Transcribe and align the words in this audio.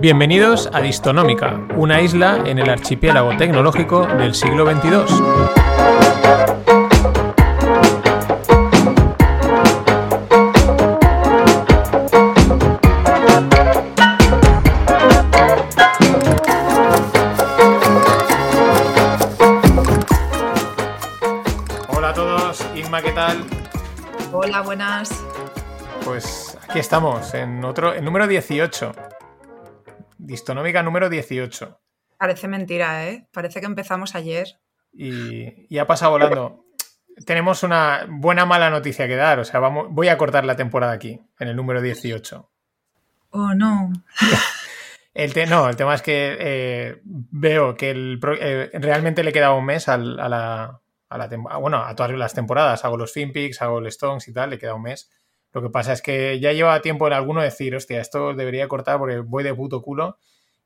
Bienvenidos 0.00 0.70
a 0.72 0.80
Distonómica, 0.80 1.60
una 1.74 2.00
isla 2.00 2.44
en 2.46 2.60
el 2.60 2.70
archipiélago 2.70 3.36
tecnológico 3.36 4.06
del 4.06 4.32
siglo 4.32 4.64
XXII. 4.64 4.92
Hola 21.88 22.08
a 22.10 22.14
todos, 22.14 22.64
Inma, 22.76 23.02
¿qué 23.02 23.10
tal? 23.10 23.44
Hola, 24.32 24.60
buenas. 24.60 25.10
Pues 26.04 26.56
aquí 26.68 26.78
estamos, 26.78 27.34
en 27.34 27.64
otro, 27.64 27.92
en 27.94 28.04
número 28.04 28.28
18. 28.28 28.92
Distonómica 30.28 30.82
número 30.82 31.08
18. 31.08 31.80
Parece 32.18 32.48
mentira, 32.48 33.08
¿eh? 33.08 33.26
Parece 33.32 33.60
que 33.60 33.66
empezamos 33.66 34.14
ayer. 34.14 34.58
Y, 34.92 35.66
y 35.74 35.78
ha 35.78 35.86
pasado 35.86 36.12
volando. 36.12 36.64
Tenemos 37.24 37.62
una 37.62 38.06
buena 38.08 38.44
mala 38.44 38.68
noticia 38.70 39.06
que 39.08 39.16
dar. 39.16 39.38
O 39.38 39.44
sea, 39.44 39.58
vamos, 39.60 39.86
voy 39.90 40.08
a 40.08 40.18
cortar 40.18 40.44
la 40.44 40.54
temporada 40.56 40.92
aquí, 40.92 41.20
en 41.38 41.48
el 41.48 41.56
número 41.56 41.80
18. 41.80 42.50
Oh, 43.30 43.54
no. 43.54 43.90
El 45.14 45.32
te- 45.32 45.46
no, 45.46 45.68
el 45.68 45.74
tema 45.74 45.94
es 45.96 46.02
que 46.02 46.36
eh, 46.38 47.00
veo 47.04 47.74
que 47.74 47.90
el 47.90 48.20
eh, 48.40 48.70
realmente 48.74 49.24
le 49.24 49.32
queda 49.32 49.52
un 49.52 49.64
mes 49.64 49.88
al- 49.88 50.20
a 50.20 50.28
la, 50.28 50.80
a 51.08 51.18
la 51.18 51.28
tem- 51.28 51.60
bueno, 51.60 51.78
a 51.78 51.92
todas 51.96 52.12
las 52.12 52.34
temporadas. 52.34 52.84
Hago 52.84 52.96
los 52.96 53.12
FinPix, 53.12 53.60
hago 53.62 53.80
el 53.80 53.86
Stones 53.88 54.28
y 54.28 54.32
tal, 54.32 54.50
le 54.50 54.58
queda 54.60 54.74
un 54.74 54.82
mes. 54.82 55.10
Lo 55.52 55.62
que 55.62 55.70
pasa 55.70 55.92
es 55.92 56.02
que 56.02 56.38
ya 56.40 56.52
lleva 56.52 56.80
tiempo 56.82 57.06
en 57.06 57.14
alguno 57.14 57.42
decir, 57.42 57.74
hostia, 57.74 58.00
esto 58.00 58.34
debería 58.34 58.68
cortar 58.68 58.98
porque 58.98 59.18
voy 59.18 59.44
de 59.44 59.54
puto 59.54 59.82
culo. 59.82 60.18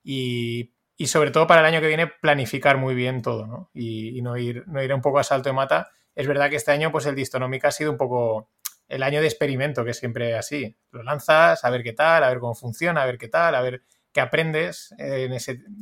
Y, 0.05 0.73
y 0.97 1.07
sobre 1.07 1.31
todo 1.31 1.47
para 1.47 1.61
el 1.61 1.67
año 1.67 1.81
que 1.81 1.89
viene 1.89 2.07
planificar 2.07 2.77
muy 2.77 2.95
bien 2.95 3.23
todo, 3.23 3.47
¿no? 3.47 3.71
Y, 3.75 4.21
no, 4.23 4.37
ir, 4.37 4.65
no 4.67 4.83
ir 4.83 4.93
un 4.93 5.01
poco 5.01 5.19
a 5.19 5.25
salto 5.25 5.49
de 5.49 5.55
mata. 5.55 5.91
Es 6.15 6.27
verdad 6.27 6.51
que 6.51 6.57
este 6.57 6.73
año, 6.73 6.93
pues 6.93 7.07
el 7.07 7.15
Distonómica 7.15 7.69
ha 7.69 7.73
sido 7.73 7.91
un 7.91 7.97
poco 7.97 8.51
el 8.89 9.03
año 9.03 9.21
de 9.21 9.27
experimento, 9.27 9.85
que 9.85 9.93
es 9.93 9.99
siempre 9.99 10.35
así. 10.37 10.77
Lo 10.91 11.03
lanzas, 11.03 11.65
a 11.65 11.71
ver 11.71 11.83
qué 11.83 11.93
tal, 11.93 12.25
a 12.25 12.29
ver 12.29 12.41
cómo 12.41 12.55
funciona, 12.55 13.03
a 13.03 13.07
ver 13.07 13.19
qué 13.19 13.29
tal, 13.29 13.55
a 13.55 13.63
ver 13.63 13.83
qué 14.13 14.21
aprendes. 14.21 14.95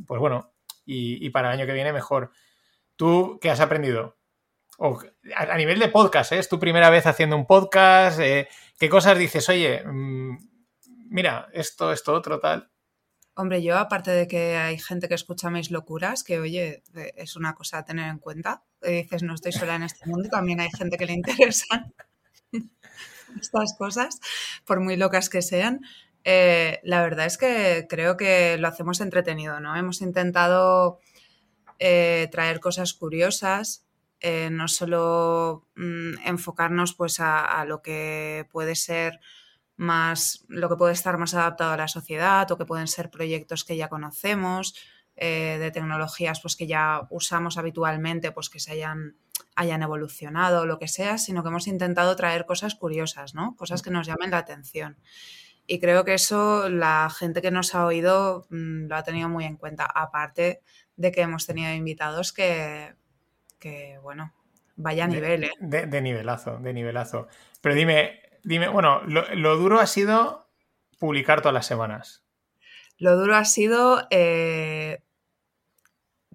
Pues 0.07 0.19
bueno, 0.19 0.53
y, 0.85 1.25
y 1.25 1.29
para 1.31 1.49
el 1.49 1.59
año 1.59 1.67
que 1.67 1.73
viene 1.73 1.93
mejor. 1.93 2.31
¿Tú 2.95 3.39
qué 3.41 3.49
has 3.49 3.59
aprendido? 3.59 4.17
O, 4.83 4.99
a, 5.35 5.57
nivel 5.57 5.77
de 5.77 5.89
podcast, 5.89 6.31
¿eh? 6.31 6.39
¿es 6.39 6.49
tu 6.49 6.59
primera 6.59 6.89
vez 6.89 7.05
haciendo 7.05 7.35
un 7.35 7.45
podcast? 7.45 8.19
Eh, 8.19 8.47
¿Qué 8.79 8.89
cosas 8.89 9.15
dices? 9.15 9.47
Oye, 9.47 9.83
mm, 9.85 10.37
mira, 11.11 11.49
esto, 11.53 11.91
esto, 11.91 12.15
otro, 12.15 12.39
tal. 12.39 12.67
Hombre, 13.35 13.61
yo, 13.61 13.77
aparte 13.77 14.09
de 14.09 14.27
que 14.27 14.57
hay 14.57 14.79
gente 14.79 15.07
que 15.07 15.13
escucha 15.13 15.51
mis 15.51 15.69
locuras, 15.69 16.23
que 16.23 16.39
oye, 16.39 16.81
es 17.15 17.35
una 17.35 17.53
cosa 17.53 17.77
a 17.77 17.85
tener 17.85 18.09
en 18.09 18.17
cuenta. 18.17 18.63
Eh, 18.81 19.03
dices, 19.03 19.21
no 19.21 19.35
estoy 19.35 19.51
sola 19.51 19.75
en 19.75 19.83
este 19.83 20.09
mundo, 20.09 20.29
también 20.29 20.59
hay 20.59 20.71
gente 20.75 20.97
que 20.97 21.05
le 21.05 21.13
interesan 21.13 21.93
estas 23.39 23.75
cosas, 23.77 24.19
por 24.65 24.79
muy 24.79 24.97
locas 24.97 25.29
que 25.29 25.43
sean. 25.43 25.81
La 26.25 27.03
verdad 27.03 27.27
es 27.27 27.37
que 27.37 27.85
creo 27.87 28.17
que 28.17 28.57
lo 28.57 28.67
hacemos 28.67 28.99
entretenido, 28.99 29.59
¿no? 29.59 29.75
Hemos 29.75 30.01
intentado 30.01 30.97
traer 31.77 32.59
cosas 32.59 32.95
curiosas, 32.95 33.85
eh, 34.21 34.49
no 34.51 34.67
solo 34.67 35.67
mm, 35.75 36.13
enfocarnos 36.25 36.93
pues 36.93 37.19
a, 37.19 37.65
lo 37.65 37.81
que 37.81 38.47
puede 38.51 38.75
ser 38.75 39.19
más, 39.77 40.45
lo 40.47 40.69
que 40.69 40.75
puede 40.75 40.93
estar 40.93 41.17
más 41.17 41.33
adaptado 41.33 41.71
a 41.71 41.77
la 41.77 41.87
sociedad 41.87 42.49
o 42.51 42.57
que 42.57 42.65
pueden 42.65 42.87
ser 42.87 43.09
proyectos 43.09 43.65
que 43.65 43.77
ya 43.77 43.89
conocemos, 43.89 44.75
eh, 45.15 45.57
de 45.59 45.71
tecnologías 45.71 46.39
pues 46.39 46.55
que 46.55 46.67
ya 46.67 47.07
usamos 47.09 47.57
habitualmente, 47.57 48.31
pues 48.31 48.49
que 48.51 48.59
se 48.59 48.73
hayan, 48.73 49.17
hayan 49.55 49.81
evolucionado 49.81 50.61
o 50.61 50.65
lo 50.67 50.77
que 50.77 50.87
sea, 50.87 51.17
sino 51.17 51.41
que 51.41 51.49
hemos 51.49 51.65
intentado 51.65 52.15
traer 52.15 52.45
cosas 52.45 52.75
curiosas, 52.75 53.33
¿no? 53.33 53.55
Cosas 53.55 53.81
que 53.81 53.89
nos 53.89 54.05
llamen 54.05 54.31
la 54.31 54.37
atención. 54.37 54.97
Y 55.65 55.79
creo 55.79 56.05
que 56.05 56.13
eso 56.13 56.69
la 56.69 57.09
gente 57.09 57.41
que 57.41 57.49
nos 57.49 57.73
ha 57.73 57.85
oído 57.87 58.45
mm, 58.51 58.85
lo 58.87 58.95
ha 58.95 59.03
tenido 59.03 59.29
muy 59.29 59.45
en 59.45 59.57
cuenta, 59.57 59.85
aparte 59.85 60.61
de 60.95 61.11
que 61.11 61.21
hemos 61.21 61.47
tenido 61.47 61.73
invitados 61.73 62.33
que, 62.33 62.93
que 63.61 63.97
bueno, 64.03 64.33
vaya 64.75 65.07
nivel, 65.07 65.45
¿eh? 65.45 65.51
De, 65.61 65.85
de 65.85 66.01
nivelazo, 66.01 66.57
de 66.57 66.73
nivelazo. 66.73 67.27
Pero 67.61 67.75
dime, 67.75 68.19
dime, 68.43 68.67
bueno, 68.67 69.01
lo, 69.03 69.23
lo 69.35 69.55
duro 69.55 69.79
ha 69.79 69.87
sido 69.87 70.49
publicar 70.99 71.41
todas 71.41 71.53
las 71.53 71.65
semanas. 71.65 72.23
Lo 72.97 73.15
duro 73.15 73.35
ha 73.35 73.45
sido 73.45 74.05
eh, 74.09 75.01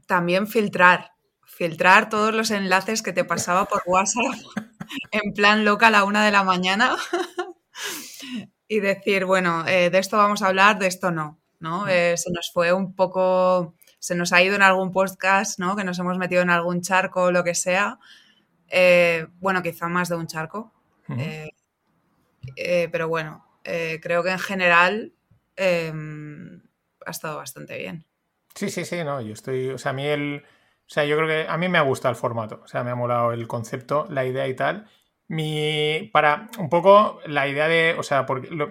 también 0.06 0.47
filtrar, 0.47 1.12
filtrar 1.44 2.09
todos 2.09 2.34
los 2.34 2.50
enlaces 2.50 3.03
que 3.03 3.12
te 3.12 3.25
pasaba 3.25 3.66
por 3.66 3.82
WhatsApp 3.86 4.25
en 5.12 5.32
plan 5.34 5.65
loca 5.65 5.88
a 5.88 5.91
la 5.91 6.04
una 6.04 6.25
de 6.25 6.32
la 6.32 6.44
mañana 6.44 6.97
y 8.69 8.81
decir, 8.81 9.25
bueno, 9.25 9.66
eh, 9.66 9.91
de 9.91 9.98
esto 9.98 10.16
vamos 10.16 10.42
a 10.42 10.48
hablar, 10.48 10.78
de 10.78 10.88
esto 10.88 11.10
no, 11.10 11.41
¿no? 11.60 11.86
Eh, 11.88 12.16
se 12.16 12.31
nos 12.32 12.50
fue 12.53 12.72
un 12.72 12.94
poco, 12.94 13.75
se 14.06 14.14
nos 14.14 14.32
ha 14.32 14.40
ido 14.40 14.54
en 14.54 14.62
algún 14.62 14.92
podcast, 14.92 15.58
¿no? 15.58 15.74
Que 15.74 15.82
nos 15.82 15.98
hemos 15.98 16.16
metido 16.16 16.40
en 16.42 16.50
algún 16.50 16.80
charco 16.80 17.24
o 17.24 17.30
lo 17.32 17.42
que 17.42 17.56
sea. 17.56 17.98
Eh, 18.68 19.26
bueno, 19.40 19.62
quizá 19.62 19.88
más 19.88 20.08
de 20.08 20.14
un 20.14 20.28
charco. 20.28 20.72
Eh, 21.18 21.50
eh, 22.54 22.88
pero 22.92 23.08
bueno, 23.08 23.44
creo 23.64 24.22
que 24.22 24.30
en 24.30 24.38
general 24.38 25.12
eh, 25.56 25.92
ha 27.04 27.10
estado 27.10 27.36
bastante 27.38 27.76
bien. 27.78 28.04
Sí, 28.54 28.70
sí, 28.70 28.84
sí, 28.84 29.02
no, 29.02 29.20
yo 29.20 29.32
estoy, 29.32 29.70
o 29.70 29.78
sea, 29.78 29.90
a 29.90 29.94
mí 29.94 30.06
el, 30.06 30.44
o 30.46 30.88
sea, 30.88 31.04
yo 31.04 31.16
creo 31.16 31.28
que 31.28 31.46
a 31.50 31.56
mí 31.58 31.68
me 31.68 31.78
ha 31.78 31.82
gustado 31.82 32.10
el 32.12 32.16
formato, 32.16 32.60
o 32.64 32.68
sea, 32.68 32.84
me 32.84 32.90
ha 32.90 32.94
molado 32.94 33.32
el 33.32 33.46
concepto, 33.48 34.06
la 34.08 34.24
idea 34.24 34.46
y 34.46 34.54
tal. 34.54 34.88
Mi, 35.28 36.08
para 36.12 36.48
un 36.58 36.68
poco 36.70 37.18
la 37.26 37.48
idea 37.48 37.66
de, 37.66 37.96
o 37.98 38.02
sea, 38.04 38.24
lo- 38.50 38.70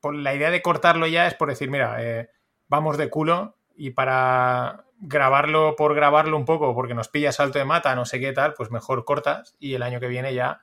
por 0.00 0.14
la 0.14 0.34
idea 0.34 0.50
de 0.50 0.62
cortarlo 0.62 1.06
ya 1.06 1.26
es 1.26 1.34
por 1.34 1.48
decir, 1.50 1.70
mira, 1.70 1.96
eh, 2.02 2.30
vamos 2.68 2.96
de 2.96 3.10
culo 3.10 3.58
y 3.80 3.92
para 3.92 4.84
grabarlo 4.98 5.74
por 5.74 5.94
grabarlo 5.94 6.36
un 6.36 6.44
poco, 6.44 6.74
porque 6.74 6.92
nos 6.92 7.08
pilla 7.08 7.32
salto 7.32 7.58
de 7.58 7.64
mata, 7.64 7.94
no 7.94 8.04
sé 8.04 8.20
qué 8.20 8.32
tal, 8.32 8.52
pues 8.52 8.70
mejor 8.70 9.06
cortas 9.06 9.56
y 9.58 9.72
el 9.72 9.82
año 9.82 10.00
que 10.00 10.08
viene 10.08 10.34
ya, 10.34 10.60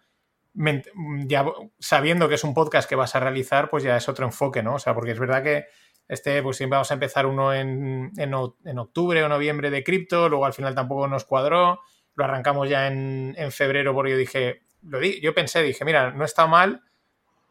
ya 0.54 1.44
sabiendo 1.80 2.30
que 2.30 2.36
es 2.36 2.44
un 2.44 2.54
podcast 2.54 2.88
que 2.88 2.96
vas 2.96 3.16
a 3.16 3.20
realizar, 3.20 3.72
pues 3.72 3.84
ya 3.84 3.98
es 3.98 4.08
otro 4.08 4.28
enfoque, 4.28 4.62
¿no? 4.62 4.76
O 4.76 4.80
sea, 4.80 4.94
porque 4.94 5.12
es 5.12 5.20
verdad 5.20 5.42
que 5.42 5.66
este, 6.08 6.44
pues 6.44 6.58
siempre 6.58 6.76
vamos 6.76 6.92
a 6.92 6.94
empezar 6.94 7.26
uno 7.26 7.56
en, 7.56 8.12
en, 8.18 8.32
en 8.66 8.80
octubre 8.80 9.24
o 9.24 9.30
noviembre 9.30 9.72
de 9.72 9.84
cripto, 9.84 10.30
luego 10.30 10.46
al 10.46 10.54
final 10.54 10.76
tampoco 10.76 11.08
nos 11.08 11.26
cuadró, 11.26 11.82
lo 12.14 12.24
arrancamos 12.24 12.70
ya 12.70 12.86
en, 12.86 13.34
en 13.36 13.52
febrero 13.52 13.96
porque 13.96 14.12
yo 14.12 14.18
dije, 14.18 14.62
lo 14.84 15.00
di, 15.00 15.20
yo 15.22 15.34
pensé, 15.34 15.64
dije, 15.64 15.84
mira, 15.86 16.12
no 16.12 16.24
está 16.24 16.46
mal 16.46 16.84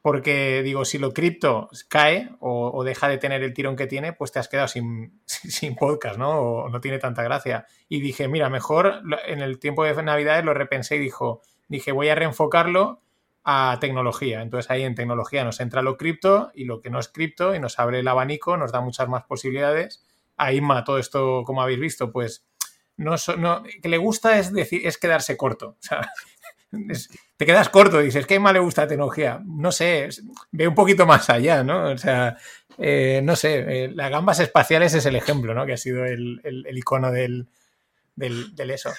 porque 0.06 0.62
digo, 0.62 0.84
si 0.84 0.98
lo 0.98 1.12
cripto 1.12 1.68
cae 1.88 2.30
o, 2.38 2.84
deja 2.84 3.08
de 3.08 3.18
tener 3.18 3.42
el 3.42 3.52
tirón 3.52 3.74
que 3.74 3.88
tiene, 3.88 4.12
pues 4.12 4.30
te 4.30 4.38
has 4.38 4.46
quedado 4.46 4.68
sin, 4.68 5.20
podcast, 5.80 6.16
¿no? 6.16 6.38
O 6.38 6.68
no 6.68 6.80
tiene 6.80 7.00
tanta 7.00 7.24
gracia. 7.24 7.66
Y 7.88 8.00
dije, 8.00 8.28
mira, 8.28 8.48
mejor 8.48 9.02
en 9.26 9.40
el 9.40 9.58
tiempo 9.58 9.82
de 9.82 10.00
Navidades 10.04 10.44
lo 10.44 10.54
repensé 10.54 10.94
y 10.94 11.00
dijo, 11.00 11.42
dije, 11.66 11.90
voy 11.90 12.08
a 12.08 12.14
reenfocarlo 12.14 13.02
a 13.42 13.78
tecnología. 13.80 14.42
Entonces 14.42 14.70
ahí 14.70 14.84
en 14.84 14.94
tecnología 14.94 15.42
nos 15.42 15.58
entra 15.58 15.82
lo 15.82 15.96
cripto 15.96 16.52
y 16.54 16.66
lo 16.66 16.80
que 16.80 16.88
no 16.88 17.00
es 17.00 17.08
cripto 17.08 17.56
y 17.56 17.58
nos 17.58 17.80
abre 17.80 17.98
el 17.98 18.06
abanico, 18.06 18.56
nos 18.56 18.70
da 18.70 18.80
muchas 18.80 19.08
más 19.08 19.24
posibilidades. 19.24 20.06
A 20.36 20.52
Inma 20.52 20.84
todo 20.84 20.98
esto, 21.00 21.42
como 21.44 21.62
habéis 21.62 21.80
visto, 21.80 22.12
pues 22.12 22.46
no, 22.96 23.16
no 23.38 23.64
que 23.82 23.88
le 23.88 23.98
gusta 23.98 24.38
es 24.38 24.52
decir 24.52 24.86
es 24.86 24.98
quedarse 24.98 25.36
corto. 25.36 25.78
O 25.80 25.82
sea, 25.82 26.12
es- 26.90 27.08
te 27.36 27.46
quedas 27.46 27.68
corto, 27.68 27.98
dices, 28.00 28.26
¿qué 28.26 28.38
más 28.40 28.52
le 28.52 28.60
gusta 28.60 28.82
la 28.82 28.88
tecnología? 28.88 29.40
No 29.44 29.72
sé, 29.72 30.08
ve 30.52 30.68
un 30.68 30.74
poquito 30.74 31.06
más 31.06 31.28
allá, 31.30 31.62
¿no? 31.64 31.90
O 31.90 31.98
sea, 31.98 32.36
eh, 32.78 33.20
no 33.22 33.36
sé, 33.36 33.84
eh, 33.84 33.90
las 33.94 34.10
gambas 34.10 34.40
espaciales 34.40 34.94
es 34.94 35.06
el 35.06 35.16
ejemplo, 35.16 35.54
¿no? 35.54 35.66
Que 35.66 35.74
ha 35.74 35.76
sido 35.76 36.04
el, 36.06 36.40
el- 36.44 36.78
icono 36.78 37.10
del, 37.12 37.48
del, 38.14 38.70
eso. 38.70 38.90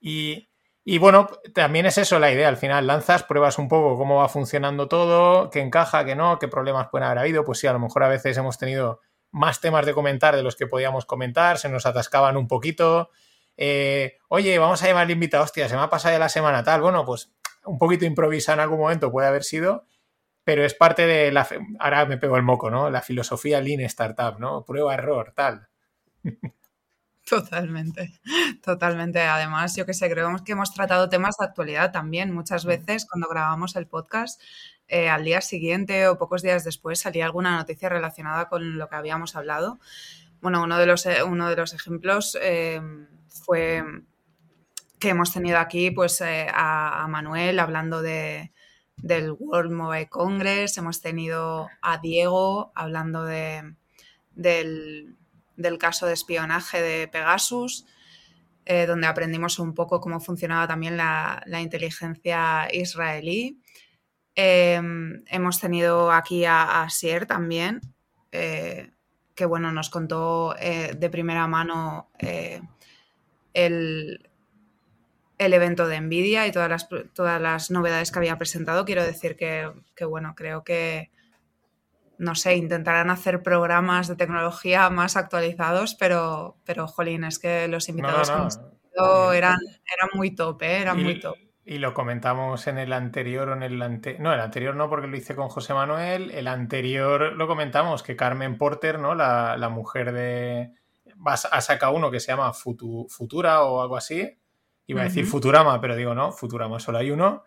Y, 0.00 0.48
Y 0.84 0.98
bueno, 0.98 1.28
también 1.54 1.86
es 1.86 1.96
eso 1.98 2.18
la 2.18 2.30
idea. 2.32 2.48
Al 2.48 2.56
final 2.58 2.86
lanzas, 2.86 3.22
pruebas 3.24 3.58
un 3.58 3.68
poco 3.68 3.96
cómo 3.96 4.16
va 4.16 4.28
funcionando 4.28 4.88
todo, 4.88 5.48
qué 5.50 5.60
encaja, 5.60 6.04
qué 6.04 6.14
no, 6.14 6.38
qué 6.38 6.48
problemas 6.48 6.88
pueden 6.90 7.06
haber 7.06 7.18
habido. 7.20 7.44
Pues 7.44 7.58
sí, 7.60 7.66
a 7.66 7.72
lo 7.72 7.78
mejor 7.78 8.02
a 8.04 8.08
veces 8.08 8.36
hemos 8.36 8.58
tenido 8.58 9.00
más 9.30 9.60
temas 9.60 9.86
de 9.86 9.94
comentar 9.94 10.36
de 10.36 10.42
los 10.42 10.56
que 10.56 10.66
podíamos 10.66 11.06
comentar, 11.06 11.58
se 11.58 11.68
nos 11.70 11.86
atascaban 11.86 12.36
un 12.36 12.48
poquito. 12.48 13.10
Eh, 13.56 14.18
oye, 14.28 14.58
vamos 14.58 14.82
a 14.82 14.86
llamar 14.88 15.04
al 15.04 15.10
invitado, 15.12 15.44
hostia, 15.44 15.68
se 15.68 15.76
me 15.76 15.82
ha 15.82 15.88
pasado 15.90 16.18
la 16.18 16.28
semana 16.28 16.62
tal. 16.64 16.80
Bueno, 16.82 17.04
pues 17.04 17.32
un 17.64 17.78
poquito 17.78 18.04
improvisa 18.04 18.52
en 18.52 18.60
algún 18.60 18.78
momento 18.78 19.10
puede 19.10 19.28
haber 19.28 19.44
sido, 19.44 19.86
pero 20.44 20.64
es 20.64 20.74
parte 20.74 21.06
de 21.06 21.32
la. 21.32 21.46
Ahora 21.78 22.06
me 22.06 22.18
pego 22.18 22.36
el 22.36 22.42
moco, 22.42 22.70
¿no? 22.70 22.90
La 22.90 23.02
filosofía 23.02 23.60
Lean 23.60 23.80
Startup, 23.80 24.38
¿no? 24.38 24.64
Prueba, 24.64 24.94
error, 24.94 25.32
tal. 25.34 25.68
Totalmente, 27.26 28.20
totalmente. 28.62 29.20
Además, 29.22 29.74
yo 29.76 29.86
que 29.86 29.94
sé, 29.94 30.10
creo 30.10 30.36
que 30.44 30.52
hemos 30.52 30.74
tratado 30.74 31.08
temas 31.08 31.36
de 31.38 31.46
actualidad 31.46 31.90
también. 31.90 32.34
Muchas 32.34 32.66
veces 32.66 33.06
cuando 33.06 33.28
grabamos 33.30 33.76
el 33.76 33.86
podcast, 33.86 34.42
eh, 34.88 35.08
al 35.08 35.24
día 35.24 35.40
siguiente 35.40 36.06
o 36.08 36.18
pocos 36.18 36.42
días 36.42 36.64
después 36.64 37.00
salía 37.00 37.24
alguna 37.24 37.56
noticia 37.56 37.88
relacionada 37.88 38.50
con 38.50 38.76
lo 38.76 38.88
que 38.90 38.96
habíamos 38.96 39.36
hablado. 39.36 39.78
Bueno, 40.42 40.62
uno 40.62 40.76
de 40.76 40.84
los, 40.84 41.06
eh, 41.06 41.22
uno 41.22 41.48
de 41.48 41.56
los 41.56 41.72
ejemplos 41.72 42.36
eh, 42.42 42.82
fue 43.28 43.82
que 44.98 45.10
hemos 45.10 45.32
tenido 45.32 45.58
aquí 45.58 45.90
pues, 45.90 46.22
a, 46.22 47.06
Manuel 47.08 47.58
hablando 47.58 48.02
de, 48.02 48.52
del 48.96 49.32
World 49.32 49.72
Mobile 49.72 50.08
Congress, 50.08 50.78
hemos 50.78 51.00
tenido 51.00 51.68
a 51.82 51.98
Diego 51.98 52.72
hablando 52.74 53.24
de, 53.24 53.74
del 54.32 55.16
del 55.56 55.78
caso 55.78 56.06
de 56.06 56.14
espionaje 56.14 56.82
de 56.82 57.08
Pegasus, 57.08 57.86
eh, 58.64 58.86
donde 58.86 59.06
aprendimos 59.06 59.58
un 59.58 59.74
poco 59.74 60.00
cómo 60.00 60.20
funcionaba 60.20 60.66
también 60.66 60.96
la, 60.96 61.42
inteligencia 61.60 62.68
israelí. 62.72 63.60
Em, 64.34 65.22
hemos 65.26 65.60
tenido 65.60 66.10
aquí 66.10 66.44
a, 66.44 66.82
a 66.82 66.90
Sier 66.90 67.26
también, 67.26 67.80
eh, 68.32 68.90
que 69.34 69.46
bueno, 69.46 69.70
nos 69.70 69.90
contó 69.90 70.56
eh, 70.58 70.94
de 70.96 71.10
primera 71.10 71.46
mano 71.46 72.10
el, 73.52 74.30
el, 75.44 75.52
evento 75.52 75.86
de 75.86 76.00
Nvidia 76.00 76.46
y 76.46 76.52
todas 76.52 76.68
las, 76.68 76.88
todas 77.14 77.40
las 77.40 77.70
novedades 77.70 78.10
que 78.10 78.18
había 78.18 78.38
presentado. 78.38 78.84
Quiero 78.84 79.04
decir 79.04 79.36
que, 79.36 79.70
que 79.94 80.04
bueno, 80.04 80.34
creo 80.36 80.64
que 80.64 81.10
no 82.18 82.34
sé, 82.34 82.56
intentarán 82.56 83.10
hacer 83.10 83.42
programas 83.42 84.08
de 84.08 84.16
tecnología 84.16 84.88
más 84.90 85.16
actualizados, 85.16 85.94
pero, 85.94 86.56
pero 86.64 86.86
jolín, 86.86 87.24
es 87.24 87.38
que 87.38 87.68
los 87.68 87.88
invitados 87.88 88.30
eran, 89.32 89.58
eran 89.66 90.10
muy 90.14 90.34
top, 90.34 90.62
¿eh? 90.62 90.82
eran 90.82 91.02
muy 91.02 91.20
top. 91.20 91.36
Y 91.66 91.78
lo 91.78 91.94
comentamos 91.94 92.66
en 92.66 92.76
el 92.76 92.92
anterior 92.92 93.48
o 93.48 93.54
en 93.54 93.62
el 93.62 93.80
anterior. 93.80 94.20
No, 94.20 94.34
el 94.34 94.40
anterior 94.40 94.76
no, 94.76 94.90
porque 94.90 95.06
lo 95.06 95.16
hice 95.16 95.34
con 95.34 95.48
José 95.48 95.72
Manuel. 95.72 96.30
El 96.30 96.46
anterior 96.46 97.32
lo 97.32 97.46
comentamos, 97.46 98.02
que 98.02 98.16
Carmen 98.16 98.58
Porter, 98.58 98.98
¿no? 98.98 99.14
La, 99.14 99.68
mujer 99.70 100.12
de. 100.12 100.72
Ha 101.24 101.60
sacado 101.62 101.94
uno 101.94 102.10
que 102.10 102.20
se 102.20 102.32
llama 102.32 102.52
Futura 102.52 103.62
o 103.62 103.80
algo 103.80 103.96
así. 103.96 104.36
Iba 104.86 105.02
a 105.02 105.04
decir 105.04 105.26
Futurama, 105.26 105.80
pero 105.80 105.96
digo 105.96 106.14
no, 106.14 106.32
Futurama 106.32 106.78
solo 106.78 106.98
hay 106.98 107.10
uno. 107.10 107.44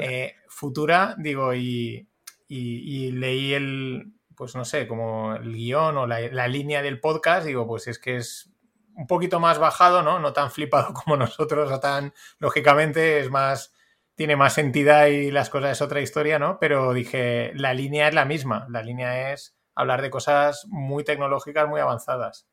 Eh, 0.00 0.34
Futura, 0.48 1.14
digo, 1.18 1.54
y, 1.54 2.08
y, 2.48 3.12
leí 3.12 3.54
el, 3.54 4.12
pues 4.36 4.54
no 4.56 4.64
sé, 4.64 4.86
como 4.86 5.34
el 5.34 5.54
guion 5.54 5.96
o 5.96 6.06
la, 6.06 6.48
línea 6.48 6.82
del 6.82 7.00
podcast, 7.00 7.46
digo, 7.46 7.66
pues 7.66 7.86
es 7.86 7.98
que 7.98 8.16
es 8.16 8.52
un 8.94 9.06
poquito 9.06 9.40
más 9.40 9.58
bajado, 9.58 10.02
¿no? 10.02 10.18
No 10.18 10.32
tan 10.32 10.50
flipado 10.50 10.92
como 11.04 11.16
nosotros, 11.16 11.70
o 11.70 11.80
tan, 11.80 12.12
lógicamente, 12.38 13.20
es 13.20 13.30
más, 13.30 13.72
tiene 14.16 14.36
más 14.36 14.58
entidad 14.58 15.06
y 15.06 15.30
las 15.30 15.50
cosas 15.50 15.72
es 15.72 15.82
otra 15.82 16.00
historia, 16.00 16.38
¿no? 16.38 16.58
Pero 16.58 16.92
dije, 16.92 17.52
la 17.54 17.72
línea 17.74 18.08
es 18.08 18.14
la 18.14 18.24
misma, 18.24 18.66
la 18.68 18.82
línea 18.82 19.32
es 19.32 19.56
hablar 19.74 20.02
de 20.02 20.10
cosas 20.10 20.66
muy 20.68 21.04
tecnológicas, 21.04 21.68
muy 21.68 21.80
avanzadas. 21.80 22.49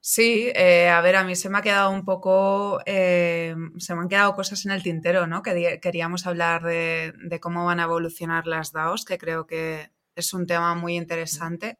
Sí, 0.00 0.50
eh, 0.54 0.88
a 0.88 1.00
ver, 1.00 1.16
a 1.16 1.24
mí 1.24 1.34
se 1.34 1.48
me 1.50 1.58
ha 1.58 1.62
quedado 1.62 1.90
un 1.90 2.04
poco, 2.04 2.80
eh, 2.86 3.54
se 3.78 3.94
me 3.94 4.02
han 4.02 4.08
quedado 4.08 4.34
cosas 4.34 4.64
en 4.64 4.72
el 4.72 4.82
tintero, 4.82 5.26
¿no? 5.26 5.42
Que 5.42 5.80
queríamos 5.82 6.26
hablar 6.26 6.62
de, 6.62 7.12
cómo 7.42 7.66
van 7.66 7.80
a 7.80 7.84
evolucionar 7.84 8.46
las 8.46 8.72
DAOs, 8.72 9.04
que 9.04 9.18
creo 9.18 9.46
que 9.46 9.90
es 10.14 10.32
un 10.32 10.46
tema 10.46 10.74
muy 10.74 10.96
interesante, 10.96 11.78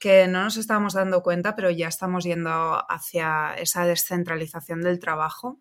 que 0.00 0.28
no 0.28 0.44
nos 0.44 0.56
estábamos 0.58 0.94
dando 0.94 1.22
cuenta, 1.22 1.56
pero 1.56 1.70
ya 1.70 1.88
estamos 1.88 2.24
yendo 2.24 2.84
hacia 2.90 3.54
esa 3.58 3.86
descentralización 3.86 4.82
del 4.82 5.00
trabajo. 5.00 5.60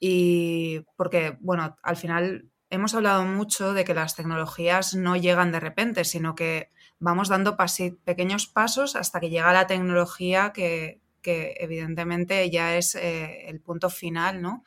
Y 0.00 0.82
porque, 0.96 1.38
bueno, 1.40 1.76
al 1.82 1.96
final 1.96 2.50
hemos 2.70 2.94
hablado 2.94 3.24
mucho 3.24 3.74
de 3.74 3.84
que 3.84 3.94
las 3.94 4.16
tecnologías 4.16 4.94
no 4.94 5.16
llegan 5.16 5.52
de 5.52 5.60
repente, 5.60 6.04
sino 6.04 6.34
que 6.34 6.70
vamos 6.98 7.28
dando 7.28 7.56
pequeños 8.04 8.46
pasos 8.48 8.96
hasta 8.96 9.20
que 9.20 9.30
llega 9.30 9.52
la 9.52 9.66
tecnología 9.66 10.52
que, 10.54 11.01
que 11.22 11.54
evidentemente 11.58 12.50
ya 12.50 12.76
es 12.76 12.94
eh, 12.94 13.48
el 13.48 13.60
punto 13.60 13.88
final, 13.90 14.42
¿no? 14.42 14.64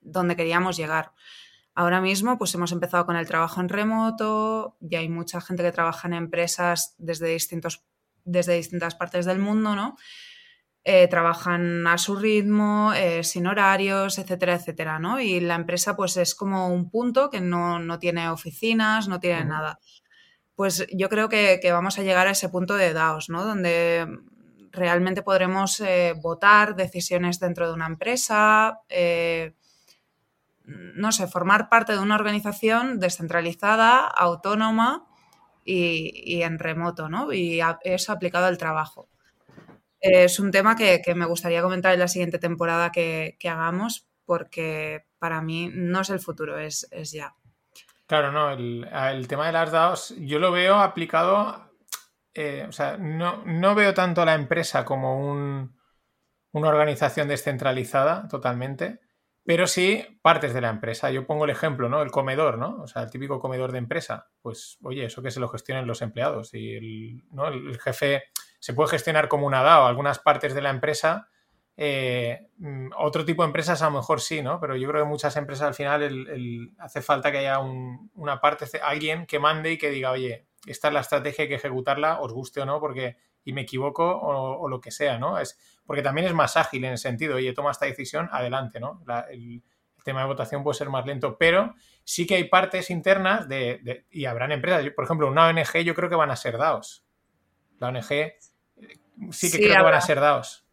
Donde 0.00 0.36
queríamos 0.36 0.76
llegar. 0.76 1.12
Ahora 1.74 2.00
mismo, 2.00 2.38
pues 2.38 2.54
hemos 2.54 2.72
empezado 2.72 3.04
con 3.04 3.16
el 3.16 3.26
trabajo 3.26 3.60
en 3.60 3.68
remoto, 3.68 4.78
ya 4.80 5.00
hay 5.00 5.10
mucha 5.10 5.42
gente 5.42 5.62
que 5.62 5.72
trabaja 5.72 6.08
en 6.08 6.14
empresas 6.14 6.94
desde, 6.96 7.28
distintos, 7.28 7.84
desde 8.24 8.56
distintas 8.56 8.94
partes 8.94 9.26
del 9.26 9.40
mundo, 9.40 9.76
¿no? 9.76 9.96
Eh, 10.84 11.08
trabajan 11.08 11.86
a 11.86 11.98
su 11.98 12.16
ritmo, 12.16 12.92
eh, 12.94 13.24
sin 13.24 13.46
horarios, 13.46 14.18
etcétera, 14.18 14.54
etcétera, 14.54 14.98
¿no? 14.98 15.20
Y 15.20 15.40
la 15.40 15.56
empresa, 15.56 15.96
pues 15.96 16.16
es 16.16 16.34
como 16.34 16.68
un 16.68 16.88
punto 16.90 17.28
que 17.28 17.42
no, 17.42 17.98
tiene 17.98 18.30
oficinas, 18.30 19.06
no 19.08 19.20
tiene 19.20 19.44
nada. 19.44 19.78
Pues 20.54 20.86
yo 20.94 21.08
creo 21.10 21.28
que, 21.28 21.58
que, 21.60 21.72
vamos 21.72 21.98
a 21.98 22.02
llegar 22.02 22.26
a 22.28 22.30
ese 22.30 22.48
punto 22.48 22.74
de 22.76 22.92
DAOs, 22.94 23.28
¿no? 23.28 23.44
Donde 23.44 24.06
realmente 24.76 25.22
podremos 25.22 25.80
eh, 25.80 26.14
votar 26.16 26.76
decisiones 26.76 27.40
dentro 27.40 27.66
de 27.66 27.74
una 27.74 27.86
empresa, 27.86 28.80
eh, 28.88 29.54
no 30.64 31.12
sé, 31.12 31.26
formar 31.26 31.68
parte 31.68 31.92
de 31.92 31.98
una 31.98 32.14
organización 32.14 33.00
descentralizada, 33.00 34.06
autónoma 34.06 35.06
y, 35.64 36.42
en 36.42 36.58
remoto, 36.58 37.08
¿no? 37.08 37.32
Y 37.32 37.60
eso 37.82 38.12
aplicado 38.12 38.46
al 38.46 38.58
trabajo. 38.58 39.08
Es 40.00 40.38
un 40.38 40.50
tema 40.50 40.76
que, 40.76 41.02
me 41.14 41.26
gustaría 41.26 41.62
comentar 41.62 41.94
en 41.94 42.00
la 42.00 42.08
siguiente 42.08 42.38
temporada 42.38 42.92
que, 42.92 43.36
hagamos 43.44 44.06
porque 44.24 45.06
para 45.18 45.40
mí 45.40 45.70
no 45.72 46.00
es 46.00 46.10
el 46.10 46.20
futuro, 46.20 46.58
es, 46.58 46.88
ya. 47.12 47.34
Claro, 48.06 48.30
no, 48.30 48.50
el, 48.50 48.88
el, 48.92 49.26
tema 49.26 49.46
de 49.46 49.52
las 49.52 49.72
DAOs 49.72 50.14
yo 50.18 50.38
lo 50.38 50.52
veo 50.52 50.76
aplicado 50.76 51.65
eh, 52.38 52.66
o 52.68 52.72
sea, 52.72 52.98
no, 52.98 53.74
veo 53.74 53.94
tanto 53.94 54.20
a 54.20 54.26
la 54.26 54.34
empresa 54.34 54.84
como 54.84 55.24
una 56.52 56.68
organización 56.68 57.28
descentralizada 57.28 58.28
totalmente, 58.28 59.00
pero 59.42 59.66
sí 59.66 60.04
partes 60.20 60.52
de 60.52 60.60
la 60.60 60.68
empresa. 60.68 61.10
Yo 61.10 61.26
pongo 61.26 61.44
el 61.46 61.50
ejemplo, 61.50 61.88
¿no? 61.88 62.02
El 62.02 62.10
comedor, 62.10 62.58
¿no? 62.58 62.82
O 62.82 62.86
sea, 62.86 63.02
el 63.04 63.10
típico 63.10 63.40
comedor 63.40 63.72
de 63.72 63.78
empresa. 63.78 64.28
Pues, 64.42 64.76
oye, 64.82 65.06
eso 65.06 65.22
que 65.22 65.30
se 65.30 65.40
lo 65.40 65.48
gestionen 65.48 65.86
los 65.86 66.02
empleados 66.02 66.52
y 66.52 66.74
el, 66.74 67.24
¿no? 67.30 67.48
el 67.48 67.80
jefe 67.80 68.24
se 68.60 68.74
puede 68.74 68.90
gestionar 68.90 69.28
como 69.28 69.46
una 69.46 69.62
DAO. 69.62 69.86
Algunas 69.86 70.18
partes 70.18 70.54
de 70.54 70.60
la 70.60 70.70
empresa, 70.70 71.30
eh, 71.78 72.48
mm, 72.58 72.88
otro 72.98 73.24
tipo 73.24 73.44
de 73.44 73.46
empresas 73.46 73.80
a 73.80 73.86
lo 73.86 73.92
mejor 73.92 74.20
sí, 74.20 74.42
¿no? 74.42 74.60
Pero 74.60 74.76
yo 74.76 74.86
creo 74.90 75.04
que 75.04 75.08
muchas 75.08 75.36
empresas 75.36 75.68
al 75.68 75.74
final 75.74 76.74
hace 76.80 77.00
falta 77.00 77.32
que 77.32 77.38
haya 77.38 77.60
una 77.60 78.42
parte, 78.42 78.66
alguien 78.82 79.24
que 79.24 79.38
mande 79.38 79.72
y 79.72 79.78
que 79.78 79.88
diga, 79.90 80.10
oye, 80.10 80.46
esta 80.66 80.88
es 80.88 80.94
la 80.94 81.00
estrategia, 81.00 81.42
hay 81.42 81.48
que 81.48 81.54
ejecutarla, 81.54 82.20
os 82.20 82.32
guste 82.32 82.60
o 82.60 82.66
no, 82.66 82.80
porque 82.80 83.16
y 83.44 83.52
me 83.52 83.62
equivoco 83.62 84.04
o, 84.04 84.68
lo 84.68 84.80
que 84.80 84.90
sea, 84.90 85.18
¿no? 85.18 85.38
Es, 85.38 85.58
porque 85.86 86.02
también 86.02 86.26
es 86.26 86.34
más 86.34 86.56
ágil 86.56 86.84
en 86.84 86.92
el 86.92 86.98
sentido, 86.98 87.36
oye, 87.36 87.52
toma 87.52 87.70
esta 87.70 87.86
decisión, 87.86 88.28
adelante, 88.32 88.80
¿no? 88.80 89.02
el, 89.30 89.62
tema 90.04 90.20
de 90.20 90.26
votación 90.28 90.62
puede 90.62 90.78
ser 90.78 90.88
más 90.88 91.04
lento, 91.04 91.36
pero 91.36 91.74
sí 92.04 92.28
que 92.28 92.36
hay 92.36 92.44
partes 92.44 92.90
internas 92.90 93.48
de, 93.48 94.06
y 94.08 94.26
habrán 94.26 94.52
empresas, 94.52 94.88
por 94.94 95.04
ejemplo, 95.04 95.26
una 95.26 95.48
ONG 95.48 95.82
yo 95.84 95.96
creo 95.96 96.08
que 96.08 96.14
van 96.14 96.30
a 96.30 96.36
ser 96.36 96.58
DAOs. 96.58 97.04
La 97.80 97.88
ONG 97.88 98.12
eh, 98.12 98.38
sí 99.32 99.50
que 99.50 99.58
creo 99.58 99.76
que 99.78 99.82
van 99.82 99.94
a 99.94 100.00
ser 100.00 100.20
DAOs. 100.20 100.64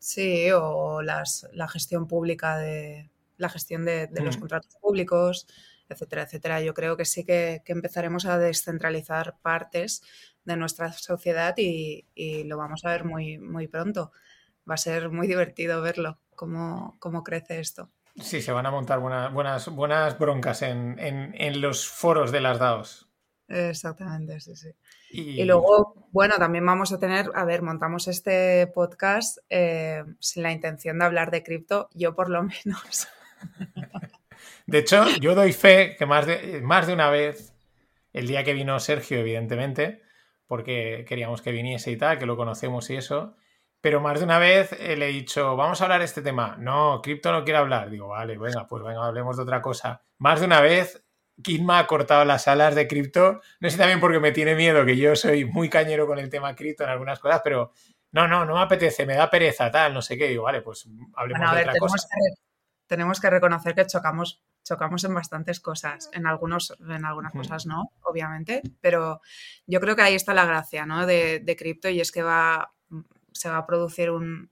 Sí, 0.00 0.50
o 0.50 1.02
las, 1.02 1.48
la 1.52 1.68
gestión 1.68 2.08
pública 2.08 2.56
de 2.56 3.12
la 3.40 3.48
gestión 3.48 3.84
de, 3.84 4.08
los 4.12 4.36
mm. 4.36 4.40
contratos 4.40 4.76
públicos, 4.80 5.46
etcétera, 5.90 6.22
etcétera. 6.22 6.60
Yo 6.60 6.74
creo 6.74 6.96
que 6.96 7.04
sí 7.04 7.24
que, 7.24 7.62
empezaremos 7.66 8.26
a 8.26 8.38
descentralizar 8.38 9.36
partes 9.42 10.02
de 10.44 10.56
nuestra 10.56 10.92
sociedad 10.92 11.54
y, 11.56 12.06
lo 12.44 12.56
vamos 12.56 12.84
a 12.84 12.90
ver 12.90 13.04
muy, 13.04 13.38
muy 13.38 13.68
pronto. 13.68 14.12
Va 14.68 14.74
a 14.74 14.78
ser 14.78 15.10
muy 15.10 15.26
divertido 15.26 15.82
verlo, 15.82 16.20
cómo, 16.34 16.96
cómo 16.98 17.24
crece 17.24 17.60
esto. 17.60 17.90
Sí, 18.16 18.42
se 18.42 18.52
van 18.52 18.66
a 18.66 18.70
montar 18.70 19.00
buenas, 19.00 19.68
buenas 19.68 20.18
broncas 20.18 20.62
en, 20.62 21.60
los 21.60 21.88
foros 21.88 22.32
de 22.32 22.40
las 22.40 22.58
DAOs. 22.58 23.08
Exactamente, 23.48 24.40
sí, 24.40 24.54
sí. 24.54 24.70
Y... 25.10 25.44
luego, 25.44 26.08
bueno, 26.12 26.36
también 26.38 26.64
vamos 26.64 26.92
a 26.92 26.98
tener, 26.98 27.30
a 27.34 27.44
ver, 27.44 27.62
montamos 27.62 28.06
este 28.06 28.68
podcast 28.68 29.38
eh, 29.48 30.04
sin 30.20 30.44
la 30.44 30.52
intención 30.52 30.98
de 30.98 31.04
hablar 31.04 31.32
de 31.32 31.42
cripto, 31.42 31.88
yo 31.92 32.14
por 32.14 32.30
lo 32.30 32.42
menos. 32.64 33.08
De 34.66 34.78
hecho, 34.78 35.04
yo 35.20 35.34
doy 35.34 35.52
fe 35.52 35.96
que 35.98 36.06
más 36.06 36.26
de, 36.26 36.60
más 36.62 36.86
de 36.86 36.92
una 36.92 37.10
vez, 37.10 37.54
el 38.12 38.26
día 38.26 38.44
que 38.44 38.54
vino 38.54 38.78
Sergio, 38.80 39.18
evidentemente, 39.18 40.02
porque 40.46 41.04
queríamos 41.08 41.42
que 41.42 41.52
viniese 41.52 41.90
y 41.90 41.96
tal, 41.96 42.18
que 42.18 42.26
lo 42.26 42.36
conocemos 42.36 42.90
y 42.90 42.96
eso, 42.96 43.36
pero 43.80 44.00
más 44.00 44.18
de 44.18 44.24
una 44.24 44.38
vez 44.38 44.72
eh, 44.72 44.96
le 44.96 45.08
he 45.08 45.12
dicho, 45.12 45.56
vamos 45.56 45.80
a 45.80 45.84
hablar 45.84 46.00
de 46.00 46.04
este 46.04 46.22
tema. 46.22 46.56
No, 46.58 47.00
cripto 47.02 47.32
no 47.32 47.44
quiere 47.44 47.58
hablar. 47.58 47.88
Digo, 47.88 48.08
vale, 48.08 48.36
venga, 48.36 48.66
pues 48.66 48.82
venga, 48.82 49.06
hablemos 49.06 49.36
de 49.36 49.42
otra 49.42 49.62
cosa. 49.62 50.02
Más 50.18 50.40
de 50.40 50.46
una 50.46 50.60
vez, 50.60 51.02
Kinma 51.42 51.78
ha 51.78 51.86
cortado 51.86 52.24
las 52.24 52.46
alas 52.48 52.74
de 52.74 52.86
cripto. 52.86 53.40
No 53.60 53.70
sé 53.70 53.78
también 53.78 54.00
porque 54.00 54.20
me 54.20 54.32
tiene 54.32 54.54
miedo, 54.54 54.84
que 54.84 54.96
yo 54.96 55.16
soy 55.16 55.46
muy 55.46 55.70
cañero 55.70 56.06
con 56.06 56.18
el 56.18 56.28
tema 56.28 56.54
cripto 56.54 56.84
en 56.84 56.90
algunas 56.90 57.20
cosas, 57.20 57.40
pero 57.42 57.72
no, 58.12 58.28
no, 58.28 58.44
no 58.44 58.54
me 58.54 58.60
apetece, 58.60 59.06
me 59.06 59.14
da 59.14 59.30
pereza, 59.30 59.70
tal, 59.70 59.94
no 59.94 60.02
sé 60.02 60.18
qué. 60.18 60.28
Digo, 60.28 60.42
vale, 60.42 60.60
pues 60.60 60.86
hablemos 61.14 61.54
de 61.54 61.60
otra 61.62 61.78
cosa 61.78 61.96
tenemos 62.90 63.20
que 63.20 63.30
reconocer 63.30 63.76
que 63.76 63.86
chocamos, 63.86 64.42
chocamos 64.64 65.04
en 65.04 65.14
bastantes 65.14 65.60
cosas, 65.60 66.10
en, 66.12 66.26
algunos, 66.26 66.76
en 66.80 67.04
algunas 67.04 67.32
cosas 67.32 67.64
no, 67.64 67.92
obviamente, 68.02 68.62
pero 68.80 69.20
yo 69.64 69.78
creo 69.78 69.94
que 69.94 70.02
ahí 70.02 70.16
está 70.16 70.34
la 70.34 70.44
gracia 70.44 70.86
¿no? 70.86 71.06
de, 71.06 71.56
cripto 71.56 71.88
y 71.88 72.00
es 72.00 72.10
que 72.10 72.24
va, 72.24 72.72
se 73.30 73.48
va 73.48 73.58
a 73.58 73.66
producir 73.66 74.10
un, 74.10 74.50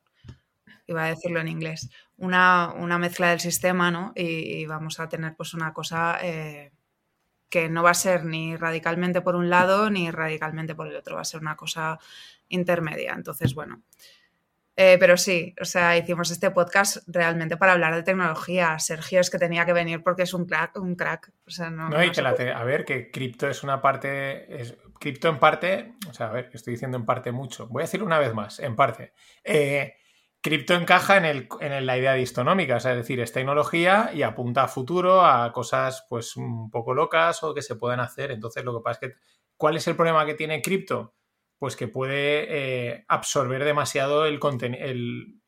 iba 0.87 1.03
a 1.03 1.09
decirlo 1.09 1.41
en 1.41 1.49
inglés, 1.49 1.91
una, 2.17 2.73
mezcla 3.01 3.31
del 3.31 3.41
sistema 3.41 3.91
¿no? 3.91 4.13
y, 4.15 4.65
vamos 4.67 5.01
a 5.01 5.09
tener 5.09 5.35
pues 5.35 5.53
una 5.55 5.73
cosa 5.73 6.19
eh, 6.23 6.71
que 7.49 7.69
no 7.69 7.83
va 7.83 7.91
a 7.91 7.95
ser 7.95 8.25
ni 8.25 8.55
radicalmente 8.55 9.21
por 9.21 9.35
un 9.35 9.51
lado 9.51 9.91
ni 9.91 10.13
radicalmente 10.13 10.77
por 10.77 10.87
el 10.87 10.95
otro, 10.95 11.17
va 11.17 11.23
a 11.23 11.25
ser 11.25 11.41
una 11.41 11.57
cosa 11.57 11.99
intermedia. 12.49 13.15
Entonces, 13.15 13.53
bueno, 13.53 13.83
eh, 14.81 14.97
pero 15.01 15.17
sí, 15.17 15.57
o 15.61 15.65
sea, 15.65 15.97
hicimos 15.97 16.31
este 16.31 16.53
podcast 16.53 16.99
realmente 17.09 17.57
para 17.57 17.73
hablar 17.73 17.97
de 17.97 18.05
tecnología. 18.05 18.79
Sergio 18.79 19.19
es 19.19 19.29
que 19.29 19.37
tenía 19.37 19.67
que 19.67 19.73
venir 19.73 20.05
porque 20.05 20.23
es 20.23 20.33
un 20.33 20.47
crack, 20.47 20.77
un 20.77 20.95
crack. 20.95 21.33
O 21.49 21.51
sea, 21.51 21.69
no, 21.69 21.89
no, 21.89 22.05
y 22.05 22.13
que 22.13 22.23
la 22.23 22.31
a 22.31 22.63
ver, 22.63 22.85
que 22.85 23.11
cripto 23.11 23.49
es 23.49 23.65
una 23.65 23.83
parte, 23.83 24.61
es, 24.61 24.77
cripto 25.01 25.27
en 25.31 25.41
parte, 25.41 25.95
o 26.09 26.15
sea, 26.15 26.29
a 26.29 26.33
ver, 26.33 26.51
estoy 26.53 26.75
diciendo 26.75 26.97
en 26.97 27.05
parte 27.05 27.33
mucho. 27.33 27.67
Voy 27.67 27.83
a 27.83 27.87
decirlo 27.87 28.07
una 28.07 28.21
vez 28.21 28.33
más, 28.35 28.61
en 28.61 28.77
parte. 28.77 29.15
Eh, 29.43 29.95
cripto 30.41 30.75
encaja 30.75 31.17
en, 31.17 31.25
el, 31.25 31.49
en 31.59 31.85
la 31.85 31.99
idea 31.99 32.15
distonómica, 32.15 32.77
o 32.77 32.81
sea, 32.81 32.93
es 32.93 32.99
decir, 32.99 33.19
es 33.19 33.33
tecnología 33.33 34.13
y 34.15 34.23
apunta 34.23 34.63
a 34.63 34.69
futuro, 34.69 35.27
a 35.27 35.53
cosas 35.53 36.07
pues 36.09 36.37
un 36.37 36.71
poco 36.71 36.95
locas 36.95 37.43
o 37.43 37.53
que 37.53 37.63
se 37.63 37.75
puedan 37.75 37.99
hacer. 37.99 38.31
Entonces, 38.31 38.65
lo 38.65 38.79
que 38.79 38.85
pasa 38.85 39.01
es 39.03 39.11
que, 39.11 39.19
¿cuál 39.57 39.77
es 39.77 39.89
el 39.89 39.97
problema 39.97 40.25
que 40.25 40.35
tiene 40.35 40.63
cripto? 40.63 41.15
Pues 41.59 41.77
que 41.77 41.89
puede 41.89 42.47
eh, 42.49 43.05
absorber 43.09 43.65
demasiado 43.65 44.27
el, 44.27 44.39
el, 44.61 45.41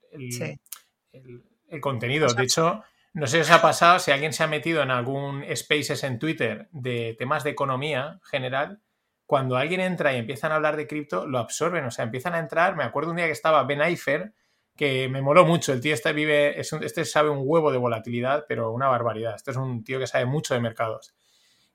el, 1.12 1.80
contenido. 1.80 2.26
de 2.28 2.42
hecho, 2.42 2.82
no 3.12 3.26
sé 3.26 3.36
si 3.36 3.42
os 3.42 3.50
ha 3.50 3.62
pasado, 3.62 3.98
si 3.98 4.10
alguien 4.10 4.32
se 4.32 4.42
ha 4.42 4.48
metido 4.48 4.82
en 4.82 4.90
algún 4.90 5.44
spaces 5.54 6.04
en 6.04 6.18
Twitter 6.18 6.68
de 6.72 7.14
temas 7.18 7.44
de 7.44 7.50
economía 7.50 8.20
general, 8.24 8.80
cuando 9.26 9.56
alguien 9.56 9.80
entra 9.80 10.12
y 10.12 10.16
empiezan 10.16 10.50
a 10.50 10.56
hablar 10.56 10.76
de 10.76 10.88
cripto, 10.88 11.26
lo 11.26 11.38
absorben, 11.38 11.84
o 11.84 11.90
sea, 11.92 12.04
empiezan 12.04 12.34
a 12.34 12.40
entrar. 12.40 12.74
Me 12.74 12.82
acuerdo 12.82 13.10
un 13.10 13.16
día 13.16 13.26
que 13.26 13.32
estaba 13.32 13.62
Ben 13.62 13.80
Eifer, 13.80 14.34
que 14.76 15.08
me 15.08 15.22
moló 15.22 15.44
mucho. 15.44 15.72
El 15.72 15.80
tío 15.80 15.94
este 15.94 16.12
vive, 16.12 16.58
este 16.58 17.04
sabe 17.04 17.30
un 17.30 17.42
huevo 17.42 17.70
de 17.70 17.78
volatilidad, 17.78 18.44
pero 18.48 18.72
una 18.72 18.88
barbaridad. 18.88 19.36
Este 19.36 19.52
es 19.52 19.56
un 19.56 19.84
tío 19.84 20.00
que 20.00 20.08
sabe 20.08 20.24
mucho 20.24 20.54
de 20.54 20.60
mercados. 20.60 21.14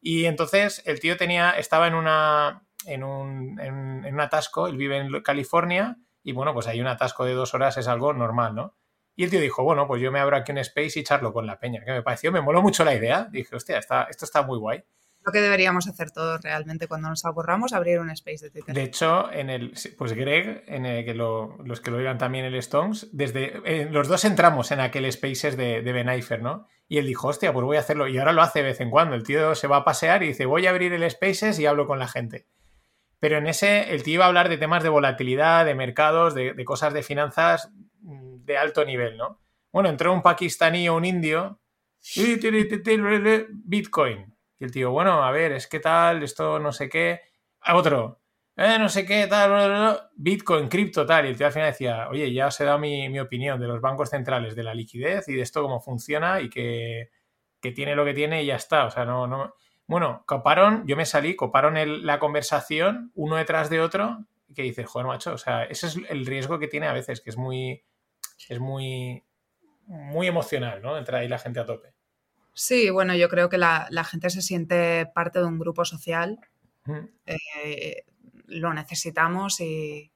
Y 0.07 0.27
entonces 0.27 0.83
el 0.85 0.99
tío 0.99 1.17
tenía, 1.17 1.49
estaba 1.49 1.87
en 1.87 1.95
una, 1.95 2.61
en 2.85 3.03
un, 3.03 3.59
en, 3.59 4.05
un 4.13 4.19
atasco, 4.21 4.67
él 4.67 4.77
vive 4.77 4.97
en 4.97 5.23
California 5.23 5.97
y 6.21 6.31
bueno, 6.31 6.53
pues 6.53 6.67
hay 6.67 6.79
un 6.79 6.85
atasco 6.85 7.25
de 7.25 7.33
dos 7.33 7.55
horas 7.55 7.75
es 7.77 7.87
algo 7.87 8.13
normal, 8.13 8.53
¿no? 8.53 8.77
Y 9.15 9.23
el 9.23 9.31
tío 9.31 9.41
dijo, 9.41 9.63
bueno, 9.63 9.87
pues 9.87 10.03
yo 10.03 10.11
me 10.11 10.19
abro 10.19 10.37
aquí 10.37 10.51
un 10.51 10.59
space 10.59 10.99
y 10.99 11.03
charlo 11.03 11.33
con 11.33 11.47
la 11.47 11.57
peña, 11.59 11.83
que 11.83 11.91
me 11.91 12.03
pareció, 12.03 12.31
me 12.31 12.39
moló 12.39 12.61
mucho 12.61 12.85
la 12.85 12.93
idea. 12.93 13.27
Dije, 13.31 13.55
hostia, 13.55 13.79
está, 13.79 14.03
esto 14.03 14.25
está 14.25 14.43
muy 14.43 14.59
guay. 14.59 14.83
Lo 15.25 15.31
que 15.31 15.41
deberíamos 15.41 15.87
hacer 15.87 16.11
todos 16.11 16.41
realmente 16.41 16.87
cuando 16.87 17.09
nos 17.09 17.25
aburramos, 17.25 17.73
abrir 17.73 17.99
un 17.99 18.11
space 18.11 18.45
de 18.45 18.51
Twitter. 18.51 18.75
De 18.75 18.83
hecho, 18.83 19.31
en 19.31 19.49
el, 19.49 19.73
pues 19.97 20.13
Greg, 20.13 20.63
en 20.67 20.85
el 20.85 21.03
que 21.03 21.15
los 21.15 21.81
que 21.81 21.91
lo 21.91 21.97
oigan 21.97 22.17
también 22.17 22.45
el 22.45 22.55
Stones, 22.55 23.09
desde 23.11 23.61
eh, 23.65 23.87
los 23.89 24.07
dos 24.07 24.23
entramos 24.25 24.71
en 24.71 24.79
aquel 24.79 25.11
spaces 25.11 25.57
de, 25.57 25.81
de 25.81 25.93
Ben 25.93 26.09
Eifer, 26.09 26.41
¿no? 26.41 26.67
Y 26.87 26.99
él 26.99 27.07
dijo, 27.07 27.27
hostia, 27.27 27.51
pues 27.51 27.65
voy 27.65 27.77
a 27.77 27.79
hacerlo. 27.79 28.07
Y 28.07 28.17
ahora 28.17 28.33
lo 28.33 28.41
hace 28.41 28.59
de 28.59 28.65
vez 28.65 28.81
en 28.81 28.91
cuando. 28.91 29.15
El 29.15 29.23
tío 29.23 29.55
se 29.55 29.67
va 29.67 29.77
a 29.77 29.83
pasear 29.83 30.21
y 30.23 30.27
dice, 30.27 30.45
voy 30.45 30.67
a 30.67 30.69
abrir 30.69 30.93
el 30.93 31.09
spaces 31.09 31.57
y 31.59 31.65
hablo 31.65 31.87
con 31.87 31.97
la 31.97 32.07
gente. 32.07 32.47
Pero 33.19 33.37
en 33.37 33.47
ese, 33.47 33.93
el 33.93 34.03
tío 34.03 34.15
iba 34.15 34.25
a 34.25 34.27
hablar 34.27 34.49
de 34.49 34.57
temas 34.57 34.83
de 34.83 34.89
volatilidad, 34.89 35.65
de 35.65 35.73
mercados, 35.73 36.35
de, 36.35 36.63
cosas 36.63 36.93
de 36.93 37.01
finanzas 37.01 37.71
mm, 38.01 38.45
de 38.45 38.57
alto 38.57 38.85
nivel, 38.85 39.17
¿no? 39.17 39.41
Bueno, 39.71 39.89
entró 39.89 40.13
un 40.13 40.21
pakistaní 40.21 40.87
o 40.89 40.95
un 40.95 41.05
indio, 41.05 41.59
Bitcoin. 43.51 44.34
Y 44.59 44.65
el 44.65 44.71
tío, 44.71 44.91
bueno, 44.91 45.23
a 45.23 45.31
ver, 45.31 45.51
es 45.53 45.67
que 45.67 45.79
tal, 45.79 46.23
esto 46.23 46.59
no 46.59 46.71
sé 46.71 46.89
qué. 46.89 47.21
A 47.61 47.75
otro, 47.75 48.21
eh, 48.57 48.77
no 48.79 48.87
sé 48.87 49.05
qué, 49.05 49.27
tal, 49.27 49.99
Bitcoin, 50.15 50.69
cripto, 50.69 51.05
tal. 51.05 51.25
Y 51.25 51.29
el 51.29 51.37
tío 51.37 51.47
al 51.47 51.53
final 51.53 51.71
decía, 51.71 52.07
oye, 52.09 52.31
ya 52.33 52.47
os 52.47 52.59
he 52.61 52.63
dado 52.63 52.79
mi, 52.79 53.09
mi, 53.09 53.19
opinión 53.19 53.59
de 53.59 53.67
los 53.67 53.81
bancos 53.81 54.09
centrales, 54.09 54.55
de 54.55 54.63
la 54.63 54.73
liquidez 54.73 55.27
y 55.27 55.33
de 55.33 55.41
esto 55.41 55.61
cómo 55.61 55.81
funciona 55.81 56.39
y 56.41 56.49
que, 56.49 57.09
que 57.61 57.71
tiene 57.71 57.95
lo 57.95 58.05
que 58.05 58.13
tiene 58.13 58.43
y 58.43 58.45
ya 58.47 58.55
está. 58.55 58.85
O 58.85 58.91
sea, 58.91 59.05
no, 59.05 59.27
no. 59.27 59.55
Bueno, 59.87 60.23
coparon, 60.25 60.87
yo 60.87 60.95
me 60.95 61.05
salí, 61.05 61.35
coparon 61.35 61.75
la 62.05 62.19
conversación 62.19 63.11
uno 63.15 63.35
detrás 63.35 63.69
de 63.69 63.81
otro, 63.81 64.25
que 64.55 64.63
dices, 64.63 64.87
joder, 64.87 65.07
macho, 65.07 65.33
o 65.33 65.37
sea, 65.37 65.63
ese 65.65 65.87
es 65.87 65.97
el 66.09 66.25
riesgo 66.25 66.57
que 66.59 66.67
tiene 66.67 66.87
a 66.87 66.93
veces, 66.93 67.21
que 67.21 67.29
es 67.29 67.37
muy, 67.37 67.83
es 68.49 68.59
muy, 68.59 69.23
muy 69.85 70.27
emocional, 70.27 70.81
¿no? 70.81 70.97
Entrar 70.97 71.21
ahí 71.21 71.27
la 71.27 71.39
gente 71.39 71.59
a 71.59 71.65
tope. 71.65 71.93
Sí, 72.55 72.89
bueno, 72.89 73.15
yo 73.15 73.29
creo 73.29 73.49
que 73.49 73.59
la, 73.59 73.87
gente 74.09 74.31
se 74.31 74.41
siente 74.41 75.05
parte 75.13 75.37
de 75.37 75.45
un 75.45 75.59
grupo 75.59 75.85
social, 75.85 76.39
eh, 77.27 78.03
lo 78.47 78.73
necesitamos 78.73 79.59
y 79.59 80.11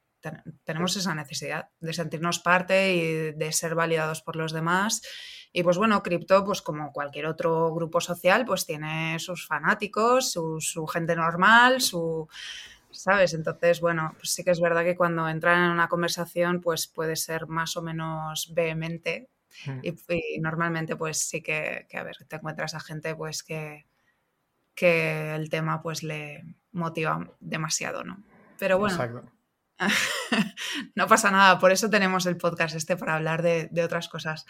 tenemos 0.63 0.95
esa 0.95 1.13
necesidad 1.13 1.69
de 1.79 1.93
sentirnos 1.93 2.39
parte 2.39 2.95
y 2.95 3.31
de 3.33 3.51
ser 3.51 3.75
validados 3.75 4.21
por 4.21 4.35
los 4.35 4.53
demás 4.53 5.01
y 5.51 5.63
pues 5.63 5.77
bueno, 5.77 6.03
cripto, 6.03 6.45
pues 6.45 6.61
como 6.61 6.91
cualquier 6.93 7.25
otro 7.25 7.73
grupo 7.73 7.99
social, 8.01 8.45
pues 8.45 8.65
tiene 8.65 9.17
sus 9.19 9.47
fanáticos, 9.47 10.31
su, 10.31 10.87
gente 10.87 11.15
normal, 11.15 11.81
su... 11.81 12.27
¿Sabes? 12.91 13.35
Entonces, 13.35 13.81
bueno, 13.81 14.13
pues 14.17 14.31
sí 14.31 14.43
que 14.43 14.49
es 14.49 14.59
verdad 14.59 14.83
que 14.83 14.95
cuando 14.95 15.29
entran 15.29 15.63
en 15.65 15.71
una 15.71 15.87
conversación, 15.87 16.59
pues 16.59 16.87
puede 16.87 17.15
ser 17.15 17.47
más 17.47 17.77
o 17.77 17.83
menos 17.83 18.51
vehemente. 18.55 19.29
Y, 19.83 20.39
normalmente, 20.39 20.95
pues 20.95 21.17
sí 21.17 21.41
que, 21.41 21.87
a 21.93 22.03
ver, 22.03 22.17
te 22.27 22.37
encuentras 22.37 22.73
a 22.75 22.79
gente, 22.79 23.15
pues 23.15 23.43
que, 23.43 23.85
que 24.75 25.35
el 25.35 25.49
tema, 25.49 25.81
pues 25.81 26.03
le 26.03 26.43
motiva 26.71 27.29
demasiado, 27.39 28.03
¿no? 28.03 28.23
Pero 28.57 28.77
bueno. 28.77 28.95
Exacto. 28.95 29.31
no 30.95 31.07
pasa 31.07 31.31
nada, 31.31 31.57
por 31.57 31.71
eso 31.71 31.89
tenemos 31.89 32.25
el 32.25 32.37
podcast 32.37 32.75
este, 32.75 32.97
para 32.97 33.15
hablar 33.15 33.41
de, 33.41 33.69
otras 33.83 34.09
cosas. 34.09 34.45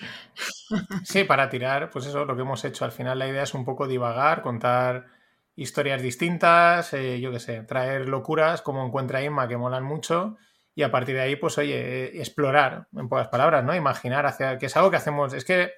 sí, 1.04 1.24
para 1.26 1.50
tirar, 1.50 1.90
pues 1.92 2.08
eso, 2.08 2.26
lo 2.26 2.36
que 2.36 2.42
hemos 2.42 2.66
hecho. 2.66 2.86
Al 2.86 2.92
final 2.92 3.20
la 3.20 3.28
idea 3.28 3.44
es 3.44 3.54
un 3.54 3.66
poco 3.66 3.88
divagar, 3.88 4.42
contar 4.42 5.08
historias 5.56 6.02
distintas, 6.02 6.94
eh, 6.94 7.20
yo 7.20 7.32
qué 7.32 7.40
sé, 7.40 7.62
traer 7.64 8.08
locuras 8.08 8.62
como 8.62 8.86
encuentra 8.86 9.24
Inma 9.24 9.48
que 9.48 9.58
molan 9.58 9.84
mucho 9.84 10.38
y 10.76 10.84
a 10.84 10.92
partir 10.92 11.16
de 11.16 11.22
ahí, 11.22 11.36
pues 11.36 11.58
oye, 11.58 11.76
eh, 11.76 12.20
explorar, 12.20 12.88
en 12.96 13.10
pocas 13.10 13.28
palabras, 13.28 13.64
¿no? 13.64 13.76
Imaginar 13.76 14.26
hacia, 14.26 14.58
que 14.58 14.68
es 14.68 14.78
algo 14.78 14.92
que 14.92 14.98
hacemos, 14.98 15.34
es 15.34 15.46
que 15.46 15.72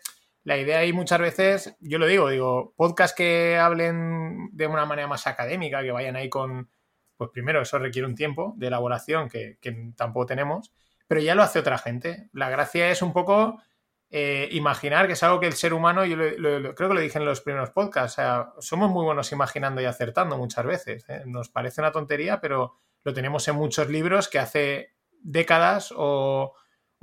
la 0.43 0.57
idea 0.57 0.79
ahí 0.79 0.93
muchas 0.93 1.19
veces, 1.19 1.75
yo 1.79 1.97
lo 1.97 2.07
digo, 2.07 2.29
digo, 2.29 2.73
podcast 2.75 3.15
que 3.15 3.57
hablen 3.57 4.49
de 4.51 4.67
una 4.67 4.85
manera 4.85 5.07
más 5.07 5.27
académica, 5.27 5.81
que 5.83 5.91
vayan 5.91 6.15
ahí 6.15 6.29
con 6.29 6.69
pues 7.21 7.29
primero 7.31 7.61
eso 7.61 7.77
requiere 7.77 8.07
un 8.07 8.15
tiempo 8.15 8.55
de 8.57 8.65
elaboración 8.65 9.29
que, 9.29 9.59
tampoco 9.95 10.25
tenemos, 10.25 10.73
pero 11.07 11.21
ya 11.21 11.35
lo 11.35 11.43
hace 11.43 11.59
otra 11.59 11.77
gente. 11.77 12.29
La 12.33 12.49
gracia 12.49 12.89
es 12.89 13.03
un 13.03 13.13
poco 13.13 13.61
eh, 14.13 14.49
imaginar 14.51 15.07
que 15.07 15.13
es 15.13 15.23
algo 15.23 15.39
que 15.39 15.47
el 15.47 15.53
ser 15.53 15.73
humano, 15.73 16.05
yo 16.05 16.17
creo 16.17 16.75
que 16.75 16.93
lo 16.93 16.99
dije 16.99 17.17
en 17.17 17.23
los 17.23 17.39
primeros 17.39 17.69
podcasts, 17.69 18.13
o 18.13 18.15
sea, 18.21 18.53
somos 18.59 18.91
muy 18.91 19.05
buenos 19.05 19.31
imaginando 19.31 19.81
y 19.81 19.85
acertando 19.85 20.37
muchas 20.37 20.65
veces. 20.65 21.05
¿eh? 21.07 21.23
Nos 21.25 21.47
parece 21.47 21.79
una 21.79 21.93
tontería, 21.93 22.41
pero 22.41 22.75
lo 23.05 23.13
tenemos 23.13 23.47
en 23.47 23.55
muchos 23.55 23.89
libros 23.89 24.27
que 24.27 24.39
hace 24.39 24.95
décadas 25.21 25.93
o, 25.95 26.53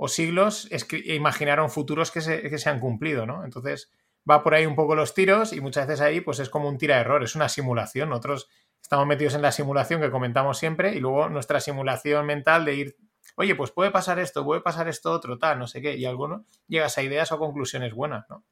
siglos 0.07 0.69
imaginaron 0.91 1.69
futuros 1.69 2.11
que 2.11 2.21
se, 2.21 2.43
que 2.43 2.57
se 2.57 2.69
han 2.69 2.79
cumplido, 2.79 3.25
¿no? 3.25 3.43
Entonces 3.43 3.91
va 4.29 4.43
por 4.43 4.53
ahí 4.53 4.65
un 4.65 4.75
poco 4.75 4.95
los 4.95 5.13
tiros 5.13 5.51
y 5.51 5.61
muchas 5.61 5.87
veces 5.87 6.01
ahí 6.01 6.21
pues 6.21 6.39
es 6.39 6.49
como 6.49 6.69
un 6.69 6.77
tira 6.77 6.99
error, 6.99 7.23
es 7.23 7.35
una 7.35 7.49
simulación. 7.49 8.09
Nosotros 8.09 8.47
estamos 8.81 9.07
metidos 9.07 9.33
en 9.33 9.41
la 9.41 9.51
simulación 9.51 9.99
que 9.99 10.11
comentamos 10.11 10.57
siempre 10.57 10.95
y 10.95 10.99
luego 10.99 11.27
nuestra 11.29 11.59
simulación 11.59 12.25
mental 12.25 12.65
de 12.65 12.75
ir, 12.75 12.95
oye, 13.39 13.55
pues 13.55 13.71
puede 13.71 13.89
pasar 13.89 14.19
esto, 14.19 14.43
puede 14.43 14.59
pasar 14.59 14.89
esto 14.89 15.13
otro, 15.13 15.39
tal, 15.39 15.59
no 15.59 15.65
sé 15.65 15.81
qué, 15.81 15.95
y 15.95 16.05
alguno 16.05 16.43
llegas 16.67 16.97
a 16.97 17.03
ideas 17.03 17.31
o 17.31 17.39
conclusiones 17.39 17.93
buenas, 17.93 18.29
¿no? 18.29 18.43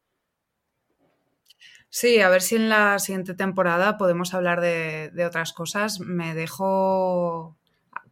Sí, 1.90 2.22
a 2.22 2.30
ver 2.30 2.42
si 2.42 2.56
en 2.56 2.70
la 2.70 2.98
siguiente 2.98 3.34
temporada 3.34 3.98
podemos 3.98 4.34
hablar 4.34 4.62
de, 4.62 5.12
otras 5.26 5.52
cosas. 5.52 6.00
Me 6.00 6.34
dejo 6.34 7.58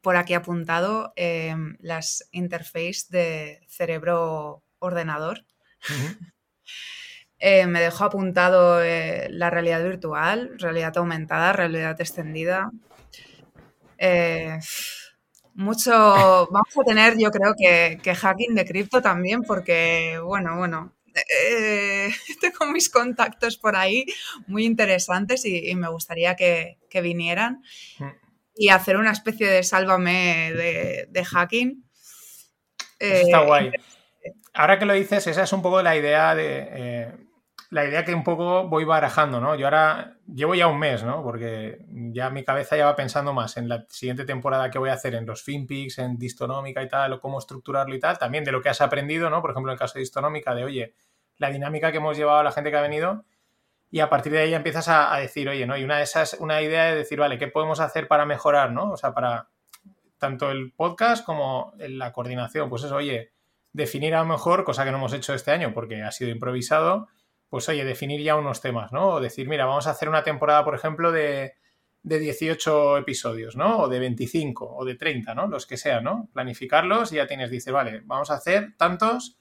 por 0.01 0.17
aquí 0.17 0.33
apuntado 0.33 1.13
em, 1.15 1.77
las 1.79 2.27
interfaces 2.31 3.09
de 3.09 3.61
cerebro-ordenador. 3.69 5.45
Eh, 7.37 7.67
me 7.67 7.81
dejó 7.81 8.05
apuntado 8.05 8.81
eh, 8.81 9.27
la 9.29 9.49
realidad 9.49 9.83
virtual, 9.83 10.57
realidad 10.57 10.97
aumentada, 10.97 11.51
realidad 11.51 11.99
extendida. 11.99 12.71
Mucho, 15.55 15.91
vamos 16.51 16.77
a 16.77 16.83
tener 16.85 17.17
yo 17.17 17.31
creo 17.31 17.53
que, 17.57 17.99
que 18.03 18.13
hacking 18.15 18.55
de 18.55 18.65
cripto 18.65 19.01
también 19.01 19.41
porque, 19.43 20.19
bueno, 20.23 20.57
bueno, 20.57 20.93
eh, 21.41 22.09
tengo 22.41 22.71
mis 22.71 22.89
contactos 22.89 23.57
por 23.57 23.75
ahí 23.77 24.05
muy 24.47 24.65
interesantes 24.65 25.45
y, 25.45 25.69
y 25.69 25.75
me 25.75 25.89
gustaría 25.89 26.35
que, 26.35 26.77
que 26.89 27.01
vinieran 27.01 27.61
Mm. 27.99 28.09
y 28.57 28.69
hacer 28.69 28.97
una 28.97 29.11
especie 29.11 29.47
de 29.47 29.63
sálvame 29.63 30.51
de, 30.53 31.07
de 31.09 31.25
hacking. 31.25 31.85
Eso 32.99 33.21
está 33.25 33.41
Eh, 33.41 33.45
guay. 33.45 33.71
Ahora 34.53 34.79
que 34.79 34.85
lo 34.85 34.93
dices, 34.93 35.27
esa 35.27 35.43
es 35.43 35.53
un 35.53 35.61
poco 35.61 35.81
la 35.81 35.95
idea 35.95 36.35
de. 36.35 36.67
eh, 36.71 37.11
la 37.75 37.83
idea 37.83 38.05
que 38.05 38.15
un 38.15 38.23
poco 38.23 38.69
voy 38.69 38.85
barajando, 38.85 39.41
¿no? 39.41 39.53
Yo 39.55 39.67
ahora 39.67 40.15
llevo 40.33 40.55
ya 40.55 40.67
un 40.67 40.79
mes, 40.79 41.03
¿no? 41.03 41.21
Porque 41.21 41.79
ya 41.89 42.29
mi 42.29 42.45
cabeza 42.45 42.77
ya 42.77 42.85
va 42.85 42.95
pensando 42.95 43.33
más 43.33 43.57
en 43.57 43.67
la 43.67 43.85
siguiente 43.89 44.23
temporada 44.23 44.71
que 44.71 44.79
voy 44.79 44.91
a 44.91 44.93
hacer 44.93 45.13
en 45.13 45.25
los 45.25 45.43
FinPix, 45.43 45.97
en 45.97 46.17
Distonómica 46.17 46.81
y 46.81 46.87
tal, 46.87 47.11
o 47.11 47.19
cómo 47.19 47.37
estructurarlo 47.37 47.93
y 47.93 47.99
tal. 47.99 48.17
También 48.17 48.45
de 48.45 48.53
lo 48.53 48.61
que 48.61 48.69
has 48.69 48.79
aprendido, 48.79 49.29
¿no? 49.29 49.41
Por 49.41 49.51
ejemplo, 49.51 49.73
en 49.73 49.73
el 49.73 49.79
caso 49.79 49.95
de 49.95 49.99
Distonómica, 49.99 50.55
de 50.55 50.63
oye, 50.63 50.93
la 51.35 51.49
dinámica 51.49 51.91
que 51.91 51.97
hemos 51.97 52.15
llevado 52.15 52.39
a 52.39 52.43
la 52.43 52.53
gente 52.53 52.71
que 52.71 52.77
ha 52.77 52.81
venido. 52.81 53.25
Y 53.91 53.99
a 53.99 54.09
partir 54.09 54.31
de 54.31 54.39
ahí 54.39 54.51
ya 54.51 54.57
empiezas 54.57 54.87
a, 54.87 55.13
a 55.13 55.19
decir, 55.19 55.49
oye, 55.49 55.67
¿no? 55.67 55.75
Y 55.75 55.83
una 55.83 55.97
de 55.97 56.03
esas, 56.03 56.37
una 56.39 56.61
idea 56.61 56.85
de 56.85 56.95
decir, 56.95 57.19
vale, 57.19 57.37
¿qué 57.37 57.49
podemos 57.49 57.81
hacer 57.81 58.07
para 58.07 58.25
mejorar, 58.25 58.71
¿no? 58.71 58.91
O 58.91 58.95
sea, 58.95 59.13
para 59.13 59.49
tanto 60.17 60.49
el 60.49 60.71
podcast 60.71 61.25
como 61.25 61.73
la 61.77 62.13
coordinación. 62.13 62.69
Pues 62.69 62.83
eso, 62.85 62.95
oye, 62.95 63.33
definir 63.73 64.15
a 64.15 64.19
lo 64.19 64.27
mejor, 64.27 64.63
cosa 64.63 64.85
que 64.85 64.91
no 64.91 64.97
hemos 64.97 65.11
hecho 65.11 65.33
este 65.33 65.51
año 65.51 65.73
porque 65.73 66.03
ha 66.03 66.11
sido 66.13 66.31
improvisado, 66.31 67.09
pues 67.55 67.69
oye, 67.69 67.85
definir 67.85 68.21
ya 68.21 68.35
unos 68.35 68.59
temas, 68.59 68.91
¿no? 68.91 69.11
O 69.11 69.21
decir, 69.21 69.47
mira, 69.47 69.63
vamos 69.63 69.87
a 69.87 69.91
hacer 69.91 70.09
una 70.09 70.25
temporada, 70.25 70.65
por 70.65 70.75
ejemplo, 70.75 71.13
de, 71.13 71.53
de 72.03 72.19
18 72.19 72.97
episodios, 72.97 73.55
¿no? 73.55 73.79
O 73.79 73.87
de 73.87 73.97
25 73.97 74.75
o 74.75 74.83
de 74.83 74.95
30, 74.95 75.33
¿no? 75.35 75.47
Los 75.47 75.65
que 75.65 75.77
sean, 75.77 76.03
¿no? 76.03 76.27
Planificarlos 76.33 77.13
y 77.13 77.15
ya 77.15 77.27
tienes, 77.27 77.49
dices, 77.49 77.71
vale, 77.71 78.01
vamos 78.03 78.29
a 78.29 78.33
hacer 78.33 78.75
tantos 78.75 79.37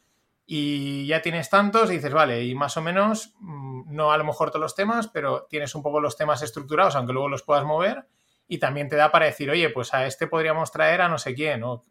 y 0.46 1.08
ya 1.08 1.22
tienes 1.22 1.50
tantos 1.50 1.88
dices, 1.88 2.12
vale, 2.12 2.44
y 2.44 2.54
más 2.54 2.76
o 2.76 2.82
menos, 2.82 3.34
mm, 3.40 3.92
no 3.92 4.12
a 4.12 4.16
lo 4.16 4.22
mejor 4.22 4.52
todos 4.52 4.62
los 4.62 4.76
temas, 4.76 5.08
pero 5.08 5.48
tienes 5.50 5.74
un 5.74 5.82
poco 5.82 6.00
los 6.00 6.16
temas 6.16 6.40
estructurados, 6.40 6.94
aunque 6.94 7.14
luego 7.14 7.28
los 7.28 7.42
puedas 7.42 7.64
mover 7.64 8.06
y 8.46 8.58
también 8.58 8.88
te 8.88 8.94
da 8.94 9.10
para 9.10 9.26
decir, 9.26 9.50
oye, 9.50 9.70
pues 9.70 9.92
a 9.92 10.06
este 10.06 10.28
podríamos 10.28 10.70
traer 10.70 11.00
a 11.00 11.08
no 11.08 11.18
sé 11.18 11.34
quién, 11.34 11.58
¿no? 11.58 11.82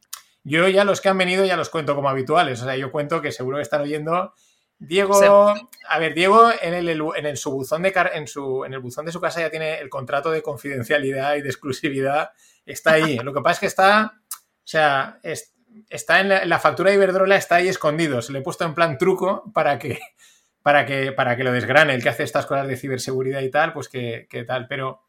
Yo 0.45 0.69
ya 0.69 0.85
los 0.85 1.01
que 1.01 1.09
han 1.09 1.17
venido 1.17 1.43
ya 1.43 1.57
los 1.57 1.69
cuento 1.69 1.95
como 1.95 2.07
habituales, 2.07 2.61
o 2.61 2.63
sea, 2.63 2.77
yo 2.77 2.93
cuento 2.93 3.21
que 3.21 3.33
seguro 3.33 3.57
que 3.57 3.63
están 3.63 3.81
oyendo 3.81 4.33
Diego, 4.87 5.13
a 5.89 5.99
ver, 5.99 6.13
Diego 6.13 6.49
en 6.61 6.73
el, 6.73 6.89
en 6.89 7.25
el 7.25 7.37
su 7.37 7.51
buzón 7.51 7.81
de 7.83 7.91
car- 7.91 8.11
en 8.13 8.27
su 8.27 8.65
en 8.65 8.73
el 8.73 8.79
buzón 8.79 9.05
de 9.05 9.11
su 9.11 9.21
casa 9.21 9.41
ya 9.41 9.49
tiene 9.49 9.79
el 9.79 9.89
contrato 9.89 10.31
de 10.31 10.41
confidencialidad 10.41 11.35
y 11.35 11.41
de 11.41 11.49
exclusividad, 11.49 12.31
está 12.65 12.93
ahí. 12.93 13.17
Lo 13.23 13.33
que 13.33 13.41
pasa 13.41 13.53
es 13.53 13.59
que 13.59 13.65
está, 13.67 14.13
o 14.29 14.37
sea, 14.63 15.19
es- 15.23 15.53
está 15.89 16.19
en 16.19 16.29
la, 16.29 16.45
la 16.45 16.59
factura 16.59 16.89
de 16.89 16.95
Iberdrola 16.97 17.35
está 17.35 17.55
ahí 17.55 17.67
escondido, 17.67 18.21
se 18.21 18.31
le 18.33 18.39
he 18.39 18.41
puesto 18.41 18.63
en 18.65 18.73
plan 18.75 18.97
truco 18.97 19.51
para 19.53 19.79
que 19.79 19.99
para 20.61 20.85
que 20.85 21.11
para 21.11 21.35
que 21.35 21.43
lo 21.43 21.51
desgrane 21.51 21.93
el 21.93 22.01
que 22.01 22.09
hace 22.09 22.23
estas 22.23 22.45
cosas 22.45 22.67
de 22.67 22.77
ciberseguridad 22.77 23.41
y 23.41 23.51
tal, 23.51 23.73
pues 23.73 23.89
que, 23.89 24.27
que 24.29 24.43
tal, 24.45 24.67
pero 24.67 25.02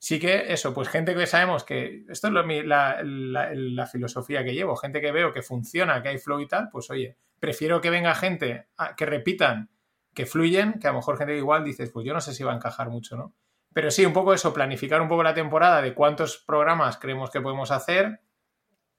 sí 0.00 0.18
que 0.18 0.52
eso, 0.52 0.72
pues 0.74 0.88
gente 0.88 1.14
que 1.14 1.26
sabemos 1.26 1.62
que 1.62 2.04
esto 2.08 2.26
es 2.28 2.32
lo 2.32 2.42
la, 2.42 3.00
la- 3.04 3.50
la 3.54 3.86
filosofía 3.86 4.42
que 4.42 4.54
llevo, 4.54 4.74
gente 4.74 5.00
que 5.00 5.12
veo 5.12 5.32
que 5.32 5.42
funciona, 5.42 6.02
que 6.02 6.08
hay 6.08 6.18
flow 6.18 6.40
y 6.40 6.48
tal, 6.48 6.70
pues 6.72 6.90
oye, 6.90 7.16
prefiero 7.38 7.80
que 7.80 7.90
venga 7.90 8.14
gente 8.14 8.66
que 8.96 9.06
repitan, 9.06 9.70
que 10.14 10.26
fluyen, 10.26 10.80
que 10.80 10.88
a 10.88 10.90
lo 10.90 10.96
mejor 10.96 11.18
gente 11.18 11.36
igual 11.36 11.62
dices, 11.64 11.90
pues 11.92 12.04
yo 12.06 12.14
no 12.14 12.20
sé 12.20 12.32
si 12.34 12.42
va 12.42 12.52
a 12.52 12.56
encajar 12.56 12.88
mucho, 12.88 13.16
¿no? 13.16 13.34
Pero 13.72 13.90
sí, 13.92 14.04
un 14.04 14.12
poco 14.12 14.34
eso, 14.34 14.52
planificar 14.52 15.00
un 15.02 15.08
poco 15.08 15.22
la 15.22 15.34
temporada 15.34 15.80
de 15.82 15.94
cuántos 15.94 16.38
programas 16.38 16.96
creemos 16.96 17.30
que 17.30 17.40
podemos 17.40 17.70
hacer, 17.70 18.20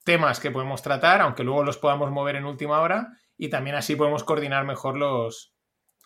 temas 0.06 0.40
que 0.40 0.52
podemos 0.52 0.82
tratar, 0.82 1.22
aunque 1.22 1.44
luego 1.44 1.64
los 1.64 1.78
podamos 1.78 2.12
mover 2.12 2.36
en 2.38 2.46
última 2.46 2.80
hora, 2.80 3.10
y 3.38 3.50
también 3.50 3.76
así 3.76 3.96
podemos 3.96 4.24
coordinar 4.24 4.66
mejor 4.66 4.98
los, 4.98 5.54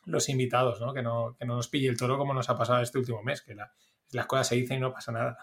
los 0.05 0.29
invitados, 0.29 0.79
¿no? 0.81 0.93
Que, 0.93 1.01
¿no? 1.01 1.35
que 1.37 1.45
no 1.45 1.55
nos 1.57 1.67
pille 1.67 1.89
el 1.89 1.97
toro 1.97 2.17
como 2.17 2.33
nos 2.33 2.49
ha 2.49 2.57
pasado 2.57 2.81
este 2.81 2.97
último 2.97 3.21
mes, 3.23 3.41
que 3.41 3.55
la- 3.55 3.71
las 4.11 4.25
cosas 4.25 4.47
se 4.47 4.55
dicen 4.55 4.77
y 4.77 4.81
no 4.81 4.93
pasa 4.93 5.11
nada. 5.11 5.37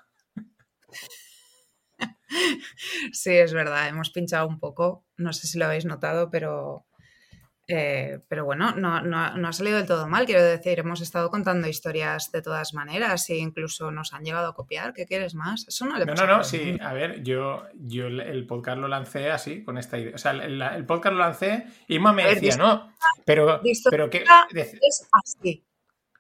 Sí, 3.13 3.31
es 3.31 3.53
verdad, 3.53 3.89
hemos 3.89 4.11
pinchado 4.11 4.49
un 4.49 4.59
poco, 4.59 5.05
no 5.17 5.33
sé 5.33 5.47
si 5.47 5.59
lo 5.59 5.67
habéis 5.67 5.85
notado, 5.85 6.31
pero, 6.31 6.87
eh, 7.69 8.21
pero 8.27 8.45
bueno, 8.47 8.73
no, 8.75 9.03
no- 9.03 9.37
no 9.37 9.49
ha 9.49 9.53
salido 9.53 9.77
del 9.77 9.87
todo 9.87 10.09
mal, 10.09 10.25
quiero 10.25 10.43
decir, 10.43 10.79
hemos 10.81 11.01
estado 11.03 11.31
contando 11.31 11.69
historias 11.69 12.33
de 12.33 12.41
todas 12.43 12.73
maneras 12.73 13.29
e 13.31 13.37
incluso 13.37 13.91
nos 13.91 14.15
han 14.15 14.25
llegado 14.25 14.49
a 14.49 14.55
copiar, 14.55 14.95
¿qué 14.95 15.07
quieres 15.07 15.35
más? 15.35 15.67
Eso 15.69 15.85
no 15.85 15.99
le 15.99 16.07
No, 16.07 16.15
no, 16.15 16.27
no, 16.27 16.43
sí, 16.45 16.79
a 16.81 16.93
ver, 16.95 17.23
yo, 17.23 17.65
yo 17.75 18.07
el- 18.07 18.47
podcast 18.47 18.79
lo 18.79 18.89
lancé 18.89 19.31
así, 19.31 19.63
con 19.63 19.77
esta 19.77 19.99
idea. 19.99 20.15
O 20.15 20.19
sea, 20.19 20.33
el, 20.33 20.61
el 20.61 20.87
podcast 20.87 21.13
lo 21.13 21.19
lancé, 21.21 21.67
Irma 21.89 22.13
me 22.15 22.23
A 22.23 22.27
ver, 22.29 22.41
decía, 22.41 22.57
no, 22.57 22.95
pero, 23.27 23.61
pero 23.91 24.09
que... 24.11 24.25
Es 24.55 25.09
así, 25.23 25.65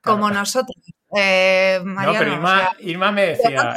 como 0.02 0.30
nosotros. 0.30 0.76
Eh, 1.16 1.80
No, 1.84 2.12
pero 2.18 2.32
o 2.32 2.34
Irma, 2.34 2.58
sea, 2.58 2.76
Irma 2.80 3.12
me 3.12 3.26
decía, 3.26 3.76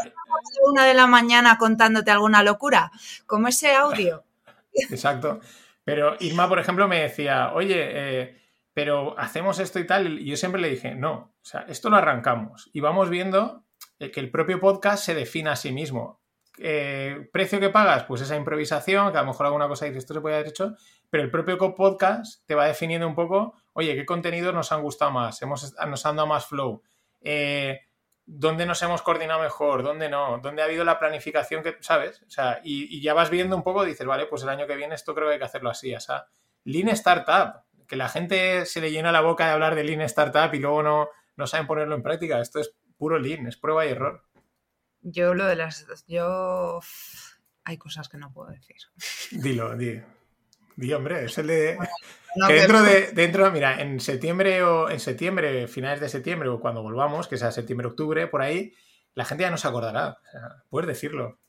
una 0.64 0.86
de 0.86 0.94
la 0.94 1.08
mañana 1.08 1.58
contándote 1.58 2.12
alguna 2.12 2.44
locura, 2.44 2.92
como 3.26 3.48
ese 3.48 3.74
audio. 3.74 4.24
Exacto. 4.74 5.40
Pero 5.84 6.16
Irma, 6.20 6.50
por 6.50 6.60
ejemplo, 6.60 6.88
me 6.88 7.02
decía, 7.02 7.54
oye, 7.54 7.76
eh, 7.78 8.42
pero 8.74 9.18
hacemos 9.18 9.60
esto 9.60 9.80
y 9.80 9.88
tal. 9.88 10.20
Y 10.20 10.26
yo 10.26 10.36
siempre 10.36 10.60
le 10.60 10.70
dije, 10.70 10.96
no, 10.96 11.14
o 11.14 11.46
sea, 11.46 11.66
esto 11.70 11.90
lo 11.90 11.98
arrancamos 11.98 12.70
y 12.74 12.82
vamos 12.82 13.10
viendo 13.10 13.64
eh, 14.00 14.12
que 14.12 14.20
el 14.20 14.32
propio 14.32 14.60
podcast 14.60 15.06
se 15.06 15.16
define 15.16 15.52
a 15.52 15.56
sí 15.56 15.72
mismo. 15.72 16.20
Eh, 16.58 17.30
¿Precio 17.32 17.60
que 17.60 17.70
pagas? 17.70 18.04
Pues 18.04 18.22
esa 18.22 18.36
improvisación, 18.36 19.12
que 19.12 19.18
a 19.18 19.22
lo 19.22 19.28
mejor 19.28 19.46
alguna 19.46 19.68
cosa 19.68 19.86
dices, 19.86 20.00
esto 20.00 20.14
se 20.14 20.22
puede 20.22 20.36
haber 20.36 20.48
hecho, 20.48 20.76
pero 21.10 21.24
el 21.24 21.32
propio 21.32 21.58
podcast 21.76 22.46
te 22.46 22.56
va 22.56 22.66
definiendo 22.66 23.08
un 23.08 23.16
poco, 23.16 23.54
oye, 23.74 23.96
¿qué 23.96 24.06
contenidos 24.06 24.54
nos 24.54 24.72
han 24.72 24.82
gustado 24.82 25.12
más? 25.12 25.42
Hemos, 25.42 25.76
nos 25.88 26.06
han 26.06 26.16
dado 26.16 26.28
más 26.28 26.46
flow. 26.46 26.82
Eh, 27.22 27.82
¿Dónde 28.26 28.66
nos 28.66 28.82
hemos 28.82 29.02
coordinado 29.02 29.42
mejor? 29.42 29.84
¿Dónde 29.84 30.10
no? 30.10 30.40
¿Dónde 30.40 30.62
ha 30.62 30.66
habido 30.66 30.84
la 30.84 31.00
planificación 31.00 31.62
que, 31.62 31.78
sabes? 31.82 32.24
O 32.24 32.30
sea, 32.30 32.60
y, 32.64 32.98
y 32.98 33.02
ya 33.02 33.14
vas 33.14 33.30
viendo 33.30 33.56
un 33.56 33.64
poco, 33.64 33.86
dices, 33.86 34.08
vale, 34.08 34.26
pues 34.26 34.44
el 34.44 34.50
año 34.50 34.66
que 34.66 34.76
viene 34.76 34.96
esto 34.96 35.14
creo 35.14 35.28
que 35.28 35.34
hay 35.34 35.40
que 35.40 35.46
hacerlo 35.46 35.70
así, 35.70 35.94
o 35.94 36.00
sea, 36.00 36.28
Lean 36.64 36.90
Startup, 36.90 37.62
que 37.88 37.96
la 37.96 38.10
gente 38.10 38.66
se 38.66 38.82
le 38.82 38.92
llena 38.92 39.12
la 39.12 39.22
boca 39.22 39.46
de 39.46 39.52
hablar 39.52 39.76
de 39.76 39.84
Lean 39.84 40.02
Startup 40.02 40.54
y 40.54 40.60
luego 40.60 40.82
no, 40.84 41.10
no 41.36 41.48
saben 41.48 41.68
ponerlo 41.68 41.96
en 41.96 42.04
práctica. 42.04 42.42
Esto 42.42 42.60
es 42.60 42.76
puro 42.98 43.20
Lean, 43.20 43.48
es 43.48 43.58
prueba 43.58 43.86
y 43.86 43.90
error. 43.90 44.24
Yo 45.02 45.34
lo 45.34 45.46
de 45.46 45.56
las... 45.56 46.06
Yo... 46.08 46.80
Hay 47.64 47.78
cosas 47.78 48.10
que 48.10 48.18
no 48.18 48.32
puedo 48.32 48.50
decir. 48.52 48.76
Dilo, 49.32 49.76
di. 49.76 50.02
Di, 50.76 50.94
hombre, 50.94 51.26
es 51.26 51.38
el 51.38 51.48
de... 51.48 51.78
No, 52.38 52.48
que 52.48 52.54
que- 52.54 52.60
dentro 52.60 52.82
de, 52.84 53.12
dentro, 53.14 53.52
mira, 53.52 53.82
en 53.82 54.00
septiembre 54.00 54.62
o 54.64 54.90
en 54.90 55.00
septiembre, 55.00 55.68
finales 55.68 56.00
de 56.02 56.10
septiembre 56.10 56.50
o 56.50 56.60
cuando 56.60 56.82
volvamos, 56.84 57.28
que 57.28 57.38
sea 57.38 57.52
septiembre-octubre, 57.52 58.28
por 58.28 58.42
ahí, 58.42 58.74
la 59.14 59.24
gente 59.26 59.44
ya 59.44 59.52
no 59.52 59.58
se 59.58 59.68
acordará. 59.68 60.18
O 60.28 60.32
sea, 60.32 60.42
puedes 60.70 60.88
decirlo. 60.88 61.40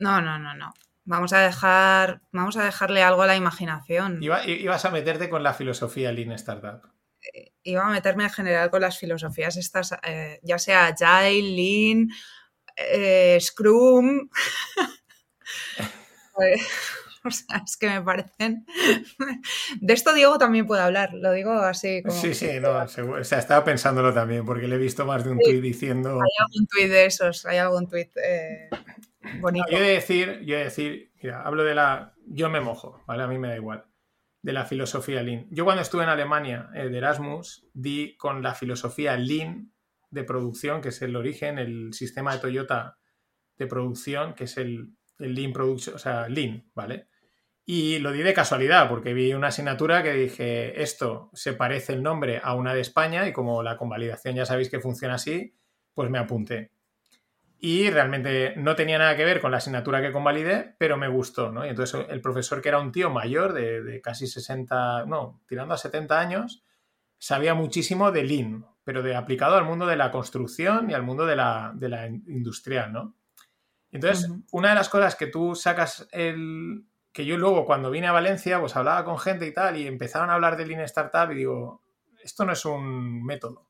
No, 0.00 0.20
no, 0.20 0.38
no, 0.38 0.54
no. 0.54 0.72
Vamos 1.04 1.32
a 1.32 1.40
dejar, 1.40 2.20
vamos 2.32 2.56
a 2.56 2.64
dejarle 2.64 3.02
algo 3.02 3.22
a 3.22 3.26
la 3.26 3.36
imaginación. 3.36 4.22
Iba- 4.22 4.44
ibas 4.46 4.84
a 4.84 4.90
meterte 4.90 5.28
con 5.30 5.42
la 5.42 5.54
filosofía 5.54 6.10
Lean 6.12 6.32
Startup. 6.32 6.82
Iba 7.62 7.86
a 7.86 7.90
meterme 7.90 8.24
en 8.24 8.30
general 8.30 8.70
con 8.70 8.80
las 8.80 8.98
filosofías 8.98 9.56
estas, 9.56 9.92
eh, 10.02 10.40
ya 10.42 10.58
sea 10.58 10.86
Agile, 10.88 11.42
Lean, 11.54 12.08
eh, 12.76 13.38
Scrum. 13.40 14.28
O 17.24 17.30
sea, 17.30 17.62
es 17.64 17.76
que 17.76 17.88
me 17.88 18.00
parecen. 18.00 18.64
De 19.80 19.94
esto 19.94 20.12
Diego 20.14 20.38
también 20.38 20.66
puede 20.66 20.82
hablar, 20.82 21.12
lo 21.12 21.32
digo 21.32 21.52
así 21.52 22.02
como. 22.02 22.14
Sí, 22.14 22.34
sí, 22.34 22.48
no, 22.60 22.86
seguro. 22.88 23.20
O 23.20 23.24
sea, 23.24 23.38
estaba 23.38 23.64
pensándolo 23.64 24.12
también, 24.12 24.44
porque 24.44 24.66
le 24.66 24.76
he 24.76 24.78
visto 24.78 25.04
más 25.04 25.24
de 25.24 25.30
un 25.30 25.38
tuit 25.38 25.60
diciendo. 25.60 26.10
Hay 26.10 26.44
algún 26.46 26.66
tuit 26.66 26.88
de 26.88 27.06
esos, 27.06 27.44
hay 27.46 27.58
algún 27.58 27.88
tuit 27.88 28.10
eh, 28.16 28.70
bonito. 29.40 29.66
Yo 29.70 29.78
he 29.78 29.82
de 29.82 29.92
decir, 29.92 30.40
yo 30.44 30.54
he 30.54 30.58
de 30.58 30.64
decir, 30.64 31.12
mira, 31.22 31.42
hablo 31.42 31.64
de 31.64 31.74
la. 31.74 32.14
Yo 32.26 32.48
me 32.48 32.60
mojo, 32.60 33.02
¿vale? 33.06 33.22
A 33.22 33.26
mí 33.26 33.38
me 33.38 33.48
da 33.48 33.56
igual. 33.56 33.84
De 34.42 34.52
la 34.52 34.64
filosofía 34.64 35.22
Lean. 35.22 35.46
Yo 35.50 35.64
cuando 35.64 35.82
estuve 35.82 36.04
en 36.04 36.08
Alemania 36.08 36.70
eh, 36.74 36.88
de 36.88 36.96
Erasmus, 36.96 37.66
di 37.74 38.16
con 38.16 38.42
la 38.42 38.54
filosofía 38.54 39.16
Lean 39.16 39.72
de 40.10 40.24
producción, 40.24 40.80
que 40.80 40.88
es 40.88 41.02
el 41.02 41.14
origen, 41.14 41.58
el 41.58 41.92
sistema 41.92 42.32
de 42.32 42.40
Toyota 42.40 42.96
de 43.58 43.66
producción, 43.66 44.34
que 44.34 44.44
es 44.44 44.56
el, 44.56 44.94
el 45.18 45.34
Lean 45.34 45.52
Production, 45.52 45.94
o 45.94 45.98
sea, 45.98 46.26
Lean, 46.28 46.64
¿vale? 46.74 47.09
Y 47.72 48.00
lo 48.00 48.10
di 48.10 48.24
de 48.24 48.34
casualidad, 48.34 48.88
porque 48.88 49.14
vi 49.14 49.32
una 49.32 49.46
asignatura 49.46 50.02
que 50.02 50.12
dije, 50.12 50.82
esto 50.82 51.30
se 51.34 51.52
parece 51.52 51.92
el 51.92 52.02
nombre 52.02 52.40
a 52.42 52.54
una 52.56 52.74
de 52.74 52.80
España, 52.80 53.28
y 53.28 53.32
como 53.32 53.62
la 53.62 53.76
convalidación 53.76 54.34
ya 54.34 54.44
sabéis 54.44 54.68
que 54.68 54.80
funciona 54.80 55.14
así, 55.14 55.54
pues 55.94 56.10
me 56.10 56.18
apunté. 56.18 56.72
Y 57.60 57.88
realmente 57.90 58.54
no 58.56 58.74
tenía 58.74 58.98
nada 58.98 59.14
que 59.16 59.24
ver 59.24 59.40
con 59.40 59.52
la 59.52 59.58
asignatura 59.58 60.02
que 60.02 60.10
convalidé, 60.10 60.74
pero 60.78 60.96
me 60.96 61.06
gustó, 61.06 61.52
¿no? 61.52 61.64
Y 61.64 61.68
entonces 61.68 62.06
el 62.08 62.20
profesor, 62.20 62.60
que 62.60 62.70
era 62.70 62.80
un 62.80 62.90
tío 62.90 63.08
mayor, 63.08 63.52
de, 63.52 63.84
de 63.84 64.00
casi 64.00 64.26
60, 64.26 65.06
no, 65.06 65.40
tirando 65.46 65.72
a 65.72 65.78
70 65.78 66.18
años, 66.18 66.64
sabía 67.18 67.54
muchísimo 67.54 68.10
de 68.10 68.24
Lean, 68.24 68.66
pero 68.82 69.04
de 69.04 69.14
aplicado 69.14 69.54
al 69.54 69.64
mundo 69.64 69.86
de 69.86 69.94
la 69.94 70.10
construcción 70.10 70.90
y 70.90 70.94
al 70.94 71.04
mundo 71.04 71.24
de 71.24 71.36
la, 71.36 71.70
de 71.76 71.88
la 71.88 72.08
industrial, 72.08 72.92
¿no? 72.92 73.14
Entonces, 73.92 74.28
una 74.50 74.70
de 74.70 74.74
las 74.74 74.88
cosas 74.88 75.14
que 75.14 75.28
tú 75.28 75.54
sacas 75.54 76.08
el, 76.10 76.84
que 77.12 77.24
yo 77.24 77.36
luego 77.36 77.66
cuando 77.66 77.90
vine 77.90 78.06
a 78.06 78.12
Valencia, 78.12 78.60
pues 78.60 78.76
hablaba 78.76 79.04
con 79.04 79.18
gente 79.18 79.46
y 79.46 79.52
tal, 79.52 79.76
y 79.76 79.86
empezaron 79.86 80.30
a 80.30 80.34
hablar 80.34 80.56
de 80.56 80.66
Lean 80.66 80.80
Startup 80.82 81.30
y 81.32 81.36
digo, 81.36 81.82
esto 82.22 82.44
no 82.44 82.52
es 82.52 82.64
un 82.64 83.24
método. 83.24 83.68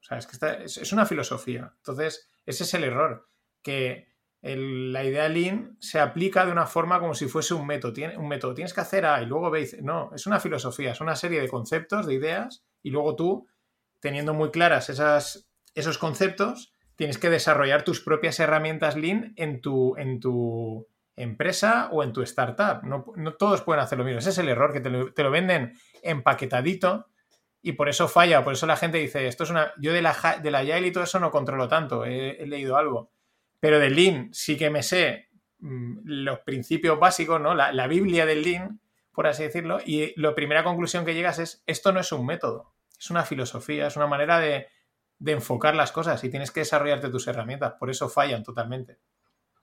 O 0.00 0.02
sea, 0.02 0.18
es 0.18 0.26
que 0.26 0.64
es, 0.64 0.92
una 0.92 1.04
filosofía. 1.04 1.72
Entonces, 1.78 2.30
ese 2.44 2.64
es 2.64 2.74
el 2.74 2.84
error, 2.84 3.28
que 3.62 4.08
la 4.40 5.02
idea 5.02 5.28
Lean 5.28 5.76
se 5.80 5.98
aplica 5.98 6.46
de 6.46 6.52
una 6.52 6.66
forma 6.66 7.00
como 7.00 7.14
si 7.14 7.26
fuese 7.26 7.54
un 7.54 7.66
método. 7.66 7.94
Un 8.16 8.28
método. 8.28 8.54
Tienes 8.54 8.72
que 8.72 8.80
hacer 8.80 9.04
A 9.04 9.20
y 9.20 9.26
luego 9.26 9.50
B. 9.50 9.68
No, 9.82 10.12
es 10.14 10.26
una 10.26 10.38
filosofía, 10.38 10.92
es 10.92 11.00
una 11.00 11.16
serie 11.16 11.40
de 11.40 11.48
conceptos, 11.48 12.06
de 12.06 12.14
ideas, 12.14 12.64
y 12.82 12.90
luego 12.90 13.16
tú, 13.16 13.48
teniendo 14.00 14.32
muy 14.32 14.50
claras 14.50 14.88
esas, 14.88 15.48
esos 15.74 15.98
conceptos, 15.98 16.72
tienes 16.94 17.18
que 17.18 17.28
desarrollar 17.28 17.82
tus 17.82 18.00
propias 18.00 18.38
herramientas 18.38 18.96
Lean 18.96 19.32
en 19.36 19.60
tu, 19.60 19.96
en 19.96 20.20
tu 20.20 20.86
empresa 21.16 21.88
o 21.90 22.02
en 22.02 22.12
tu 22.12 22.22
startup. 22.22 22.82
No, 22.84 23.04
todos 23.34 23.62
pueden 23.62 23.82
hacer 23.82 23.98
lo 23.98 24.04
mismo. 24.04 24.18
Ese 24.18 24.30
es 24.30 24.38
el 24.38 24.48
error, 24.48 24.72
que 24.72 24.80
te 24.80 24.90
lo, 24.90 25.30
venden 25.30 25.74
empaquetadito 26.02 27.08
y 27.62 27.72
por 27.72 27.88
eso 27.88 28.06
falla. 28.06 28.44
Por 28.44 28.52
eso 28.52 28.66
la 28.66 28.76
gente 28.76 28.98
dice, 28.98 29.26
esto 29.26 29.44
es 29.44 29.50
una... 29.50 29.72
Yo 29.78 29.92
de 29.92 30.02
la, 30.02 30.40
de 30.42 30.50
la 30.50 30.62
y 30.62 30.92
todo 30.92 31.04
eso 31.04 31.18
no 31.18 31.30
controlo 31.30 31.68
tanto, 31.68 32.04
he, 32.04 32.46
leído 32.46 32.76
algo. 32.76 33.10
Pero 33.58 33.78
del 33.78 33.96
Lean 33.96 34.28
sí 34.32 34.56
que 34.56 34.70
me 34.70 34.82
sé 34.82 35.30
mm, 35.58 36.00
los 36.04 36.40
principios 36.40 37.00
básicos, 37.00 37.40
¿no? 37.40 37.54
La, 37.54 37.72
la 37.72 37.86
Biblia 37.86 38.26
del 38.26 38.42
Lean, 38.42 38.80
por 39.12 39.26
así 39.26 39.42
decirlo. 39.42 39.78
Y 39.84 40.12
la 40.20 40.34
primera 40.34 40.62
conclusión 40.62 41.04
que 41.04 41.14
llegas 41.14 41.38
es, 41.38 41.62
esto 41.66 41.92
no 41.92 42.00
es 42.00 42.12
un 42.12 42.26
método, 42.26 42.74
es 42.98 43.10
una 43.10 43.24
filosofía, 43.24 43.86
es 43.86 43.96
una 43.96 44.06
manera 44.06 44.38
de, 44.38 44.68
de 45.18 45.32
enfocar 45.32 45.74
las 45.74 45.92
cosas 45.92 46.22
y 46.24 46.30
tienes 46.30 46.50
que 46.50 46.60
desarrollarte 46.60 47.08
tus 47.08 47.26
herramientas. 47.26 47.74
Por 47.78 47.90
eso 47.90 48.08
fallan 48.08 48.42
totalmente. 48.42 48.98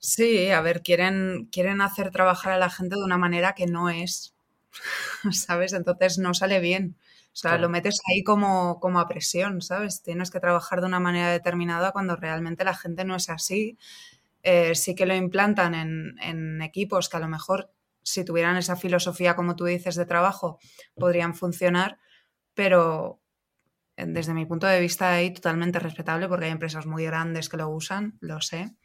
Sí, 0.05 0.49
a 0.51 0.59
ver, 0.61 0.81
quieren, 0.83 1.47
quieren 1.51 1.79
hacer 1.79 2.11
trabajar 2.11 2.51
a 2.51 2.57
la 2.57 2.69
gente 2.69 2.95
de 2.97 3.03
una 3.03 3.17
manera 3.17 3.53
que 3.55 3.67
no 3.67 3.89
es, 3.89 4.35
¿sabes? 5.31 5.73
Entonces 5.73 6.17
no 6.19 6.33
sale 6.33 6.59
bien. 6.59 6.97
O 7.33 7.35
sea, 7.35 7.57
lo 7.57 7.69
metes 7.69 7.99
ahí 8.09 8.23
como, 8.23 8.79
como 8.79 8.99
a 8.99 9.07
presión, 9.07 9.61
¿sabes? 9.61 10.03
Tienes 10.03 10.31
que 10.31 10.39
trabajar 10.41 10.81
de 10.81 10.87
una 10.87 10.99
manera 10.99 11.31
determinada 11.31 11.91
cuando 11.91 12.15
realmente 12.17 12.63
la 12.65 12.75
gente 12.75 13.05
no 13.05 13.15
es 13.15 13.29
así. 13.29 13.77
Eh, 14.43 14.75
sí 14.75 14.95
que 14.95 15.05
lo 15.07 15.15
implantan 15.15 15.75
en, 15.75 16.19
en 16.21 16.61
equipos 16.63 17.09
que 17.09 17.17
a 17.17 17.21
lo 17.21 17.29
mejor 17.29 17.71
si 18.03 18.25
tuvieran 18.25 18.57
esa 18.57 18.75
filosofía, 18.77 19.35
como 19.35 19.55
tú 19.55 19.65
dices, 19.65 19.95
de 19.95 20.05
trabajo, 20.05 20.59
podrían 20.97 21.35
funcionar, 21.35 21.99
pero 22.55 23.21
desde 23.95 24.33
mi 24.33 24.45
punto 24.45 24.67
de 24.67 24.79
vista 24.79 25.13
ahí 25.13 25.31
totalmente 25.31 25.79
respetable 25.79 26.27
porque 26.27 26.45
hay 26.45 26.51
empresas 26.51 26.85
muy 26.85 27.05
grandes 27.05 27.49
que 27.49 27.57
lo 27.57 27.69
usan, 27.69 28.17
lo 28.21 28.41
sé 28.41 28.75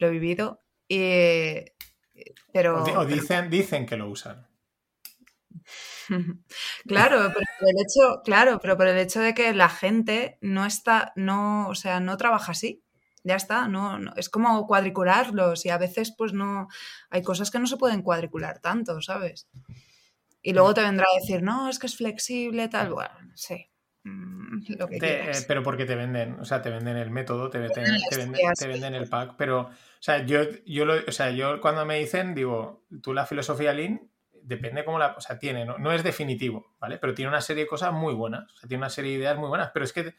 lo 0.00 0.08
he 0.08 0.10
vivido. 0.10 0.64
pero, 2.52 2.82
o, 2.82 3.04
dicen, 3.04 3.48
dicen 3.48 3.86
que 3.86 3.96
lo 3.96 4.08
usan. 4.08 4.48
claro, 6.88 7.30
pero 7.32 7.46
por 7.58 7.68
el 7.68 7.76
hecho, 7.78 8.22
claro, 8.24 8.58
pero 8.60 8.76
por 8.76 8.88
el 8.88 8.98
hecho 8.98 9.20
de 9.20 9.32
que 9.34 9.54
la 9.54 9.68
gente 9.68 10.38
no 10.40 10.66
está, 10.66 11.12
no, 11.14 11.68
o 11.68 11.74
sea, 11.76 12.00
no 12.00 12.16
trabaja 12.16 12.52
así. 12.52 12.82
Ya 13.22 13.36
está, 13.36 13.68
no, 13.68 13.98
es 14.16 14.30
como 14.30 14.66
cuadricularlos 14.66 15.66
y 15.66 15.68
a 15.68 15.76
veces 15.76 16.14
pues 16.16 16.32
no, 16.32 16.68
hay 17.10 17.22
cosas 17.22 17.50
que 17.50 17.58
no 17.58 17.66
se 17.66 17.76
pueden 17.76 18.00
cuadricular 18.00 18.60
tanto, 18.60 19.02
¿sabes? 19.02 19.46
Y 20.40 20.54
luego 20.54 20.72
te 20.72 20.80
vendrá 20.80 21.04
a 21.04 21.20
decir, 21.20 21.42
no, 21.42 21.68
es 21.68 21.78
que 21.78 21.86
es 21.86 21.98
flexible, 21.98 22.68
tal, 22.68 22.94
bueno, 22.94 23.12
sí. 23.34 23.69
Mm, 24.02 24.62
eh, 25.02 25.32
pero 25.46 25.62
porque 25.62 25.84
te 25.84 25.94
venden, 25.94 26.40
o 26.40 26.44
sea, 26.44 26.62
te 26.62 26.70
venden 26.70 26.96
el 26.96 27.10
método, 27.10 27.50
te, 27.50 27.58
venden, 27.58 27.84
te, 28.58 28.66
venden, 28.66 28.94
el 28.94 29.08
pack, 29.08 29.34
pero, 29.36 29.60
o 29.60 29.72
sea, 30.00 30.24
yo, 30.24 30.40
yo, 30.64 30.86
o 31.06 31.12
sea, 31.12 31.30
yo 31.30 31.60
cuando 31.60 31.84
me 31.84 31.98
dicen, 31.98 32.34
digo, 32.34 32.86
tú 33.02 33.12
la 33.12 33.26
filosofía 33.26 33.74
Lean, 33.74 34.10
depende 34.42 34.84
cómo 34.84 34.98
la, 34.98 35.14
o 35.16 35.20
sea, 35.20 35.38
tiene, 35.38 35.66
¿no? 35.66 35.76
no 35.76 35.92
es 35.92 36.02
definitivo, 36.02 36.74
¿vale? 36.80 36.96
Pero 36.96 37.12
tiene 37.12 37.28
una 37.28 37.42
serie 37.42 37.64
de 37.64 37.68
cosas 37.68 37.92
muy 37.92 38.14
buenas, 38.14 38.50
o 38.50 38.56
sea, 38.56 38.68
tiene 38.68 38.82
una 38.82 38.90
serie 38.90 39.12
de 39.12 39.18
ideas 39.18 39.36
muy 39.36 39.48
buenas, 39.48 39.70
pero 39.74 39.84
es 39.84 39.92
que 39.92 40.14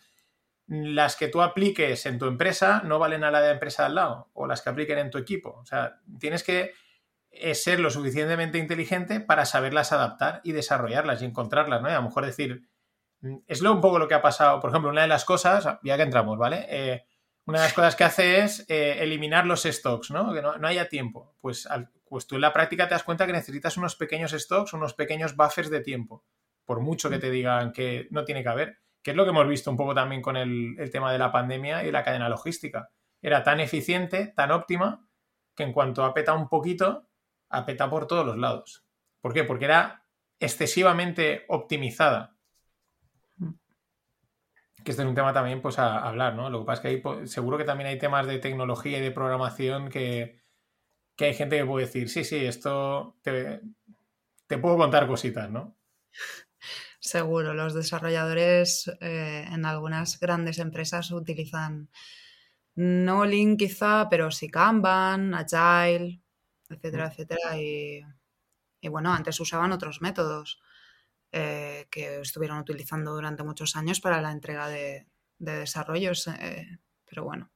las 0.68 1.16
que 1.16 1.28
tú 1.28 1.42
apliques 1.42 2.06
en 2.06 2.20
tu 2.20 2.28
empresa 2.28 2.84
no 2.86 3.00
valen 3.00 3.24
a 3.24 3.32
la 3.32 3.42
de 3.42 3.48
la 3.48 3.54
empresa 3.54 3.88
al 3.88 3.96
lado, 3.96 4.30
o 4.34 4.46
las 4.46 4.62
que 4.62 4.70
apliquen 4.70 5.00
en 5.00 5.10
tu 5.10 5.18
equipo, 5.18 5.58
o 5.60 5.66
sea, 5.66 6.00
tienes 6.20 6.44
que 6.44 6.74
eh, 7.32 7.56
ser 7.56 7.80
lo 7.80 7.90
suficientemente 7.90 8.60
inteligente 8.60 9.22
para 9.22 9.46
saberlas 9.46 9.92
adaptar 9.92 10.42
y 10.44 10.52
desarrollarlas 10.52 11.22
y 11.22 11.26
encontrarlas, 11.26 11.82
¿no? 11.82 11.90
Y 11.90 11.94
a 11.94 11.96
lo 11.96 12.04
mejor 12.04 12.26
decir, 12.26 12.70
es 13.48 13.62
lo 13.62 13.74
un 13.74 13.82
poco 13.82 14.00
lo 14.00 14.08
que 14.08 14.14
ha 14.14 14.22
pasado. 14.22 14.60
Por 14.60 14.70
ejemplo, 14.70 14.90
una 14.90 15.04
de 15.04 15.08
las 15.08 15.26
cosas, 15.26 15.68
ya 15.84 15.98
que 15.98 16.04
entramos, 16.04 16.38
¿vale? 16.38 16.66
Eh, 16.70 17.06
una 17.46 17.60
de 17.60 17.66
las 17.66 17.74
cosas 17.74 17.96
que 17.96 18.04
hace 18.04 18.40
es 18.40 18.66
eh, 18.70 18.98
eliminar 19.00 19.46
los 19.46 19.64
stocks, 19.64 20.12
¿no? 20.12 20.34
Que 20.34 20.42
no, 20.42 20.56
haya 20.68 20.90
tiempo. 20.90 21.36
Pues, 21.40 21.68
pues 22.08 22.28
tú 22.28 22.36
en 22.36 22.42
la 22.42 22.54
práctica 22.54 22.88
te 22.88 22.96
das 22.96 23.04
cuenta 23.04 23.26
que 23.26 23.34
necesitas 23.34 23.78
unos 23.78 23.96
pequeños 23.96 24.32
stocks, 24.32 24.74
unos 24.74 24.94
pequeños 24.94 25.36
buffers 25.36 25.70
de 25.70 25.82
tiempo. 25.82 26.24
Por 26.66 26.82
mucho 26.82 27.10
que 27.10 27.20
te 27.20 27.32
digan 27.32 27.72
que 27.72 28.08
no 28.12 28.26
tiene 28.26 28.44
que 28.44 28.50
haber. 28.50 28.78
Que 29.04 29.12
es 29.12 29.18
lo 29.18 29.24
que 29.24 29.32
hemos 29.32 29.48
visto 29.48 29.72
un 29.72 29.78
poco 29.78 29.96
también 29.96 30.22
con 30.22 30.38
el, 30.38 30.76
el 30.78 30.92
tema 30.92 31.12
de 31.12 31.18
la 31.18 31.32
pandemia 31.32 31.84
y 31.84 31.92
la 31.92 32.04
cadena 32.04 32.30
logística. 32.30 32.90
Era 33.22 33.44
tan 33.44 33.60
eficiente, 33.60 34.28
tan 34.28 34.52
óptima, 34.52 35.08
que 35.56 35.64
en 35.64 35.74
cuanto 35.74 36.04
apeta 36.04 36.34
un 36.34 36.48
poquito, 36.48 37.08
apeta 37.50 37.90
por 37.90 38.08
todos 38.08 38.26
los 38.26 38.38
lados. 38.38 38.86
¿Por 39.20 39.34
qué? 39.34 39.44
Porque 39.44 39.66
era 39.66 40.06
excesivamente 40.40 41.46
optimizada 41.50 42.31
que 44.84 44.92
este 44.92 45.04
es 45.04 45.10
un 45.10 45.16
tema 45.16 45.34
también 45.34 45.62
pues 45.62 45.80
a, 45.80 46.00
hablar, 46.00 46.36
¿no? 46.36 46.50
Lo 46.50 46.60
que 46.60 46.66
pasa 46.66 46.76
es 46.76 46.82
que 46.82 46.88
hay, 46.90 46.98
pues, 46.98 47.32
seguro 47.32 47.58
que 47.58 47.64
también 47.64 47.90
hay 47.90 47.98
temas 47.98 48.28
de 48.28 48.40
tecnología 48.40 48.98
y 48.98 49.02
de 49.02 49.12
programación 49.12 49.90
que, 49.90 50.42
hay 51.20 51.34
gente 51.36 51.58
que 51.58 51.66
puede 51.66 51.86
decir, 51.86 52.10
sí, 52.10 52.24
sí, 52.24 52.38
esto 52.38 53.16
te, 53.22 53.62
puedo 54.60 54.78
contar 54.78 55.08
cositas, 55.08 55.52
¿no? 55.52 55.78
Seguro, 57.00 57.54
los 57.54 57.74
desarrolladores 57.74 58.92
eh, 59.02 59.46
en 59.52 59.66
algunas 59.66 60.20
grandes 60.20 60.60
empresas 60.60 61.12
utilizan 61.12 61.90
no 62.76 63.26
Lean 63.26 63.58
quizá, 63.58 64.08
pero 64.10 64.32
sí 64.32 64.50
Kanban, 64.50 65.34
Agile, 65.34 66.22
etcétera, 66.70 67.08
mm. 67.08 67.12
etcétera. 67.12 67.60
Y, 67.60 68.02
y 68.82 68.88
bueno, 68.88 69.14
antes 69.14 69.40
usaban 69.40 69.72
otros 69.72 70.02
métodos. 70.02 70.62
Eh, 71.34 71.88
que 71.90 72.20
estuvieron 72.20 72.60
utilizando 72.60 73.14
durante 73.14 73.44
muchos 73.44 73.78
años 73.78 74.02
para 74.02 74.22
la 74.22 74.32
entrega 74.32 74.68
de, 74.68 75.08
desarrollos. 75.38 76.28
Eh, 76.28 76.80
pero 77.06 77.24
bueno, 77.24 77.50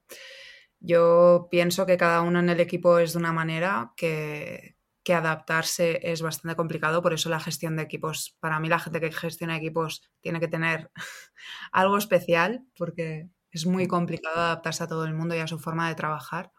yo 0.80 1.48
pienso 1.52 1.86
que 1.86 1.98
cada 1.98 2.22
uno 2.22 2.40
en 2.40 2.50
el 2.50 2.60
equipo 2.62 3.00
es 3.00 3.14
de 3.14 3.20
una 3.20 3.34
manera 3.34 3.92
que, 3.98 4.78
que 5.04 5.14
adaptarse 5.14 6.00
es 6.02 6.22
bastante 6.22 6.56
complicado, 6.56 7.02
por 7.02 7.14
eso 7.14 7.30
la 7.30 7.40
gestión 7.40 7.76
de 7.76 7.84
equipos, 7.84 8.36
para 8.40 8.60
mí 8.60 8.70
la 8.70 8.80
gente 8.80 9.00
que 9.00 9.12
gestiona 9.12 9.58
equipos 9.58 10.02
tiene 10.22 10.40
que 10.40 10.48
tener 10.48 10.90
algo 11.72 11.98
especial, 11.98 12.66
porque 12.76 13.30
es 13.52 13.66
muy 13.66 13.88
complicado 13.88 14.38
adaptarse 14.38 14.84
a 14.84 14.88
todo 14.88 15.06
el 15.06 15.14
mundo 15.14 15.36
y 15.36 15.40
a 15.40 15.48
su 15.48 15.60
forma 15.60 15.88
de 15.88 15.96
trabajar. 15.96 16.52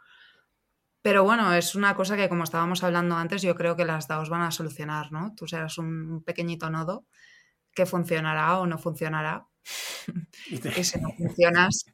Pero 1.07 1.23
bueno, 1.23 1.55
es 1.55 1.77
una 1.77 1.95
cosa 1.95 2.16
que 2.16 2.29
como 2.29 2.42
estábamos 2.42 2.83
hablando 2.83 3.14
antes, 3.14 3.40
yo 3.40 3.55
creo 3.55 3.77
que 3.77 3.85
las 3.85 4.09
DAOs 4.09 4.29
van 4.29 4.42
a 4.42 4.51
solucionar, 4.51 5.12
¿no? 5.12 5.37
Tú 5.37 5.47
serás 5.47 5.79
un 5.79 6.21
pequeñito 6.25 6.69
nodo 6.69 7.07
que 7.73 7.87
funcionará 7.87 8.59
o 8.59 8.66
no 8.66 8.77
funcionará. 8.77 9.47
y 10.51 10.83
si 10.83 10.99
no 10.99 11.11
funcionas, 11.16 11.85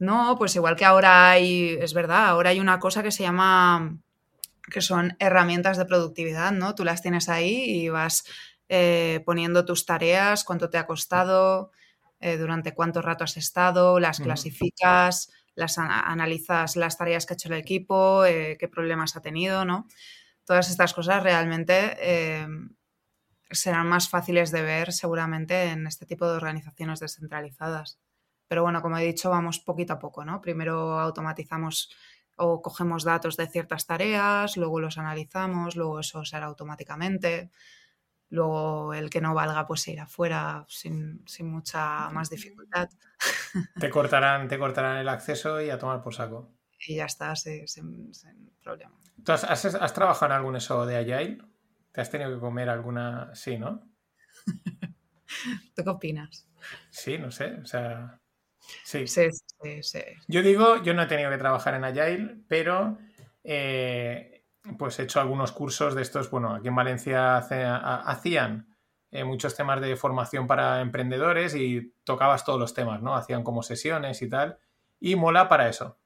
no, 0.00 0.34
pues 0.36 0.56
igual 0.56 0.74
que 0.74 0.84
ahora 0.84 1.30
hay, 1.30 1.78
es 1.80 1.94
verdad, 1.94 2.26
ahora 2.26 2.50
hay 2.50 2.58
una 2.58 2.80
cosa 2.80 3.04
que 3.04 3.12
se 3.12 3.22
llama, 3.22 4.00
que 4.68 4.80
son 4.80 5.14
herramientas 5.20 5.76
de 5.76 5.84
productividad, 5.84 6.50
¿no? 6.50 6.74
Tú 6.74 6.82
las 6.84 7.02
tienes 7.02 7.28
ahí 7.28 7.70
y 7.70 7.88
vas 7.88 8.24
eh, 8.68 9.22
poniendo 9.24 9.64
tus 9.64 9.86
tareas, 9.86 10.42
cuánto 10.42 10.70
te 10.70 10.78
ha 10.78 10.88
costado, 10.88 11.70
eh, 12.18 12.36
durante 12.36 12.74
cuánto 12.74 13.00
rato 13.00 13.22
has 13.22 13.36
estado, 13.36 14.00
las 14.00 14.18
clasificas 14.18 15.30
las 15.56 15.78
analizas 15.78 16.76
las 16.76 16.96
tareas 16.96 17.26
que 17.26 17.32
ha 17.32 17.36
hecho 17.36 17.48
el 17.48 17.58
equipo, 17.58 18.24
eh, 18.24 18.56
qué 18.60 18.68
problemas 18.68 19.16
ha 19.16 19.22
tenido, 19.22 19.64
¿no? 19.64 19.88
Todas 20.44 20.70
estas 20.70 20.94
cosas 20.94 21.22
realmente 21.22 21.96
eh, 21.98 22.46
serán 23.50 23.88
más 23.88 24.08
fáciles 24.08 24.52
de 24.52 24.62
ver 24.62 24.92
seguramente 24.92 25.70
en 25.70 25.86
este 25.86 26.06
tipo 26.06 26.28
de 26.28 26.36
organizaciones 26.36 27.00
descentralizadas. 27.00 27.98
Pero 28.46 28.62
bueno, 28.62 28.82
como 28.82 28.98
he 28.98 29.04
dicho, 29.04 29.30
vamos 29.30 29.58
poquito 29.58 29.94
a 29.94 29.98
poco, 29.98 30.24
¿no? 30.24 30.40
Primero 30.40 31.00
automatizamos 31.00 31.90
o 32.36 32.60
cogemos 32.62 33.02
datos 33.02 33.36
de 33.36 33.48
ciertas 33.48 33.86
tareas, 33.86 34.56
luego 34.56 34.78
los 34.78 34.98
analizamos, 34.98 35.74
luego 35.74 36.00
eso 36.00 36.24
será 36.24 36.46
automáticamente. 36.46 37.50
Luego 38.28 38.92
el 38.92 39.08
que 39.08 39.20
no 39.20 39.34
valga 39.34 39.66
pues 39.66 39.82
se 39.82 39.92
irá 39.92 40.06
fuera 40.06 40.64
sin, 40.68 41.24
mucha 41.40 42.10
más 42.10 42.28
dificultad. 42.28 42.88
Te 43.80 43.88
cortarán, 43.88 44.48
te 44.48 44.58
cortarán 44.58 44.98
el 44.98 45.08
acceso 45.08 45.60
y 45.62 45.70
a 45.70 45.78
tomar 45.78 46.02
por 46.02 46.14
saco. 46.14 46.52
Y 46.86 46.96
ya 46.96 47.06
está, 47.06 47.34
sin, 47.34 48.12
problema. 48.62 48.94
¿Tú 49.24 49.32
has, 49.32 49.94
trabajado 49.94 50.26
en 50.26 50.32
algún 50.32 50.56
eso 50.56 50.84
de 50.84 50.96
Agile? 50.96 51.38
¿Te 51.92 52.00
has 52.02 52.10
tenido 52.10 52.34
que 52.34 52.40
comer 52.40 52.68
alguna? 52.68 53.34
Sí, 53.34 53.58
¿no? 53.58 53.88
¿Tú 55.74 55.82
qué 55.82 55.88
opinas? 55.88 56.46
Sí, 56.90 57.16
no 57.16 57.30
sé, 57.30 57.54
o 57.54 57.64
sea, 57.64 58.20
sí. 58.84 59.06
Sí, 59.06 59.28
sí, 59.32 59.82
sí. 59.82 60.02
Yo 60.28 60.42
digo, 60.42 60.82
yo 60.82 60.92
no 60.92 61.02
he 61.02 61.06
tenido 61.06 61.30
que 61.30 61.38
trabajar 61.38 61.74
en 61.74 61.84
Agile, 61.84 62.36
pero 62.48 62.98
eh, 63.42 64.35
pues 64.78 64.98
he 64.98 65.04
hecho 65.04 65.20
algunos 65.20 65.52
cursos 65.52 65.94
de 65.94 66.02
estos, 66.02 66.30
bueno, 66.30 66.54
aquí 66.54 66.68
en 66.68 66.74
Valencia 66.74 67.36
hace- 67.36 67.64
hacían 67.64 68.74
eh, 69.12 69.24
muchos 69.24 69.54
temas 69.54 69.80
de 69.80 69.96
formación 69.96 70.46
para 70.46 70.80
emprendedores 70.80 71.54
y 71.54 71.94
tocabas 72.04 72.44
todos 72.44 72.58
los 72.58 72.74
temas, 72.74 73.00
¿no? 73.02 73.14
Hacían 73.14 73.44
como 73.44 73.62
sesiones 73.62 74.20
y 74.22 74.28
tal, 74.28 74.58
y 75.00 75.14
mola 75.16 75.48
para 75.48 75.68
eso. 75.68 75.98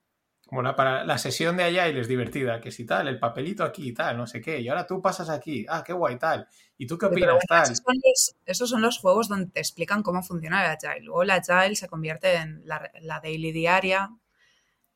Mola 0.53 0.75
para 0.77 1.05
la 1.05 1.17
sesión 1.17 1.57
de 1.57 1.65
Agile 1.65 2.01
es 2.01 2.09
divertida, 2.09 2.61
que 2.61 2.71
si 2.73 2.85
tal, 2.85 3.07
el 3.09 3.19
papelito 3.21 3.63
aquí 3.65 3.89
y 3.89 3.95
tal, 3.95 4.17
no 4.17 4.27
sé 4.27 4.41
qué, 4.41 4.61
y 4.61 4.69
ahora 4.69 4.87
tú 4.87 5.01
pasas 5.01 5.31
aquí, 5.31 5.65
ah, 5.69 5.83
qué 5.87 5.93
guay 5.93 6.19
tal, 6.19 6.47
y 6.77 6.87
tú 6.87 6.99
qué 6.99 7.07
pero 7.07 7.13
opinas 7.13 7.33
bueno, 7.35 7.47
tal. 7.49 7.63
esos, 7.63 7.79
son 7.79 7.95
los, 8.05 8.35
esos 8.47 8.71
son 8.71 8.83
los 8.83 8.99
juegos 8.99 9.29
donde 9.29 9.47
te 9.51 9.61
explican 9.61 10.03
cómo 10.03 10.23
funciona 10.23 10.65
el 10.65 10.71
Agile. 10.77 11.05
Luego 11.05 11.23
el 11.23 11.31
Agile 11.31 11.77
se 11.77 11.89
convierte 11.89 12.35
en 12.35 12.63
la, 12.67 12.91
la 13.01 13.21
daily 13.21 13.53
diaria. 13.53 14.11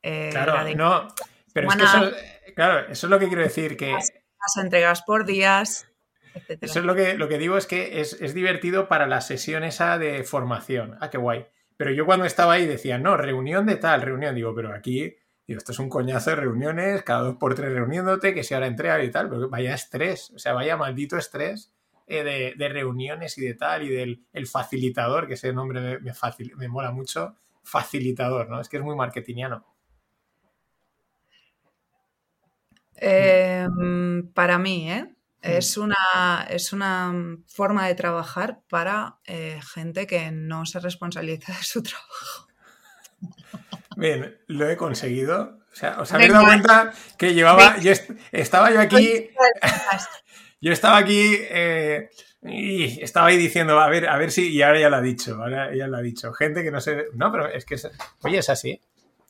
eh, 0.03 0.29
la 0.33 0.43
Claro, 0.45 0.63
daily- 0.65 0.75
no, 0.75 1.07
pero 1.55 1.69
es 1.69 1.75
que 1.77 1.83
eso, 1.85 2.11
claro, 2.53 2.79
eso 2.91 3.07
es 3.07 3.09
lo 3.09 3.17
que 3.17 3.27
quiero 3.27 3.41
decir, 3.41 3.77
que 3.77 3.91
las 3.91 4.57
entregas 4.61 5.01
por 5.03 5.25
días, 5.25 5.87
etcétera. 6.33 6.69
Eso 6.69 6.79
es 6.79 6.85
lo 6.85 6.95
que, 6.95 7.17
lo 7.17 7.29
que 7.29 7.37
digo 7.37 7.57
es 7.57 7.65
que 7.65 8.01
es, 8.01 8.21
es 8.21 8.33
divertido 8.33 8.89
para 8.89 9.07
la 9.07 9.21
sesión 9.21 9.63
esa 9.63 9.97
de 9.97 10.23
formación. 10.25 10.97
Ah, 10.99 11.09
qué 11.09 11.17
guay. 11.17 11.45
Pero 11.77 11.91
yo 11.91 12.05
cuando 12.05 12.25
estaba 12.25 12.53
ahí 12.53 12.65
decía, 12.65 12.97
no, 12.97 13.15
reunión 13.15 13.65
de 13.65 13.77
tal, 13.77 14.01
reunión. 14.01 14.35
Digo, 14.35 14.53
pero 14.53 14.73
aquí, 14.73 15.15
digo, 15.47 15.57
esto 15.57 15.71
es 15.71 15.79
un 15.79 15.87
coñazo 15.89 16.31
de 16.31 16.35
reuniones, 16.35 17.03
cada 17.03 17.21
dos 17.21 17.37
por 17.37 17.55
tres 17.55 17.71
reuniéndote, 17.71 18.33
que 18.33 18.43
si 18.43 18.53
ahora 18.53 18.67
entrega 18.67 19.01
y 19.01 19.09
tal, 19.11 19.29
pero 19.29 19.49
vaya 19.49 19.73
estrés, 19.73 20.31
o 20.31 20.39
sea, 20.39 20.51
vaya 20.53 20.75
maldito 20.75 21.17
estrés 21.17 21.71
eh, 22.07 22.23
de, 22.23 22.53
de 22.57 22.69
reuniones 22.69 23.37
y 23.37 23.45
de 23.45 23.53
tal, 23.53 23.83
y 23.83 23.89
del 23.89 24.25
el 24.33 24.45
facilitador, 24.47 25.25
que 25.27 25.35
ese 25.35 25.53
nombre 25.53 25.79
me, 25.79 25.99
me, 25.99 26.11
facil- 26.13 26.53
me 26.55 26.67
mola 26.67 26.91
mucho, 26.91 27.37
facilitador, 27.63 28.49
¿no? 28.49 28.59
Es 28.59 28.67
que 28.69 28.77
es 28.77 28.83
muy 28.83 28.95
marketingiano. 28.95 29.65
Eh, 32.97 33.67
para 34.33 34.57
mí, 34.57 34.91
¿eh? 34.91 35.03
Mm. 35.03 35.11
Es 35.41 35.77
una, 35.77 36.47
es 36.49 36.73
una 36.73 37.13
forma 37.47 37.87
de 37.87 37.95
trabajar 37.95 38.61
para 38.69 39.17
eh, 39.25 39.59
gente 39.73 40.07
que 40.07 40.31
no 40.31 40.65
se 40.65 40.79
responsabiliza 40.79 41.53
de 41.53 41.63
su 41.63 41.83
trabajo. 41.83 42.47
Bien, 43.97 44.37
lo 44.47 44.69
he 44.69 44.77
conseguido. 44.77 45.59
O 45.71 45.75
sea, 45.75 45.99
os 45.99 46.11
habéis 46.13 46.31
dado 46.31 46.45
cuenta 46.45 46.93
que 47.17 47.33
llevaba. 47.33 47.77
Yo 47.79 47.91
est- 47.91 48.11
estaba 48.31 48.71
yo 48.71 48.79
aquí. 48.79 49.29
Yo 50.61 50.71
estaba 50.71 50.97
aquí. 50.97 51.37
eh, 51.41 52.09
y 52.41 53.01
estaba 53.01 53.27
ahí 53.27 53.37
diciendo, 53.37 53.79
a 53.79 53.87
ver, 53.89 54.07
a 54.07 54.17
ver 54.17 54.31
si. 54.31 54.49
Y 54.51 54.61
ahora 54.61 54.79
ya 54.79 54.89
lo 54.89 54.95
ha 54.97 55.01
dicho. 55.01 55.35
Ahora 55.35 55.75
ya 55.75 55.87
lo 55.87 55.97
ha 55.97 56.01
dicho. 56.01 56.31
Gente 56.33 56.63
que 56.63 56.71
no 56.71 56.79
sé. 56.81 57.05
No, 57.13 57.31
pero 57.31 57.47
es 57.47 57.65
que. 57.65 57.75
es- 57.75 57.89
oye, 58.23 58.37
es 58.39 58.49
así. 58.49 58.79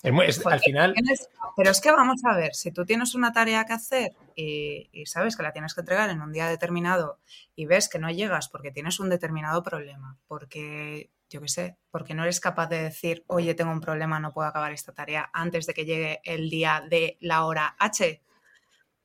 Es 0.08 0.14
muy- 0.14 0.26
es- 0.26 0.46
al 0.46 0.60
final. 0.60 0.94
tienes- 0.94 1.30
Pero 1.58 1.72
es 1.72 1.82
que 1.82 1.92
vamos 1.92 2.22
a 2.26 2.36
ver, 2.36 2.54
si 2.54 2.72
tú 2.72 2.86
tienes 2.86 3.16
una 3.16 3.32
tarea 3.32 3.66
que 3.66 3.74
hacer 3.74 4.12
y, 4.36 4.90
y 4.92 5.06
sabes 5.06 5.36
que 5.38 5.44
la 5.44 5.54
tienes 5.54 5.74
que 5.74 5.82
entregar 5.82 6.10
en 6.10 6.22
un 6.22 6.32
día 6.34 6.48
determinado 6.48 7.20
y 7.56 7.66
ves 7.66 7.88
que 7.90 8.00
no 8.00 8.10
llegas 8.12 8.50
porque 8.50 8.72
tienes 8.72 9.00
un 9.00 9.10
determinado 9.10 9.64
problema, 9.64 10.18
porque, 10.28 11.12
yo 11.30 11.42
qué 11.42 11.48
sé, 11.48 11.78
porque 11.92 12.14
no 12.14 12.24
eres 12.24 12.40
capaz 12.42 12.68
de 12.68 12.82
decir, 12.84 13.24
oye, 13.28 13.56
tengo 13.56 13.72
un 13.72 13.82
problema, 13.82 14.20
no 14.20 14.34
puedo 14.34 14.48
acabar 14.48 14.72
esta 14.74 14.94
tarea 14.94 15.30
antes 15.34 15.66
de 15.66 15.74
que 15.74 15.86
llegue 15.86 16.20
el 16.26 16.50
día 16.50 16.84
de 16.90 17.18
la 17.22 17.46
hora 17.46 17.76
H. 17.80 18.22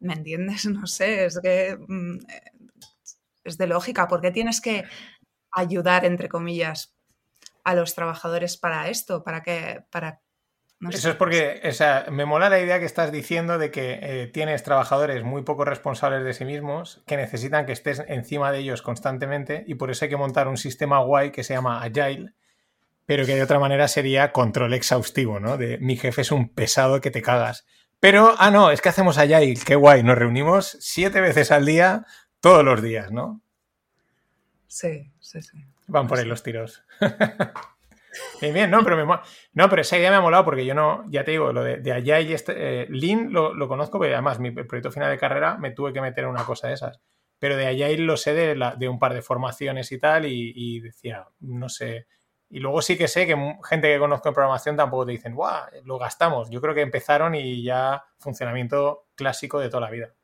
¿Me 0.00 0.14
entiendes? 0.14 0.64
No 0.84 0.86
sé, 0.86 1.26
es 1.26 1.38
que 1.40 1.76
mm, 1.88 2.18
es 3.44 3.58
de 3.58 3.66
lógica. 3.66 4.08
¿Por 4.08 4.20
qué 4.20 4.30
tienes 4.30 4.60
que 4.60 4.84
ayudar, 5.52 6.04
entre 6.04 6.28
comillas, 6.28 6.94
a 7.64 7.74
los 7.74 7.94
trabajadores 7.94 8.56
para 8.56 8.88
esto? 8.88 9.22
¿Para 9.24 9.42
que 9.42 9.84
Para, 9.90 10.20
no. 10.80 10.88
Eso 10.88 11.10
es 11.10 11.16
porque, 11.16 11.60
o 11.62 11.72
sea, 11.72 12.06
me 12.10 12.24
mola 12.24 12.48
la 12.48 12.58
idea 12.58 12.78
que 12.78 12.86
estás 12.86 13.12
diciendo 13.12 13.58
de 13.58 13.70
que 13.70 13.98
eh, 14.02 14.26
tienes 14.28 14.62
trabajadores 14.62 15.22
muy 15.22 15.42
poco 15.42 15.66
responsables 15.66 16.24
de 16.24 16.32
sí 16.32 16.46
mismos, 16.46 17.02
que 17.06 17.18
necesitan 17.18 17.66
que 17.66 17.72
estés 17.72 18.02
encima 18.08 18.50
de 18.50 18.60
ellos 18.60 18.80
constantemente 18.80 19.62
y 19.66 19.74
por 19.74 19.90
eso 19.90 20.06
hay 20.06 20.08
que 20.08 20.16
montar 20.16 20.48
un 20.48 20.56
sistema 20.56 21.00
guay 21.00 21.32
que 21.32 21.44
se 21.44 21.52
llama 21.52 21.82
Agile, 21.82 22.32
pero 23.04 23.26
que 23.26 23.34
de 23.34 23.42
otra 23.42 23.58
manera 23.58 23.88
sería 23.88 24.32
control 24.32 24.72
exhaustivo, 24.72 25.38
¿no? 25.38 25.58
De 25.58 25.76
mi 25.78 25.98
jefe 25.98 26.22
es 26.22 26.32
un 26.32 26.48
pesado 26.48 27.02
que 27.02 27.10
te 27.10 27.20
cagas. 27.20 27.66
Pero, 28.00 28.34
ah, 28.38 28.50
no, 28.50 28.70
es 28.70 28.80
que 28.80 28.88
hacemos 28.88 29.18
Agile, 29.18 29.60
qué 29.66 29.74
guay, 29.74 30.02
nos 30.02 30.16
reunimos 30.16 30.78
siete 30.80 31.20
veces 31.20 31.52
al 31.52 31.66
día, 31.66 32.06
todos 32.40 32.64
los 32.64 32.80
días, 32.80 33.12
¿no? 33.12 33.42
Sí, 34.66 35.12
sí, 35.20 35.42
sí. 35.42 35.58
Van 35.88 36.06
por 36.06 36.18
ahí 36.18 36.24
los 36.24 36.42
tiros. 36.42 36.84
Bien, 38.40 38.54
bien, 38.54 38.70
no, 38.70 38.82
pero 38.82 38.96
me 38.96 39.04
no, 39.52 39.68
pero 39.68 39.82
esa 39.82 39.98
idea 39.98 40.10
me 40.10 40.16
ha 40.16 40.20
molado 40.20 40.44
porque 40.44 40.64
yo 40.64 40.74
no, 40.74 41.04
ya 41.08 41.24
te 41.24 41.32
digo, 41.32 41.52
lo 41.52 41.62
de, 41.62 41.76
de 41.78 41.92
allá 41.92 42.20
y 42.20 42.32
este, 42.32 42.82
eh, 42.82 42.86
Lean 42.90 43.32
lo, 43.32 43.68
conozco, 43.68 43.98
porque 43.98 44.12
además 44.12 44.40
mi 44.40 44.50
proyecto 44.50 44.90
final 44.90 45.10
de 45.10 45.18
carrera 45.18 45.56
me 45.58 45.70
tuve 45.70 45.92
que 45.92 46.00
meter 46.00 46.24
en 46.24 46.30
una 46.30 46.44
cosa 46.44 46.68
de 46.68 46.74
esas. 46.74 47.00
Pero 47.38 47.56
de 47.56 47.66
allá 47.66 47.88
lo 47.98 48.16
sé 48.16 48.34
de, 48.34 48.72
de 48.76 48.88
un 48.88 48.98
par 48.98 49.14
de 49.14 49.22
formaciones 49.22 49.92
y 49.92 49.98
tal, 49.98 50.26
y, 50.26 50.52
y 50.54 50.80
decía, 50.80 51.26
no 51.40 51.68
sé. 51.68 52.06
Y 52.50 52.58
luego 52.58 52.82
sí 52.82 52.98
que 52.98 53.08
sé 53.08 53.26
que 53.26 53.36
gente 53.64 53.92
que 53.92 53.98
conozco 53.98 54.28
en 54.28 54.34
programación 54.34 54.76
tampoco 54.76 55.06
te 55.06 55.12
dicen, 55.12 55.34
¡guau! 55.34 55.66
Lo 55.84 55.98
gastamos. 55.98 56.50
Yo 56.50 56.60
creo 56.60 56.74
que 56.74 56.82
empezaron 56.82 57.34
y 57.34 57.62
ya 57.62 58.04
funcionamiento 58.18 59.06
clásico 59.14 59.60
de 59.60 59.68
toda 59.68 59.82
la 59.82 59.90
vida. 59.90 60.14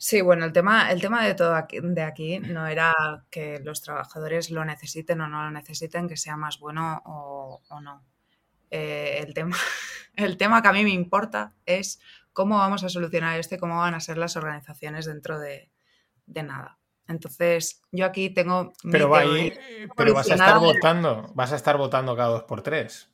Sí, 0.00 0.20
bueno, 0.20 0.44
el 0.44 0.52
tema, 0.52 0.92
el 0.92 1.00
tema 1.00 1.24
de 1.26 1.34
todo 1.34 1.54
aquí, 1.56 1.80
de 1.82 2.02
aquí 2.02 2.38
no 2.38 2.66
era 2.68 2.94
que 3.30 3.58
los 3.64 3.82
trabajadores 3.82 4.50
lo 4.50 4.64
necesiten 4.64 5.20
o 5.20 5.28
no 5.28 5.42
lo 5.42 5.50
necesiten, 5.50 6.08
que 6.08 6.16
sea 6.16 6.36
más 6.36 6.60
bueno 6.60 7.02
o, 7.04 7.60
o 7.68 7.80
no. 7.80 8.04
Eh, 8.70 9.24
el 9.26 9.34
tema, 9.34 9.56
el 10.14 10.36
tema 10.36 10.62
que 10.62 10.68
a 10.68 10.72
mí 10.72 10.84
me 10.84 10.90
importa 10.90 11.52
es 11.66 12.00
cómo 12.32 12.58
vamos 12.58 12.84
a 12.84 12.88
solucionar 12.88 13.38
esto 13.40 13.56
y 13.56 13.58
cómo 13.58 13.76
van 13.78 13.94
a 13.94 14.00
ser 14.00 14.18
las 14.18 14.36
organizaciones 14.36 15.06
dentro 15.06 15.40
de, 15.40 15.70
de 16.26 16.42
nada. 16.44 16.78
Entonces, 17.08 17.82
yo 17.90 18.04
aquí 18.04 18.30
tengo 18.30 18.72
Pero, 18.92 19.08
va 19.08 19.22
teoría 19.22 19.42
ahí- 19.54 19.88
pero 19.96 20.14
vas 20.14 20.30
a 20.30 20.34
estar 20.34 20.58
votando, 20.60 21.32
vas 21.34 21.52
a 21.52 21.56
estar 21.56 21.76
votando 21.76 22.14
cada 22.14 22.28
dos 22.28 22.44
por 22.44 22.62
tres. 22.62 23.10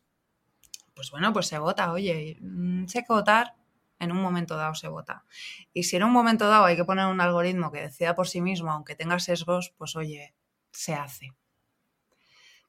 Pues 0.95 1.11
bueno, 1.11 1.33
pues 1.33 1.47
se 1.47 1.59
vota, 1.59 1.93
oye, 1.93 2.37
mm, 2.41 2.83
hay 2.95 3.03
que 3.03 3.05
votar, 3.09 3.55
en 3.99 4.13
un 4.13 4.21
momento 4.23 4.57
dado 4.57 4.75
se 4.75 4.89
vota. 4.89 5.25
Y 5.73 5.85
si 5.85 5.97
en 5.97 6.05
un 6.05 6.13
momento 6.13 6.49
dado 6.49 6.65
hay 6.65 6.77
que 6.77 6.85
poner 6.85 7.07
un 7.07 7.21
algoritmo 7.21 7.73
que 7.73 7.81
decida 7.83 8.15
por 8.15 8.29
sí 8.29 8.41
mismo, 8.41 8.71
aunque 8.73 8.97
tenga 8.97 9.19
sesgos, 9.19 9.75
pues 9.79 9.97
oye, 9.97 10.35
se 10.73 10.95
hace. 10.95 11.33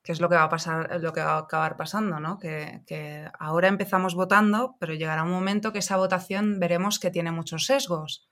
Que 0.03 0.11
es 0.11 0.21
lo 0.21 0.29
que 0.29 0.35
va 0.35 0.43
a 0.43 0.49
pasar, 0.49 1.01
lo 1.01 1.13
que 1.13 1.21
va 1.21 1.33
a 1.35 1.39
acabar 1.39 1.77
pasando, 1.77 2.19
¿no? 2.19 2.38
Que, 2.38 2.83
que 2.85 3.27
ahora 3.39 3.67
empezamos 3.67 4.13
votando, 4.13 4.75
pero 4.79 4.93
llegará 4.93 5.23
un 5.23 5.31
momento 5.31 5.73
que 5.73 5.79
esa 5.79 5.97
votación 5.97 6.59
veremos 6.59 6.99
que 6.99 7.09
tiene 7.09 7.31
muchos 7.31 7.65
sesgos. 7.65 8.29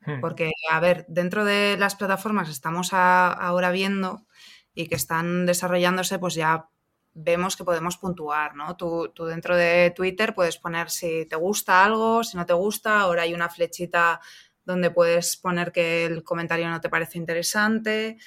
Hmm. 0.00 0.20
Porque, 0.20 0.50
a 0.70 0.80
ver, 0.80 1.06
dentro 1.08 1.44
de 1.44 1.76
las 1.78 1.96
plataformas 1.96 2.46
que 2.48 2.52
estamos 2.54 2.92
a- 2.94 3.32
ahora 3.32 3.70
viendo 3.72 4.26
y 4.74 4.88
que 4.88 4.96
están 4.96 5.46
desarrollándose, 5.46 6.18
pues 6.18 6.34
ya 6.34 6.68
vemos 7.18 7.56
que 7.56 7.64
podemos 7.64 7.96
puntuar, 7.96 8.54
¿no? 8.54 8.76
Tú, 8.76 9.10
tú 9.14 9.24
dentro 9.24 9.56
de 9.56 9.90
Twitter 9.96 10.34
puedes 10.34 10.58
poner 10.58 10.90
si 10.90 11.24
te 11.24 11.36
gusta 11.36 11.82
algo, 11.84 12.22
si 12.22 12.36
no 12.36 12.44
te 12.44 12.52
gusta, 12.52 13.00
ahora 13.00 13.22
hay 13.22 13.32
una 13.32 13.48
flechita 13.48 14.20
donde 14.66 14.90
puedes 14.90 15.36
poner 15.38 15.72
que 15.72 16.04
el 16.04 16.22
comentario 16.22 16.68
no 16.68 16.80
te 16.80 16.90
parece 16.90 17.16
interesante, 17.16 18.18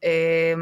eh, 0.00 0.54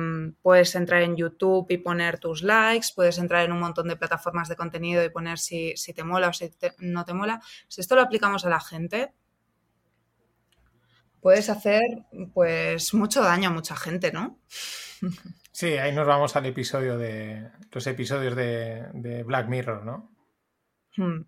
puedes 0.42 0.74
entrar 0.76 1.02
en 1.02 1.16
YouTube 1.16 1.66
y 1.70 1.79
poner 1.79 2.20
tus 2.20 2.42
likes, 2.42 2.88
puedes 2.94 3.18
entrar 3.18 3.44
en 3.44 3.52
un 3.52 3.59
montón 3.59 3.88
de 3.88 3.96
plataformas 3.96 4.48
de 4.48 4.57
contenido 4.57 5.05
y 5.05 5.11
poner 5.11 5.38
si, 5.38 5.76
si 5.76 5.92
te 5.92 6.05
mola 6.05 6.29
o 6.29 6.33
si 6.33 6.50
no 6.79 7.05
te 7.05 7.14
mola. 7.14 7.40
Si 7.66 7.81
esto 7.81 7.96
lo 7.96 8.02
aplicamos 8.02 8.44
a 8.44 8.50
la 8.50 8.61
gente, 8.61 9.12
puedes 11.20 11.50
hacer 11.50 11.83
pues 12.33 12.94
mucho 12.94 13.22
daño 13.22 13.48
a 13.48 13.52
mucha 13.52 13.74
gente, 13.74 14.12
¿no? 14.12 14.38
Sí, 15.56 15.78
ahí 15.78 15.90
nos 15.90 16.06
vamos 16.06 16.36
al 16.36 16.44
episodio 16.44 16.98
de 16.98 17.50
los 17.72 17.86
episodios 17.86 18.36
de, 18.36 19.24
Black 19.24 19.48
Mirror, 19.48 19.86
¿no? 19.86 20.12
Hmm. 20.98 21.22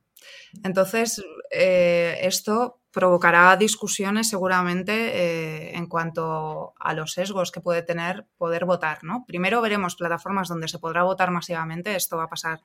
Entonces, 0.63 1.25
eh, 1.51 2.19
esto 2.21 2.83
provocará 2.91 3.57
discusiones 3.57 4.29
seguramente 4.29 4.93
eh, 4.93 5.75
en 5.75 5.87
cuanto 5.87 6.75
a 6.79 6.93
los 6.93 7.15
sesgos 7.15 7.51
que 7.51 7.63
puede 7.63 7.81
tener 7.81 8.27
poder 8.37 8.67
votar, 8.67 9.03
¿no? 9.03 9.25
Primero 9.27 9.63
veremos 9.63 9.97
plataformas 9.97 10.49
donde 10.49 10.69
se 10.69 10.79
podrá 10.79 11.05
votar 11.05 11.31
masivamente, 11.31 11.97
esto 11.97 12.19
va 12.19 12.25
a 12.25 12.29
pasar, 12.29 12.61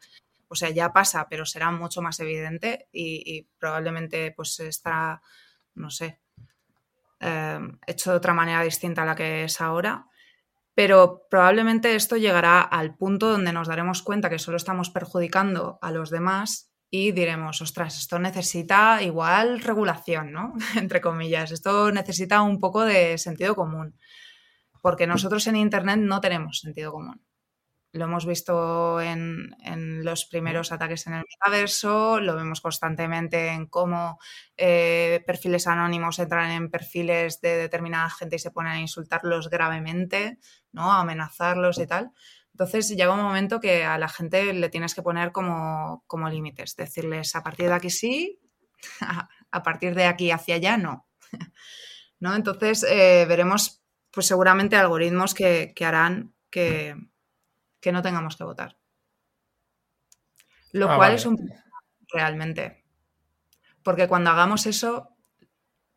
o 0.49 0.56
sea, 0.56 0.69
ya 0.69 0.91
pasa, 0.91 1.28
pero 1.30 1.45
será 1.45 1.71
mucho 1.71 2.02
más 2.02 2.19
evidente 2.19 2.89
y, 2.91 3.23
y 3.26 3.47
probablemente 3.58 4.34
pues 4.36 4.60
estará, 4.60 5.21
no 5.76 5.89
sé, 5.89 6.19
eh, 7.21 7.60
hecho 7.88 8.12
de 8.12 8.17
otra 8.17 8.34
manera 8.34 8.62
distinta 8.63 9.04
a 9.04 9.06
la 9.06 9.15
que 9.15 9.45
es 9.45 9.62
ahora. 9.62 10.08
Pero 10.76 11.28
probablemente 11.30 11.96
esto 11.96 12.18
llegará 12.18 12.62
al 12.62 12.96
punto 12.96 13.30
donde 13.30 13.54
nos 13.54 13.68
daremos 13.68 14.02
cuenta 14.02 14.30
que 14.30 14.40
solo 14.40 14.58
estamos 14.58 14.90
perjudicando 14.90 15.78
a 15.82 15.92
los 15.92 16.10
demás 16.10 16.72
y 16.90 17.12
diremos, 17.12 17.62
ostras, 17.62 17.98
esto 17.98 18.20
necesita 18.20 19.02
igual 19.02 19.62
regulación, 19.62 20.32
¿no? 20.32 20.54
Entre 20.76 21.02
comillas, 21.02 21.52
esto 21.52 21.92
necesita 21.92 22.42
un 22.42 22.60
poco 22.60 22.84
de 22.86 23.18
sentido 23.18 23.56
común. 23.56 23.98
porque 24.82 25.08
nosotros 25.08 25.48
en 25.48 25.56
Internet 25.56 26.00
no 26.00 26.20
tenemos 26.22 26.60
sentido 26.60 26.92
común. 26.92 27.26
Lo 27.94 28.06
hemos 28.06 28.26
visto 28.26 29.00
en, 29.00 29.56
en 29.64 30.04
los 30.04 30.26
primeros 30.26 30.72
ataques 30.72 31.06
en 31.06 31.14
el 31.14 31.26
metaverso, 31.30 32.20
lo 32.20 32.36
vemos 32.36 32.60
constantemente 32.60 33.50
en 33.50 33.68
cómo 33.68 34.18
eh, 34.58 35.24
perfiles 35.28 35.68
anónimos 35.68 36.18
entran 36.18 36.50
en 36.50 36.72
perfiles 36.72 37.40
de 37.40 37.56
determinada 37.56 38.10
gente 38.10 38.38
y 38.38 38.40
se 38.40 38.50
ponen 38.50 38.72
a 38.72 38.80
insultarlos 38.80 39.48
gravemente, 39.48 40.40
¿no? 40.72 40.92
A 40.92 41.02
amenazarlos 41.02 41.78
y 41.78 41.86
tal. 41.86 42.10
Entonces 42.54 42.90
llega 42.90 43.14
un 43.14 43.22
momento 43.22 43.60
que 43.60 43.84
a 43.84 44.00
la 44.00 44.10
gente 44.10 44.52
le 44.54 44.70
tienes 44.70 44.96
que 44.96 45.04
poner 45.04 45.32
como, 45.32 46.04
como 46.08 46.28
límites, 46.30 46.76
decirles 46.76 47.36
a 47.36 47.44
partir 47.44 47.68
de 47.68 47.74
aquí 47.74 47.92
sí, 47.92 48.40
a, 49.52 49.62
partir 49.62 49.94
de 49.94 50.06
aquí 50.06 50.32
hacia 50.32 50.56
allá 50.56 50.78
no. 50.78 51.08
¿No? 52.20 52.34
Entonces 52.34 52.84
eh, 52.90 53.26
veremos 53.28 53.84
pues 54.10 54.26
seguramente 54.26 54.78
algoritmos 54.78 55.36
que, 55.36 55.74
que 55.76 55.86
harán 55.86 56.34
que, 56.50 56.96
que 57.84 57.91
no 57.91 58.02
tengamos 58.02 58.36
que 58.38 58.46
votar. 58.46 58.78
Lo 60.72 60.86
Ah, 60.86 60.96
cual 60.98 61.00
vale. 61.00 61.15
es 61.17 61.26
un 61.26 61.38
realmente. 62.12 62.84
Porque 63.84 64.08
cuando 64.08 64.32
hagamos 64.32 64.65
eso, 64.65 65.15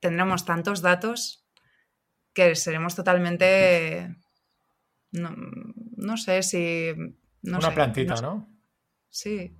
tendremos 0.01 0.45
tantos 0.45 0.83
datos 0.83 1.47
que 2.35 2.55
seremos 2.57 2.95
totalmente. 2.95 4.17
No, 5.13 5.31
no 5.97 6.17
sé 6.17 6.43
si. 6.43 6.93
no 7.43 7.59
Una 7.59 7.69
sé, 7.69 7.75
plantita, 7.75 8.11
no 8.13 8.17
sé. 8.17 8.23
¿no? 8.23 8.49
Sí. 9.09 9.57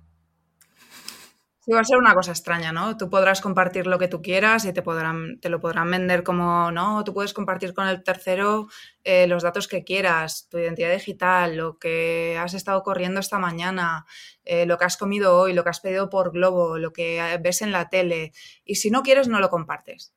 Sí, 1.67 1.73
va 1.73 1.81
a 1.81 1.83
ser 1.83 1.97
una 1.97 2.13
cosa 2.13 2.31
extraña, 2.31 2.71
¿no? 2.71 2.95
Tú 2.95 3.09
podrás 3.09 3.41
compartir 3.41 3.87
lo 3.87 3.99
que 3.99 4.07
tú 4.07 4.21
quieras 4.21 4.63
y 4.63 4.71
te, 4.71 4.81
podrán, 4.81 5.37
te 5.41 5.49
lo 5.49 5.59
podrán 5.59 5.91
vender 5.91 6.23
como, 6.23 6.71
no, 6.71 7.03
tú 7.03 7.13
puedes 7.13 7.33
compartir 7.33 7.73
con 7.73 7.89
el 7.89 8.03
tercero 8.03 8.69
eh, 9.03 9.27
los 9.27 9.43
datos 9.43 9.67
que 9.67 9.83
quieras, 9.83 10.47
tu 10.47 10.59
identidad 10.59 10.93
digital, 10.93 11.57
lo 11.57 11.77
que 11.77 12.37
has 12.39 12.53
estado 12.53 12.83
corriendo 12.83 13.19
esta 13.19 13.37
mañana, 13.37 14.05
eh, 14.45 14.65
lo 14.65 14.77
que 14.77 14.85
has 14.85 14.95
comido 14.95 15.37
hoy, 15.37 15.51
lo 15.51 15.65
que 15.65 15.69
has 15.71 15.81
pedido 15.81 16.09
por 16.09 16.31
Globo, 16.31 16.77
lo 16.77 16.93
que 16.93 17.17
eh, 17.17 17.37
ves 17.37 17.61
en 17.61 17.73
la 17.73 17.89
tele. 17.89 18.31
Y 18.63 18.75
si 18.75 18.89
no 18.89 19.03
quieres, 19.03 19.27
no 19.27 19.41
lo 19.41 19.49
compartes. 19.49 20.13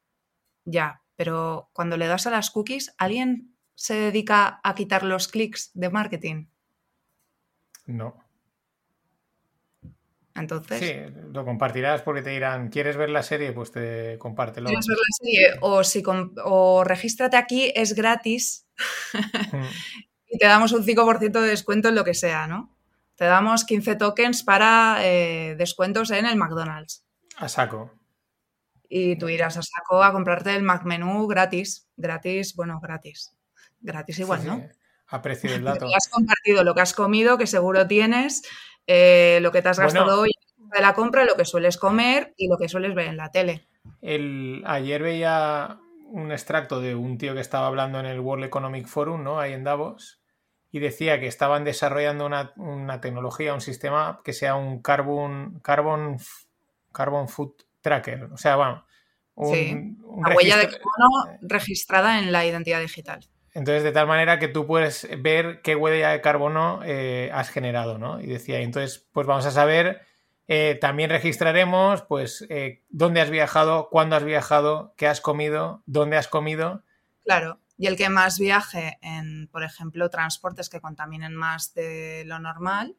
Ya, 0.65 1.03
pero 1.17 1.69
cuando 1.73 1.97
le 1.97 2.07
das 2.07 2.29
a 2.29 2.31
las 2.31 2.53
cookies, 2.53 2.95
¿alguien 2.97 3.57
se 3.75 3.95
dedica 3.95 4.61
a 4.63 4.77
quitar 4.77 5.03
los 5.03 5.27
clics 5.27 5.73
de 5.75 5.91
marketing? 5.91 6.47
No. 7.87 8.30
Entonces... 10.41 10.81
Sí, 10.81 11.23
lo 11.33 11.45
compartirás 11.45 12.03
porque 12.03 12.23
te 12.23 12.31
dirán, 12.31 12.69
¿quieres 12.69 12.97
ver 12.97 13.11
la 13.11 13.23
serie? 13.23 13.53
Pues 13.53 13.71
te 13.71 14.19
compártelo. 14.19 14.67
¿Quieres 14.69 14.87
ver 14.87 14.97
la 14.97 15.17
serie? 15.17 15.59
O, 15.61 15.85
si 15.85 16.03
o 16.45 16.83
regístrate 16.85 17.37
aquí, 17.37 17.73
es 17.75 17.95
gratis 17.95 18.67
Mm. 19.53 19.65
y 20.29 20.39
te 20.39 20.47
damos 20.47 20.73
un 20.73 20.85
5% 20.85 21.41
de 21.41 21.49
descuento 21.49 21.89
en 21.89 21.95
lo 21.95 22.05
que 22.05 22.15
sea, 22.15 22.47
¿no? 22.47 22.75
Te 23.17 23.25
damos 23.27 23.65
15 23.65 23.97
tokens 23.97 24.43
para 24.43 24.99
eh, 25.01 25.55
descuentos 25.57 26.11
en 26.11 26.27
el 26.27 26.37
McDonald's. 26.37 27.05
A 27.37 27.49
saco. 27.49 27.93
Y 28.89 29.17
tú 29.17 29.29
irás 29.29 29.57
a 29.57 29.63
saco 29.63 30.03
a 30.03 30.13
comprarte 30.13 30.55
el 30.55 30.63
McMenú 30.63 31.27
gratis. 31.27 31.89
Gratis, 31.97 32.57
bueno, 32.57 32.81
gratis. 32.81 33.37
Gratis 33.81 34.19
igual, 34.19 34.41
Sí, 34.41 34.47
¿no? 34.47 34.57
sí, 34.57 34.79
A 35.09 35.23
precio 35.23 35.51
del 35.51 35.65
dato. 35.65 35.81
Porque 35.81 35.95
has 35.95 36.09
compartido 36.09 36.65
lo 36.65 36.75
que 36.75 36.81
has 36.81 36.95
comido, 36.95 37.39
que 37.39 37.47
seguro 37.47 37.87
tienes, 37.87 38.43
eh, 38.87 39.39
lo 39.43 39.53
que 39.53 39.63
te 39.63 39.69
has 39.69 39.79
Bueno. 39.79 39.93
gastado 39.93 40.21
hoy 40.23 40.31
de 40.57 40.81
la 40.81 40.95
compra, 40.95 41.25
lo 41.25 41.35
que 41.35 41.45
sueles 41.45 41.77
comer 41.77 42.35
y 42.37 42.49
lo 42.49 42.57
que 42.57 42.69
sueles 42.69 42.95
ver 42.95 43.07
en 43.07 43.17
la 43.17 43.31
tele. 43.31 43.67
El, 44.01 44.63
ayer 44.67 45.03
veía 45.03 45.79
un 46.07 46.33
extracto 46.33 46.81
de 46.81 46.95
un 46.95 47.19
tío 47.19 47.35
que 47.35 47.41
estaba 47.41 47.67
hablando 47.67 48.01
en 48.01 48.07
el 48.07 48.21
World 48.21 48.45
Economic 48.45 48.87
Forum, 48.87 49.23
¿no? 49.23 49.41
Ahí 49.41 49.53
en 49.53 49.65
Davos, 49.65 50.21
y 50.73 50.79
decía 50.79 51.19
que 51.21 51.27
estaban 51.27 51.65
desarrollando 51.65 52.27
una, 52.27 52.53
una 52.57 53.01
tecnología, 53.01 53.55
un 53.55 53.61
sistema 53.61 54.21
que 54.25 54.33
sea 54.33 54.55
un 54.55 54.83
carbon, 54.83 55.61
carbon, 55.61 56.19
carbon 56.93 57.29
food 57.29 57.53
tracker. 57.81 58.25
O 58.33 58.37
sea, 58.37 58.57
bueno, 58.57 58.85
un, 59.35 59.55
Sí, 59.55 59.73
un 60.05 60.23
La 60.23 60.37
huella 60.37 60.57
de 60.57 60.69
carbono 60.69 61.39
registrada 61.43 62.19
en 62.19 62.33
la 62.33 62.45
identidad 62.45 62.81
digital. 62.81 63.21
Entonces, 63.53 63.83
de 63.83 63.93
tal 63.93 64.07
manera 64.07 64.39
que 64.39 64.49
tú 64.49 64.67
puedes 64.67 65.09
ver 65.19 65.61
qué 65.63 65.75
huella 65.75 66.11
de 66.11 66.21
carbono 66.21 66.81
eh, 66.85 67.31
has 67.33 67.51
generado, 67.51 67.99
¿no? 67.99 68.21
Y 68.21 68.27
decía, 68.27 68.61
entonces, 68.61 69.07
pues 69.13 69.27
vamos 69.27 69.45
a 69.47 69.51
saber, 69.51 70.03
eh, 70.47 70.79
también 70.81 71.11
registraremos, 71.11 72.03
pues, 72.03 72.47
eh, 72.49 72.85
dónde 72.89 73.21
has 73.21 73.31
viajado, 73.31 73.89
cuándo 73.91 74.17
has 74.17 74.25
viajado, 74.25 74.95
qué 74.97 75.09
has 75.09 75.21
comido, 75.21 75.83
dónde 75.87 76.17
has 76.17 76.29
comido. 76.29 76.85
Claro. 77.25 77.61
Y 77.77 77.87
el 77.87 77.97
que 77.97 78.09
más 78.09 78.39
viaje 78.39 78.99
en, 79.01 79.49
por 79.49 79.65
ejemplo, 79.65 80.11
transportes 80.11 80.69
que 80.69 80.81
contaminen 80.81 81.35
más 81.35 81.73
de 81.75 82.25
lo 82.27 82.39
normal, 82.39 82.95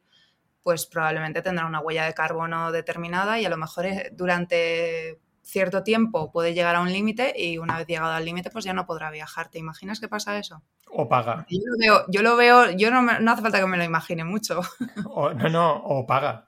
pues 0.64 0.86
probablemente 0.86 1.42
tendrá 1.42 1.66
una 1.66 1.80
huella 1.80 2.06
de 2.06 2.14
carbono 2.14 2.72
determinada 2.72 3.40
y 3.40 3.46
a 3.46 3.50
lo 3.50 3.58
mejor 3.58 3.86
durante 4.14 5.20
cierto 5.43 5.84
tiempo 5.84 6.32
puede 6.32 6.54
llegar 6.54 6.75
a 6.75 6.82
un 6.82 6.91
límite 6.91 7.34
y 7.36 7.58
una 7.58 7.77
vez 7.77 7.88
llegado 7.88 8.12
al 8.13 8.23
límite 8.25 8.49
pues 8.51 8.63
ya 8.65 8.73
no 8.73 8.86
podrá 8.86 9.12
viajar. 9.12 9.49
¿Te 9.49 9.60
imaginas 9.60 9.99
que 9.99 10.08
pasa 10.08 10.38
eso? 10.38 10.62
O 10.89 11.08
paga. 11.10 11.45
Yo 11.49 11.60
lo 11.65 11.77
veo, 11.80 12.06
yo, 12.10 12.21
lo 12.21 12.36
veo, 12.36 12.71
yo 12.71 12.91
no, 12.91 13.01
me- 13.01 13.19
no 13.19 13.32
hace 13.32 13.41
falta 13.41 13.60
que 13.60 13.65
me 13.67 13.77
lo 13.77 13.84
imagine 13.84 14.23
mucho. 14.23 14.62
O, 15.06 15.34
no, 15.34 15.49
no, 15.49 15.75
o 15.75 16.06
paga. 16.06 16.45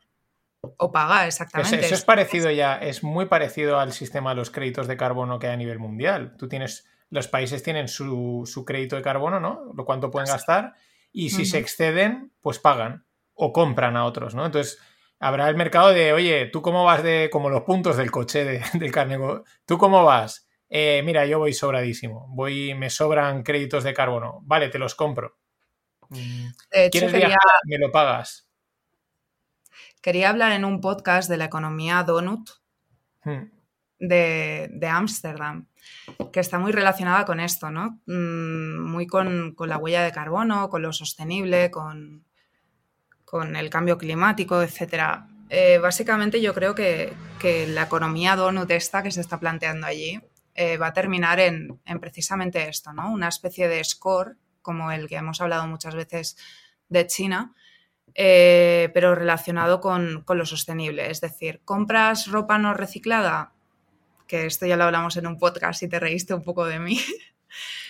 O 0.77 0.91
paga, 0.91 1.27
exactamente. 1.27 1.79
eso 1.85 1.95
es 1.95 2.05
parecido 2.05 2.49
ya, 2.49 2.77
es 2.77 3.03
muy 3.03 3.25
parecido 3.25 3.79
al 3.79 3.91
sistema 3.91 4.29
de 4.29 4.37
los 4.37 4.49
créditos 4.49 4.87
de 4.87 4.95
carbono 4.95 5.37
que 5.39 5.47
hay 5.47 5.53
a 5.53 5.57
nivel 5.57 5.79
mundial. 5.79 6.35
Tú 6.37 6.47
tienes, 6.47 6.85
los 7.09 7.27
países 7.27 7.63
tienen 7.63 7.89
su, 7.89 8.43
su 8.45 8.63
crédito 8.63 8.95
de 8.95 9.01
carbono, 9.01 9.39
¿no? 9.41 9.73
Lo 9.75 9.83
cuánto 9.83 10.09
pueden 10.09 10.29
gastar, 10.29 10.73
y 11.11 11.31
si 11.31 11.45
se 11.45 11.57
exceden, 11.57 12.31
pues 12.41 12.59
pagan 12.59 13.05
o 13.33 13.51
compran 13.51 13.97
a 13.97 14.05
otros, 14.05 14.35
¿no? 14.35 14.45
Entonces, 14.45 14.79
habrá 15.19 15.49
el 15.49 15.55
mercado 15.55 15.89
de, 15.89 16.13
oye, 16.13 16.47
¿tú 16.47 16.61
cómo 16.61 16.83
vas 16.85 17.03
de, 17.03 17.29
como 17.31 17.49
los 17.49 17.61
puntos 17.63 17.97
del 17.97 18.11
coche 18.11 18.43
de- 18.45 18.61
del 18.73 18.91
carnego? 18.91 19.43
¿Tú 19.65 19.77
cómo 19.77 20.03
vas? 20.03 20.47
"Eh, 20.69 21.01
mira, 21.05 21.25
yo 21.25 21.39
voy 21.39 21.53
sobradísimo, 21.53 22.27
voy, 22.29 22.73
me 22.75 22.89
sobran 22.89 23.43
créditos 23.43 23.83
de 23.83 23.93
carbono, 23.93 24.39
vale, 24.43 24.69
te 24.69 24.79
los 24.79 24.95
compro. 24.95 25.37
Mm, 26.09 26.15
De 26.71 26.85
hecho, 26.85 26.91
¿Quieres 26.91 27.11
quería, 27.11 27.27
viajar? 27.27 27.59
Me 27.65 27.77
lo 27.77 27.91
pagas. 27.91 28.49
quería 30.01 30.29
hablar 30.29 30.51
en 30.51 30.65
un 30.65 30.81
podcast 30.81 31.29
de 31.29 31.37
la 31.37 31.45
economía 31.45 32.03
donut, 32.03 32.49
Mm. 33.25 33.45
de 33.99 34.69
de 34.73 34.87
Ámsterdam, 34.87 35.67
que 36.33 36.39
está 36.41 36.59
muy 36.59 36.71
relacionada 36.73 37.23
con 37.25 37.39
esto, 37.39 37.71
¿no? 37.71 38.01
Mm, 38.05 38.81
Muy 38.91 39.07
con, 39.07 39.53
con 39.55 39.69
la 39.69 39.77
huella 39.77 40.03
de 40.03 40.11
carbono, 40.11 40.69
con 40.69 40.81
lo 40.81 40.91
sostenible, 40.91 41.71
con, 41.71 42.25
con 43.33 43.55
el 43.55 43.71
cambio 43.71 43.97
climático, 43.97 44.61
etc. 44.61 45.25
básicamente 45.81 46.39
yo 46.39 46.53
creo 46.53 46.75
que, 46.75 47.13
que 47.39 47.65
la 47.65 47.81
economía 47.83 48.35
donut 48.35 48.69
esta 48.69 49.01
que 49.01 49.09
se 49.09 49.21
está 49.21 49.39
planteando 49.39 49.87
allí 49.87 50.21
eh, 50.53 50.77
va 50.77 50.87
a 50.87 50.93
terminar 50.93 51.39
en, 51.39 51.79
en 51.83 51.99
precisamente 51.99 52.67
esto, 52.69 52.93
¿no? 52.93 53.11
Una 53.11 53.29
especie 53.29 53.67
de 53.67 53.83
score, 53.83 54.37
como 54.61 54.91
el 54.91 55.07
que 55.07 55.15
hemos 55.15 55.41
hablado 55.41 55.65
muchas 55.65 55.95
veces 55.95 56.37
de 56.89 57.07
China, 57.07 57.55
eh, 58.13 58.91
pero 58.93 59.15
relacionado 59.15 59.81
con, 59.81 60.21
con 60.25 60.37
lo 60.37 60.45
sostenible. 60.45 61.09
Es 61.09 61.19
decir, 61.19 61.61
compras 61.65 62.27
ropa 62.27 62.59
no 62.59 62.75
reciclada, 62.75 63.53
que 64.27 64.45
esto 64.45 64.67
ya 64.67 64.77
lo 64.77 64.83
hablamos 64.83 65.17
en 65.17 65.25
un 65.25 65.39
podcast 65.39 65.81
y 65.81 65.89
te 65.89 65.99
reíste 65.99 66.35
un 66.35 66.43
poco 66.43 66.65
de 66.65 66.77
mí, 66.79 66.99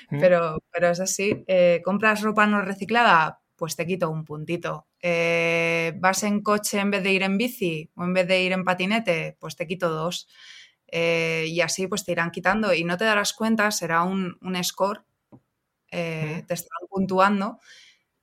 Mm. 0.10 0.20
pero, 0.20 0.62
pero 0.72 0.90
es 0.90 1.00
así. 1.00 1.44
Eh, 1.48 1.82
¿Compras 1.84 2.22
ropa 2.22 2.46
no 2.46 2.62
reciclada? 2.62 3.40
Pues 3.56 3.76
te 3.78 3.86
quito 3.86 4.10
un 4.10 4.26
puntito. 4.26 4.86
Eh, 5.06 5.94
¿Vas 5.98 6.24
en 6.24 6.42
coche 6.42 6.80
en 6.80 6.90
vez 6.90 7.04
de 7.04 7.12
ir 7.12 7.24
en 7.24 7.38
bici 7.38 7.92
o 7.96 8.06
en 8.06 8.14
vez 8.14 8.26
de 8.26 8.42
ir 8.42 8.54
en 8.54 8.64
patinete? 8.64 9.36
Pues 9.40 9.58
te 9.58 9.68
quito 9.68 9.90
dos. 9.90 10.30
Eh, 10.88 11.46
y 11.50 11.60
así 11.60 11.88
pues 11.88 12.06
te 12.06 12.14
irán 12.14 12.32
quitando 12.32 12.74
y 12.74 12.86
no 12.86 12.98
te 12.98 13.04
darás 13.06 13.34
cuenta, 13.34 13.70
será 13.72 14.04
un, 14.04 14.38
un 14.42 14.64
score, 14.64 15.04
eh, 15.92 16.44
te 16.48 16.54
estarán 16.54 16.88
puntuando 16.90 17.60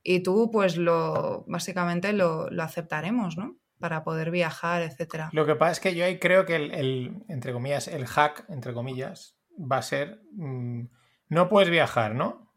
y 0.03 0.23
tú 0.23 0.51
pues 0.51 0.77
lo 0.77 1.45
básicamente 1.47 2.13
lo, 2.15 2.49
lo 2.49 2.63
aceptaremos, 2.63 3.37
¿no? 3.37 3.59
Para 3.79 4.03
poder 4.05 4.31
viajar, 4.31 4.83
etcétera. 4.83 5.31
Lo 5.33 5.47
que 5.47 5.57
pasa 5.57 5.73
es 5.73 5.81
que 5.81 5.95
yo 5.95 6.05
ahí 6.05 6.19
creo 6.19 6.47
que 6.47 6.57
el, 6.57 6.71
el, 6.73 7.25
entre 7.29 7.53
comillas, 7.53 7.89
el 7.89 8.07
hack, 8.07 8.47
entre 8.49 8.73
comillas, 8.73 9.37
va 9.59 9.79
a 9.79 9.83
ser, 9.83 10.23
mm, 10.33 10.85
no 11.29 11.49
puedes 11.49 11.71
viajar, 11.71 12.15
¿no? 12.15 12.53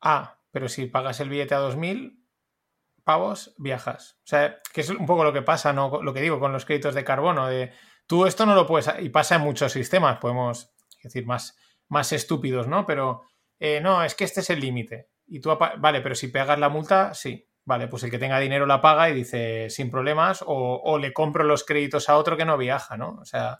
Ah, 0.00 0.40
pero 0.50 0.68
si 0.68 0.86
pagas 0.86 1.20
el 1.20 1.28
billete 1.28 1.54
a 1.54 1.58
2.000 1.58 2.17
pavos, 3.08 3.54
viajas. 3.56 4.18
O 4.18 4.26
sea, 4.26 4.58
que 4.70 4.82
es 4.82 4.90
un 4.90 5.06
poco 5.06 5.24
lo 5.24 5.32
que 5.32 5.40
pasa, 5.40 5.72
¿no? 5.72 6.02
Lo 6.02 6.12
que 6.12 6.20
digo 6.20 6.38
con 6.38 6.52
los 6.52 6.66
créditos 6.66 6.94
de 6.94 7.04
carbono, 7.04 7.46
de 7.46 7.72
tú 8.06 8.26
esto 8.26 8.44
no 8.44 8.54
lo 8.54 8.66
puedes, 8.66 8.92
y 9.00 9.08
pasa 9.08 9.36
en 9.36 9.40
muchos 9.40 9.72
sistemas, 9.72 10.18
podemos 10.18 10.74
decir, 11.02 11.24
más, 11.24 11.56
más 11.88 12.12
estúpidos, 12.12 12.68
¿no? 12.68 12.84
Pero, 12.84 13.22
eh, 13.58 13.80
no, 13.80 14.04
es 14.04 14.14
que 14.14 14.24
este 14.24 14.40
es 14.40 14.50
el 14.50 14.60
límite. 14.60 15.08
Y 15.26 15.40
tú, 15.40 15.56
vale, 15.78 16.02
pero 16.02 16.14
si 16.14 16.28
pagas 16.28 16.58
la 16.58 16.68
multa, 16.68 17.14
sí. 17.14 17.46
Vale, 17.64 17.88
pues 17.88 18.02
el 18.02 18.10
que 18.10 18.18
tenga 18.18 18.38
dinero 18.40 18.66
la 18.66 18.82
paga 18.82 19.08
y 19.08 19.14
dice 19.14 19.70
sin 19.70 19.90
problemas, 19.90 20.42
o, 20.46 20.80
o 20.84 20.98
le 20.98 21.14
compro 21.14 21.44
los 21.44 21.64
créditos 21.64 22.10
a 22.10 22.16
otro 22.18 22.36
que 22.36 22.44
no 22.44 22.58
viaja, 22.58 22.98
¿no? 22.98 23.18
O 23.20 23.24
sea, 23.24 23.58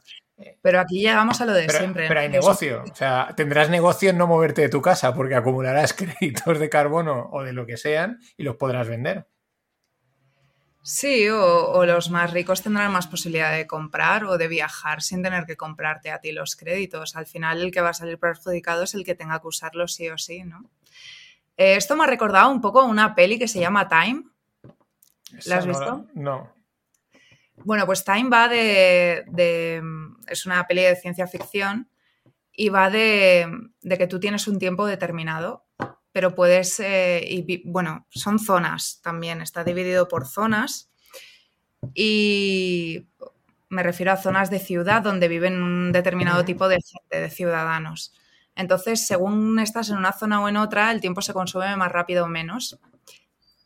Pero 0.61 0.79
aquí 0.79 1.01
llegamos 1.01 1.41
a 1.41 1.45
lo 1.45 1.53
de 1.53 1.65
Pero, 1.65 1.79
siempre. 1.79 2.07
pero 2.07 2.19
hay 2.19 2.29
negocio. 2.29 2.83
O 2.91 2.95
sea, 2.95 3.33
tendrás 3.35 3.69
negocio 3.71 4.11
en 4.11 4.17
no 4.19 4.27
moverte 4.27 4.61
de 4.61 4.69
tu 4.69 4.81
casa 4.81 5.13
porque 5.15 5.33
acumularás 5.35 5.93
créditos 5.99 6.59
de 6.59 6.69
carbono 6.69 7.29
o 7.31 7.43
de 7.43 7.53
lo 7.53 7.65
que 7.65 7.77
sean 7.77 8.19
y 8.37 8.43
los 8.43 8.55
podrás 8.55 8.87
vender. 8.87 9.27
Sí, 10.81 11.27
o, 11.29 11.71
o 11.71 11.85
los 11.85 12.09
más 12.09 12.31
ricos 12.31 12.63
tendrán 12.63 12.91
más 12.91 13.05
posibilidad 13.07 13.51
de 13.51 13.67
comprar 13.67 14.23
o 14.23 14.37
de 14.37 14.47
viajar 14.47 15.01
sin 15.01 15.21
tener 15.21 15.45
que 15.45 15.57
comprarte 15.57 16.09
a 16.09 16.19
ti 16.19 16.31
los 16.31 16.55
créditos. 16.55 17.15
Al 17.15 17.25
final 17.25 17.61
el 17.61 17.71
que 17.71 17.81
va 17.81 17.89
a 17.89 17.93
salir 17.93 18.17
perjudicado 18.17 18.83
es 18.83 18.93
el 18.95 19.03
que 19.03 19.13
tenga 19.15 19.39
que 19.41 19.47
usarlos 19.47 19.93
sí 19.93 20.09
o 20.09 20.17
sí, 20.17 20.43
¿no? 20.43 20.69
Eh, 21.57 21.75
esto 21.75 21.95
me 21.97 22.05
ha 22.05 22.07
recordado 22.07 22.49
un 22.49 22.61
poco 22.61 22.79
a 22.79 22.85
una 22.85 23.13
peli 23.13 23.37
que 23.37 23.47
se 23.49 23.59
llama 23.59 23.89
Time. 23.89 24.23
¿La 25.45 25.57
has 25.57 25.65
visto? 25.65 26.05
No. 26.13 26.53
Bueno, 27.57 27.85
pues 27.85 28.05
Time 28.05 28.29
va 28.29 28.47
de, 28.47 29.25
de- 29.27 29.83
Es 30.27 30.45
una 30.45 30.65
peli 30.65 30.81
de 30.83 30.95
ciencia 30.95 31.27
ficción 31.27 31.89
y 32.53 32.69
va 32.69 32.89
de, 32.89 33.47
de 33.81 33.97
que 33.97 34.07
tú 34.07 34.19
tienes 34.19 34.47
un 34.47 34.57
tiempo 34.59 34.85
determinado, 34.85 35.65
pero 36.11 36.35
puedes. 36.35 36.79
eh, 36.79 37.23
y 37.27 37.63
bueno, 37.69 38.05
son 38.09 38.39
zonas 38.39 38.99
también, 39.03 39.41
está 39.41 39.63
dividido 39.63 40.07
por 40.07 40.25
zonas. 40.27 40.89
Y 41.93 43.07
me 43.69 43.83
refiero 43.83 44.11
a 44.11 44.17
zonas 44.17 44.49
de 44.49 44.59
ciudad 44.59 45.01
donde 45.01 45.27
viven 45.27 45.61
un 45.61 45.91
determinado 45.91 46.43
tipo 46.43 46.67
de 46.67 46.79
gente, 46.81 47.21
de 47.21 47.29
ciudadanos. 47.29 48.13
Entonces, 48.55 49.07
según 49.07 49.59
estás 49.59 49.89
en 49.89 49.97
una 49.97 50.11
zona 50.11 50.41
o 50.41 50.49
en 50.49 50.57
otra, 50.57 50.91
el 50.91 51.01
tiempo 51.01 51.21
se 51.21 51.33
consume 51.33 51.75
más 51.77 51.91
rápido 51.91 52.25
o 52.25 52.27
menos. 52.27 52.79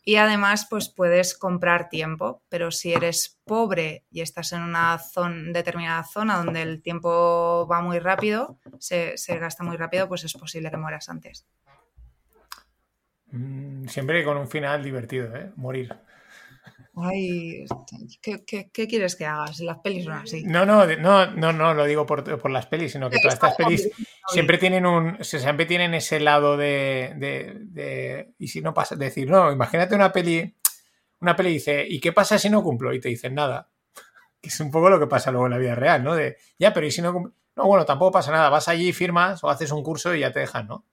Y 0.06 0.18
además, 0.18 0.68
pues 0.70 0.90
puedes 0.90 1.36
comprar 1.38 1.88
tiempo, 1.88 2.44
pero 2.50 2.72
si 2.72 2.94
eres 2.94 3.40
pobre 3.46 4.04
y 4.12 4.20
estás 4.20 4.52
en 4.52 4.62
una 4.62 5.00
zona, 5.00 5.54
determinada 5.54 6.04
zona 6.04 6.38
donde 6.44 6.62
el 6.62 6.82
tiempo 6.82 7.66
va 7.72 7.82
muy 7.82 8.00
rápido, 8.00 8.60
se, 8.80 9.18
se 9.18 9.40
gasta 9.40 9.64
muy 9.64 9.78
rápido, 9.78 10.10
pues 10.10 10.26
es 10.26 10.34
posible 10.34 10.70
que 10.70 10.78
mueras 10.78 11.08
antes. 11.08 11.48
Mm, 13.34 13.88
Siempre 13.88 14.24
con 14.24 14.38
un 14.38 14.48
final 14.48 14.84
divertido, 14.84 15.36
¿eh? 15.36 15.52
Morir. 15.56 15.94
Ay, 16.96 17.66
¿qué, 18.22 18.44
qué- 18.46 18.70
qué 18.72 18.88
quieres 18.88 19.16
que 19.16 19.26
hagas? 19.26 19.60
Las 19.60 19.80
pelis 19.80 20.06
son 20.06 20.14
así. 20.14 20.44
No, 20.46 20.64
no, 20.66 20.86
no, 20.86 21.26
no, 21.32 21.52
no 21.52 21.74
lo 21.74 21.86
digo 21.86 22.06
por, 22.06 22.24
por 22.40 22.52
las 22.52 22.68
pelis, 22.68 22.92
sino 22.92 23.10
que 23.10 23.18
todas 23.18 23.34
estas 23.34 23.56
pelis 23.56 23.90
siempre 24.28 24.60
tienen 24.60 24.86
un. 24.86 25.18
Siempre 25.24 25.66
tienen 25.66 25.96
ese 25.96 26.20
lado 26.20 26.56
de. 26.56 27.14
de- 27.18 27.54
de- 27.62 28.34
y 28.38 28.48
si 28.48 28.62
no 28.62 28.74
pasa. 28.76 28.96
de 28.96 29.06
decir, 29.06 29.28
no, 29.30 29.52
imagínate 29.52 29.96
una 29.96 30.12
peli. 30.12 30.56
Una 31.20 31.36
peli 31.36 31.54
dice, 31.54 31.86
¿y 31.88 32.00
qué 32.00 32.12
pasa 32.12 32.38
si 32.38 32.50
no 32.50 32.62
cumplo? 32.62 32.94
Y 32.94 33.00
te 33.00 33.10
dicen 33.10 33.34
nada. 33.36 33.70
Que 34.42 34.50
es 34.50 34.60
un 34.60 34.70
poco 34.70 34.90
lo 34.90 35.00
que 35.00 35.08
pasa 35.08 35.32
luego 35.32 35.46
en 35.48 35.52
la 35.54 35.58
vida 35.58 35.74
real, 35.74 36.04
¿no? 36.04 36.16
De, 36.16 36.38
ya, 36.60 36.74
pero 36.74 36.86
¿y 36.86 36.92
si 36.92 37.02
no 37.02 37.14
cumplo? 37.14 37.34
No, 37.56 37.66
bueno, 37.66 37.86
tampoco 37.86 38.12
pasa 38.12 38.32
nada. 38.32 38.50
Vas 38.50 38.68
allí, 38.68 38.94
firmas 38.94 39.44
o 39.44 39.50
haces 39.50 39.72
un 39.72 39.82
curso 39.84 40.14
y 40.14 40.20
ya 40.20 40.32
te 40.32 40.42
dejan, 40.42 40.68
¿no? 40.68 40.86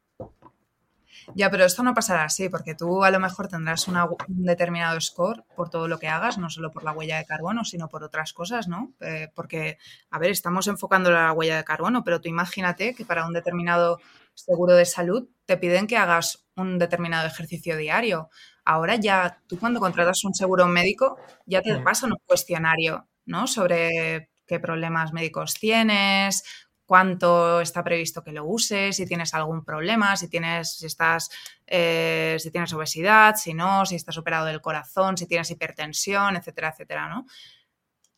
Ya, 1.34 1.50
pero 1.50 1.64
esto 1.64 1.82
no 1.82 1.94
pasará 1.94 2.24
así, 2.24 2.48
porque 2.48 2.74
tú 2.74 3.04
a 3.04 3.10
lo 3.10 3.20
mejor 3.20 3.48
tendrás 3.48 3.88
una- 3.88 4.04
un 4.06 4.44
determinado 4.44 5.00
score 5.00 5.44
por 5.54 5.70
todo 5.70 5.88
lo 5.88 5.98
que 5.98 6.08
hagas, 6.08 6.38
no 6.38 6.50
solo 6.50 6.70
por 6.70 6.84
la 6.84 6.92
huella 6.92 7.18
de 7.18 7.24
carbono, 7.26 7.64
sino 7.64 7.88
por 7.88 8.02
otras 8.04 8.32
cosas, 8.32 8.68
¿no? 8.68 8.92
Eh, 9.00 9.28
porque, 9.34 9.78
a 10.10 10.18
ver, 10.18 10.30
estamos 10.30 10.66
enfocando 10.66 11.10
la 11.10 11.32
huella 11.32 11.56
de 11.58 11.64
carbono, 11.64 12.02
pero 12.04 12.20
tú 12.20 12.28
imagínate 12.28 12.94
que 12.94 13.04
para 13.04 13.26
un 13.26 13.32
determinado 13.32 13.98
seguro 14.34 14.74
de 14.74 14.84
salud 14.86 15.28
te 15.44 15.56
piden 15.56 15.86
que 15.86 15.96
hagas 15.96 16.46
un 16.56 16.78
determinado 16.78 17.26
ejercicio 17.26 17.76
diario. 17.76 18.30
Ahora 18.64 18.96
ya, 18.96 19.40
tú 19.46 19.58
cuando 19.58 19.80
contratas 19.80 20.24
un 20.24 20.34
seguro 20.34 20.66
médico, 20.66 21.16
ya 21.46 21.62
te 21.62 21.70
pasan 21.80 22.12
un 22.12 22.18
cuestionario, 22.26 23.08
¿no? 23.26 23.46
Sobre 23.46 24.30
qué 24.46 24.58
problemas 24.60 25.12
médicos 25.12 25.54
tienes, 25.54 26.42
cuánto 26.90 27.60
está 27.60 27.84
previsto 27.84 28.24
que 28.24 28.32
lo 28.32 28.44
uses, 28.44 28.96
si 28.96 29.06
tienes 29.06 29.32
algún 29.32 29.64
problema, 29.64 30.16
si 30.16 30.26
tienes, 30.26 30.72
si 30.72 30.86
estás, 30.86 31.30
eh, 31.64 32.34
si 32.40 32.50
tienes 32.50 32.72
obesidad, 32.72 33.36
si 33.36 33.54
no, 33.54 33.86
si 33.86 33.94
estás 33.94 34.18
operado 34.18 34.46
del 34.46 34.60
corazón, 34.60 35.16
si 35.16 35.28
tienes 35.28 35.48
hipertensión, 35.52 36.34
etcétera, 36.34 36.70
etcétera, 36.70 37.08
¿no? 37.08 37.26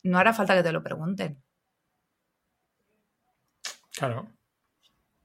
No 0.01 0.17
hará 0.17 0.33
falta 0.33 0.55
que 0.55 0.63
te 0.63 0.71
lo 0.71 0.81
pregunten. 0.81 1.39
Claro. 3.91 4.27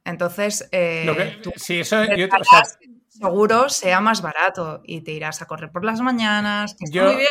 Entonces, 0.05 0.69
eh, 0.71 1.05
Lo 1.07 1.17
que, 1.17 1.41
tú 1.43 1.51
sí, 1.57 1.81
eso. 1.81 2.05
Yo, 2.05 2.27
o 2.27 2.45
sea, 2.45 2.63
seguro 3.19 3.69
sea 3.69 4.01
más 4.01 4.23
barato 4.23 4.81
y 4.85 5.03
te 5.03 5.13
irás 5.13 5.43
a 5.43 5.47
correr 5.47 5.71
por 5.71 5.85
las 5.85 6.01
mañanas, 6.01 6.75
que 6.79 6.91
Yo, 6.91 7.05
muy 7.05 7.17
bien. 7.17 7.29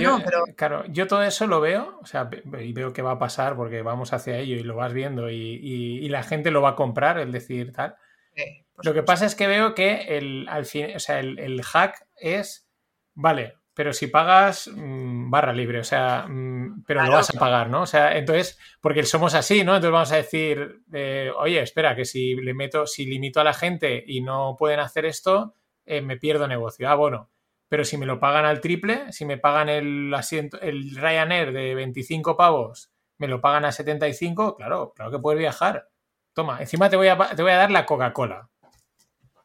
yo, 0.00 0.18
no, 0.18 0.22
pero- 0.24 0.44
Claro, 0.56 0.84
yo 0.88 1.06
todo 1.06 1.22
eso 1.22 1.46
lo 1.46 1.60
veo, 1.60 1.98
o 2.02 2.06
sea, 2.06 2.28
y 2.60 2.72
veo 2.72 2.92
que 2.92 3.02
va 3.02 3.12
a 3.12 3.18
pasar 3.18 3.56
porque 3.56 3.82
vamos 3.82 4.12
hacia 4.12 4.38
ello 4.38 4.56
y 4.56 4.62
lo 4.62 4.76
vas 4.76 4.92
viendo 4.92 5.30
y, 5.30 5.36
y- 5.62 5.98
y 6.04 6.08
la 6.08 6.22
gente 6.22 6.50
lo 6.50 6.62
va 6.62 6.70
a 6.70 6.76
comprar, 6.76 7.18
el 7.18 7.32
decir 7.32 7.72
tal. 7.72 7.96
eh, 8.36 8.64
Lo 8.82 8.94
que 8.94 9.02
pasa 9.02 9.26
es 9.26 9.34
que 9.34 9.46
veo 9.46 9.74
que 9.74 10.16
el, 10.16 10.46
al 10.48 10.64
fin, 10.64 10.86
o 10.96 10.98
sea, 11.00 11.20
el, 11.20 11.38
el 11.38 11.62
hack 11.62 12.06
es, 12.16 12.66
vale, 13.14 13.54
pero 13.74 13.92
si 13.92 14.08
pagas 14.08 14.68
mm, 14.68 15.30
barra 15.30 15.52
libre, 15.52 15.80
o 15.80 15.84
sea, 15.84 16.26
mm, 16.28 16.84
pero 16.86 17.04
lo 17.04 17.12
vas 17.12 17.34
a 17.34 17.38
pagar, 17.38 17.70
¿no? 17.70 17.82
O 17.82 17.86
sea, 17.86 18.16
entonces, 18.16 18.58
porque 18.80 19.02
somos 19.04 19.34
así, 19.34 19.64
¿no? 19.64 19.76
Entonces 19.76 19.92
vamos 19.92 20.12
a 20.12 20.16
decir, 20.16 20.82
eh, 20.92 21.30
oye, 21.36 21.60
espera, 21.62 21.94
que 21.94 22.04
si 22.04 22.34
le 22.34 22.54
meto, 22.54 22.86
si 22.86 23.06
limito 23.06 23.40
a 23.40 23.44
la 23.44 23.54
gente 23.54 24.02
y 24.06 24.20
no 24.20 24.56
pueden 24.58 24.80
hacer 24.80 25.06
esto, 25.06 25.54
eh, 25.86 26.00
me 26.02 26.16
pierdo 26.16 26.46
negocio. 26.48 26.88
Ah, 26.90 26.94
bueno, 26.94 27.30
pero 27.68 27.84
si 27.84 27.96
me 27.96 28.06
lo 28.06 28.18
pagan 28.20 28.44
al 28.44 28.60
triple, 28.60 29.12
si 29.12 29.24
me 29.24 29.38
pagan 29.38 29.68
el 29.68 30.12
asiento, 30.12 30.60
el 30.60 30.96
Ryanair 30.96 31.52
de 31.52 31.74
25 31.74 32.36
pavos, 32.36 32.92
me 33.18 33.28
lo 33.28 33.40
pagan 33.40 33.64
a 33.64 33.72
75, 33.72 34.56
claro, 34.56 34.92
claro 34.94 35.10
que 35.10 35.18
puedes 35.18 35.38
viajar. 35.38 35.88
Toma, 36.34 36.60
encima 36.60 36.90
te 36.90 36.96
voy 36.96 37.08
a, 37.08 37.16
te 37.36 37.42
voy 37.42 37.52
a 37.52 37.56
dar 37.56 37.70
la 37.70 37.86
Coca-Cola. 37.86 38.49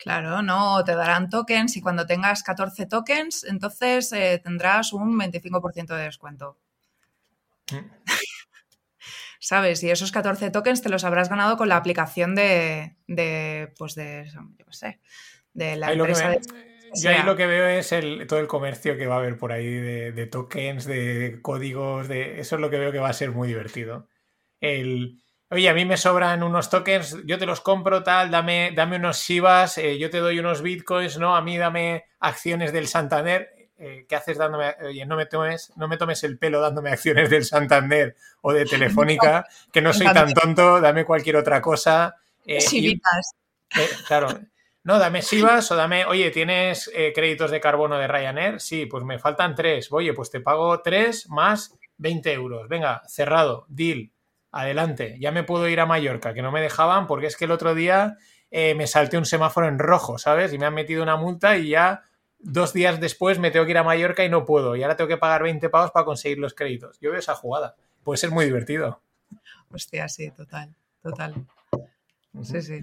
Claro, 0.05 0.43
no, 0.43 0.83
te 0.83 0.93
darán 0.93 1.31
tokens 1.31 1.77
y 1.77 1.81
cuando 1.81 2.05
tengas 2.05 2.43
14 2.43 2.85
tokens, 2.85 3.43
entonces 3.43 4.11
eh, 4.11 4.39
tendrás 4.43 4.93
un 4.93 5.17
25% 5.17 5.95
de 5.95 6.03
descuento. 6.03 6.59
Mm. 7.71 7.89
¿Sabes? 9.39 9.81
Y 9.81 9.89
esos 9.89 10.11
14 10.11 10.51
tokens 10.51 10.83
te 10.83 10.89
los 10.89 11.05
habrás 11.05 11.27
ganado 11.27 11.57
con 11.57 11.69
la 11.69 11.77
aplicación 11.77 12.35
de, 12.35 12.97
de 13.07 13.73
pues 13.79 13.95
de, 13.95 14.29
yo 14.31 14.41
qué 14.55 14.73
sé, 14.73 14.99
de 15.53 15.75
la 15.75 15.87
Ahí 15.87 15.97
empresa 15.97 16.29
de... 16.29 16.41
yo 16.93 17.09
ahí 17.09 17.23
lo 17.23 17.35
que 17.35 17.47
veo 17.47 17.67
es 17.67 17.91
el, 17.91 18.27
todo 18.27 18.37
el 18.37 18.47
comercio 18.47 18.97
que 18.97 19.07
va 19.07 19.15
a 19.15 19.17
haber 19.17 19.39
por 19.39 19.51
ahí 19.51 19.73
de, 19.73 20.11
de 20.11 20.27
tokens, 20.27 20.85
de 20.85 21.39
códigos, 21.41 22.07
de 22.07 22.39
eso 22.39 22.57
es 22.57 22.61
lo 22.61 22.69
que 22.69 22.77
veo 22.77 22.91
que 22.91 22.99
va 22.99 23.09
a 23.09 23.13
ser 23.13 23.31
muy 23.31 23.47
divertido. 23.47 24.07
El, 24.61 25.24
oye, 25.49 25.69
a 25.69 25.73
mí 25.73 25.85
me 25.85 25.97
sobran 25.97 26.43
unos 26.43 26.69
tokens, 26.69 27.17
yo 27.25 27.37
te 27.37 27.45
los 27.45 27.61
compro 27.61 28.03
tal, 28.03 28.31
dame, 28.31 28.71
dame 28.75 28.97
unos 28.97 29.19
Shivas, 29.19 29.77
eh, 29.77 29.97
yo 29.97 30.09
te 30.09 30.17
doy 30.19 30.39
unos 30.39 30.61
bitcoins, 30.61 31.17
no, 31.17 31.35
a 31.35 31.41
mí 31.41 31.57
dame 31.57 32.05
acciones 32.19 32.71
del 32.73 32.87
Santander. 32.87 33.51
Eh, 33.77 34.05
¿Qué 34.07 34.15
haces 34.15 34.37
dándome? 34.37 34.73
Oye, 34.85 35.05
no 35.05 35.17
me 35.17 35.25
tomes, 35.25 35.73
no 35.75 35.87
me 35.89 35.97
tomes 35.97 36.23
el 36.23 36.37
pelo 36.37 36.61
dándome 36.61 36.91
acciones 36.91 37.29
del 37.29 37.43
Santander 37.43 38.15
o 38.41 38.53
de 38.53 38.65
Telefónica, 38.65 39.45
que 39.73 39.81
no 39.81 39.91
soy 39.93 40.07
tan 40.13 40.33
tonto, 40.33 40.79
dame 40.79 41.03
cualquier 41.05 41.35
otra 41.35 41.61
cosa. 41.61 42.15
Eh, 42.45 42.59
y- 42.71 43.01
eh, 43.77 43.89
claro. 44.07 44.27
No, 44.83 44.99
dame 44.99 45.21
Sivas 45.23 45.71
o 45.71 45.75
dame, 45.75 46.05
oye, 46.05 46.29
¿tienes 46.31 46.91
eh, 46.93 47.11
créditos 47.13 47.49
de 47.51 47.59
carbono 47.59 47.97
de 47.97 48.07
Ryanair? 48.07 48.61
Sí, 48.61 48.85
pues 48.85 49.03
me 49.03 49.17
faltan 49.19 49.55
tres. 49.55 49.91
Oye, 49.91 50.13
pues 50.13 50.29
te 50.29 50.41
pago 50.41 50.81
tres 50.81 51.27
más 51.29 51.75
20 51.97 52.31
euros. 52.31 52.67
Venga, 52.69 53.01
cerrado, 53.07 53.65
deal, 53.67 54.11
adelante. 54.55 55.17
Ya 55.19 55.31
me 55.31 55.43
puedo 55.43 55.67
ir 55.67 55.79
a 55.81 55.85
Mallorca, 55.85 56.33
que 56.33 56.41
no 56.41 56.51
me 56.51 56.61
dejaban 56.61 57.07
porque 57.07 57.27
es 57.27 57.35
que 57.35 57.45
el 57.45 57.51
otro 57.51 57.75
día 57.75 58.17
eh, 58.51 58.73
me 58.73 58.87
salté 58.87 59.17
un 59.17 59.25
semáforo 59.25 59.67
en 59.67 59.79
rojo, 59.79 60.17
¿sabes? 60.17 60.53
Y 60.53 60.57
me 60.57 60.65
han 60.65 60.73
metido 60.73 61.03
una 61.03 61.17
multa 61.17 61.57
y 61.57 61.69
ya 61.69 62.03
dos 62.39 62.71
días 62.71 63.01
después 63.01 63.37
me 63.37 63.51
tengo 63.51 63.65
que 63.65 63.71
ir 63.71 63.77
a 63.77 63.83
Mallorca 63.83 64.23
y 64.23 64.29
no 64.29 64.45
puedo. 64.45 64.77
Y 64.77 64.83
ahora 64.83 64.95
tengo 64.95 65.09
que 65.09 65.17
pagar 65.17 65.43
20 65.43 65.69
pavos 65.69 65.91
para 65.91 66.05
conseguir 66.05 66.39
los 66.39 66.53
créditos. 66.53 66.97
Yo 67.01 67.11
veo 67.11 67.19
esa 67.19 67.35
jugada. 67.35 67.75
Puede 68.01 68.17
ser 68.17 68.31
muy 68.31 68.45
divertido. 68.45 69.01
Hostia, 69.71 70.07
sí, 70.07 70.31
total, 70.31 70.73
total. 71.01 71.35
Sí, 72.43 72.61
sí. 72.61 72.81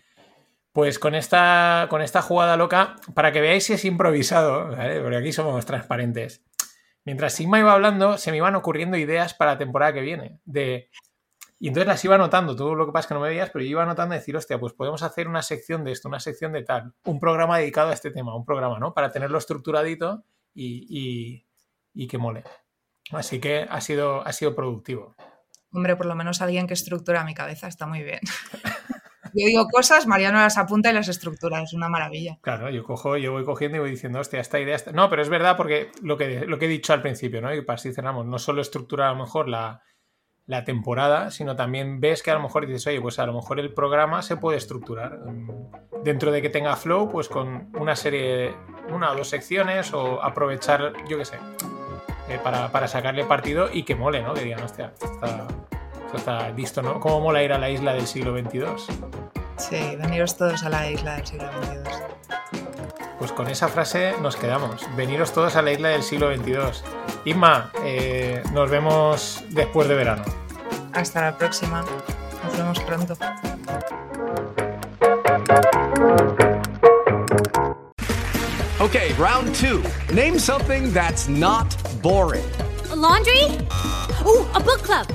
Pues 0.73 0.99
con 0.99 1.14
esta, 1.14 1.87
con 1.89 2.03
esta 2.03 2.20
jugada 2.20 2.57
loca, 2.57 2.97
para 3.14 3.33
que 3.33 3.41
veáis 3.41 3.64
si 3.64 3.73
es 3.73 3.85
improvisado, 3.87 4.77
¿vale? 4.77 5.01
porque 5.01 5.16
aquí 5.16 5.33
somos 5.33 5.64
transparentes. 5.64 6.43
Mientras 7.05 7.33
Sigma 7.33 7.59
iba 7.59 7.73
hablando, 7.73 8.18
se 8.18 8.31
me 8.31 8.37
iban 8.37 8.55
ocurriendo 8.55 8.97
ideas 8.97 9.35
para 9.35 9.53
la 9.53 9.59
temporada 9.59 9.93
que 9.95 10.01
viene. 10.03 10.39
De... 10.45 10.91
Y 11.63 11.69
entonces 11.69 11.87
las 11.87 12.05
iba 12.05 12.17
anotando, 12.17 12.57
todo 12.57 12.75
lo 12.75 12.87
que 12.87 12.91
pasa 12.91 13.03
es 13.03 13.07
que 13.07 13.15
no 13.15 13.21
me 13.21 13.29
veías, 13.29 13.51
pero 13.51 13.65
yo 13.65 13.71
iba 13.71 13.85
anotando 13.85 14.17
y 14.17 14.19
decir, 14.19 14.37
hostia, 14.37 14.59
pues 14.59 14.73
podemos 14.73 15.05
hacer 15.05 15.29
una 15.29 15.43
sección 15.43 15.85
de 15.85 15.93
esto, 15.93 16.09
una 16.09 16.19
sección 16.19 16.51
de 16.51 16.65
tal, 16.65 16.93
un 17.05 17.21
programa 17.21 17.57
dedicado 17.57 17.91
a 17.91 17.93
este 17.93 18.11
tema, 18.11 18.35
un 18.35 18.45
programa, 18.45 18.81
¿no? 18.81 18.93
Para 18.95 19.13
tenerlo 19.13 19.39
estructuradito 19.39 20.25
y, 20.53 20.87
y, 20.91 21.47
y 21.95 22.09
que 22.09 22.19
mole. 22.19 22.43
Así 23.13 23.39
que 23.39 23.65
ha 23.71 23.81
sido, 23.81 24.27
ha 24.27 24.33
sido 24.33 24.57
productivo. 24.57 25.15
Hombre, 25.73 25.95
por 25.95 26.07
lo 26.07 26.17
menos 26.17 26.43
alguien 26.43 26.67
que 26.67 26.75
estructura 26.75 27.23
mi 27.23 27.33
cabeza 27.33 27.69
está 27.69 27.87
muy 27.87 28.03
bien. 28.03 28.19
Yo 29.33 29.47
digo 29.47 29.69
cosas, 29.71 30.09
Mariano 30.09 30.41
las 30.41 30.59
apunta 30.59 30.91
y 30.91 30.95
las 30.95 31.07
estructura, 31.07 31.63
es 31.63 31.75
una 31.75 31.89
maravilla. 31.89 32.39
Claro, 32.43 32.71
yo 32.71 32.83
cojo, 32.85 33.17
yo 33.17 33.33
voy 33.33 33.45
cogiendo 33.45 33.79
y 33.79 33.81
voy 33.81 33.91
diciendo, 33.91 34.19
hostia, 34.19 34.41
esta 34.41 34.61
idea 34.61 34.75
está... 34.77 34.93
No, 34.93 35.09
pero 35.09 35.23
es 35.23 35.31
verdad 35.31 35.57
porque 35.57 35.91
lo 36.03 36.19
que, 36.19 36.41
lo 36.41 36.59
que 36.59 36.67
he 36.67 36.69
dicho 36.69 36.93
al 36.93 37.01
principio, 37.01 37.41
¿no? 37.41 37.55
Y 37.55 37.63
para 37.63 37.77
así 37.77 37.95
cerramos, 37.95 38.27
no 38.27 38.39
solo 38.39 38.61
estructurar 38.61 39.09
a 39.09 39.13
lo 39.13 39.21
mejor 39.21 39.49
la, 39.49 39.81
la 40.53 40.64
temporada, 40.64 41.30
sino 41.30 41.57
también 41.57 42.00
ves 42.00 42.22
que 42.22 42.30
a 42.30 42.34
lo 42.34 42.40
mejor 42.40 42.66
dices, 42.66 42.86
oye, 42.86 43.00
pues 43.00 43.18
a 43.18 43.26
lo 43.26 43.32
mejor 43.32 43.59
el 43.59 43.72
programa 43.72 44.22
se 44.22 44.36
puede 44.36 44.59
estructurar 44.59 45.18
mm, 45.18 46.03
dentro 46.05 46.30
de 46.30 46.42
que 46.42 46.50
tenga 46.50 46.76
flow, 46.76 47.11
pues 47.11 47.28
con 47.28 47.70
una 47.74 47.96
serie, 47.96 48.55
una 48.92 49.11
o 49.11 49.16
dos 49.16 49.28
secciones 49.28 49.92
o 49.92 50.22
aprovechar, 50.22 50.92
yo 51.09 51.18
qué 51.18 51.24
sé, 51.24 51.36
eh, 52.28 52.38
para, 52.42 52.70
para 52.70 52.86
sacarle 52.86 53.24
partido 53.24 53.68
y 53.72 53.82
que 53.82 53.96
mole, 53.96 54.22
¿no? 54.22 54.34
Que 54.34 54.44
digan, 54.44 54.62
hostia, 54.62 54.92
esto 54.92 55.12
está, 55.12 55.46
esto 56.05 56.16
está 56.18 56.50
listo, 56.50 56.82
¿no? 56.82 57.00
¿Cómo 57.00 57.20
mola 57.20 57.42
ir 57.42 57.53
a 57.53 57.59
la 57.59 57.70
isla 57.70 57.94
del 57.94 58.07
siglo 58.07 58.38
XXII? 58.38 58.62
Sí, 59.57 59.96
veniros 59.96 60.36
todos 60.36 60.62
a 60.64 60.68
la 60.68 60.90
isla 60.90 61.16
del 61.16 61.26
siglo 61.26 61.50
XXII. 61.62 62.22
Pues 63.18 63.32
con 63.32 63.48
esa 63.48 63.68
frase 63.68 64.14
nos 64.20 64.36
quedamos. 64.36 64.84
Veniros 64.96 65.32
todos 65.32 65.57
a 65.57 65.62
la 65.62 65.72
isla 65.72 65.90
del 65.90 66.03
siglo 66.03 66.34
XXII. 66.34 66.57
Inma, 67.24 67.70
eh, 67.84 68.42
nos 68.53 68.68
vemos 68.68 69.44
después 69.50 69.88
de 69.88 69.94
verano. 69.94 70.41
Hasta 70.95 71.22
la 71.22 71.38
próxima. 71.38 71.84
Nos 72.45 72.57
vemos 72.57 72.78
pronto. 72.80 73.16
Okay, 78.80 79.12
round 79.14 79.55
two. 79.55 79.82
Name 80.12 80.38
something 80.38 80.93
that's 80.93 81.28
not 81.28 81.74
boring. 82.03 82.45
A 82.90 82.97
laundry? 82.97 83.45
Ooh, 84.26 84.45
a 84.55 84.61
book 84.61 84.82
club. 84.82 85.07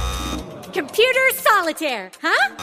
Computer 0.73 1.30
solitaire, 1.34 2.09
huh? 2.21 2.55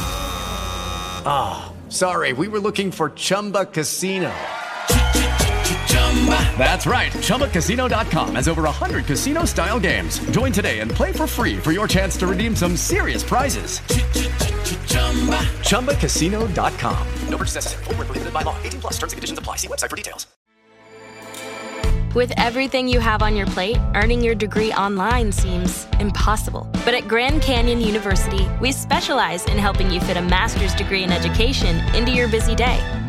Ah, 1.26 1.66
oh, 1.66 1.90
sorry, 1.90 2.32
we 2.32 2.48
were 2.48 2.60
looking 2.60 2.90
for 2.90 3.10
Chumba 3.10 3.66
Casino. 3.66 4.32
That's 6.56 6.86
right. 6.86 7.12
ChumbaCasino.com 7.12 8.36
has 8.36 8.48
over 8.48 8.62
100 8.62 9.04
casino 9.04 9.44
style 9.44 9.78
games. 9.78 10.18
Join 10.30 10.52
today 10.52 10.80
and 10.80 10.90
play 10.90 11.12
for 11.12 11.26
free 11.26 11.58
for 11.58 11.72
your 11.72 11.86
chance 11.86 12.16
to 12.18 12.26
redeem 12.26 12.56
some 12.56 12.76
serious 12.76 13.22
prizes. 13.22 13.80
ChumbaCasino.com. 15.68 17.08
No 17.28 17.36
purchase 17.36 17.56
necessary. 17.56 17.84
Full 17.84 17.94
prohibited 17.94 18.32
by 18.32 18.42
law. 18.42 18.56
18 18.62 18.80
plus 18.80 18.94
terms 18.94 19.12
and 19.12 19.18
conditions 19.18 19.38
apply. 19.38 19.56
See 19.56 19.68
website 19.68 19.90
for 19.90 19.96
details. 19.96 20.26
With 22.14 22.32
everything 22.36 22.86
you 22.86 23.00
have 23.00 23.22
on 23.22 23.34
your 23.34 23.46
plate, 23.48 23.76
earning 23.96 24.22
your 24.22 24.36
degree 24.36 24.72
online 24.74 25.32
seems 25.32 25.88
impossible. 25.98 26.70
But 26.84 26.94
at 26.94 27.08
Grand 27.08 27.42
Canyon 27.42 27.80
University, 27.80 28.48
we 28.60 28.70
specialize 28.70 29.44
in 29.46 29.58
helping 29.58 29.90
you 29.90 30.00
fit 30.00 30.16
a 30.16 30.22
master's 30.22 30.76
degree 30.76 31.02
in 31.02 31.10
education 31.10 31.76
into 31.92 32.12
your 32.12 32.28
busy 32.28 32.54
day. 32.54 32.78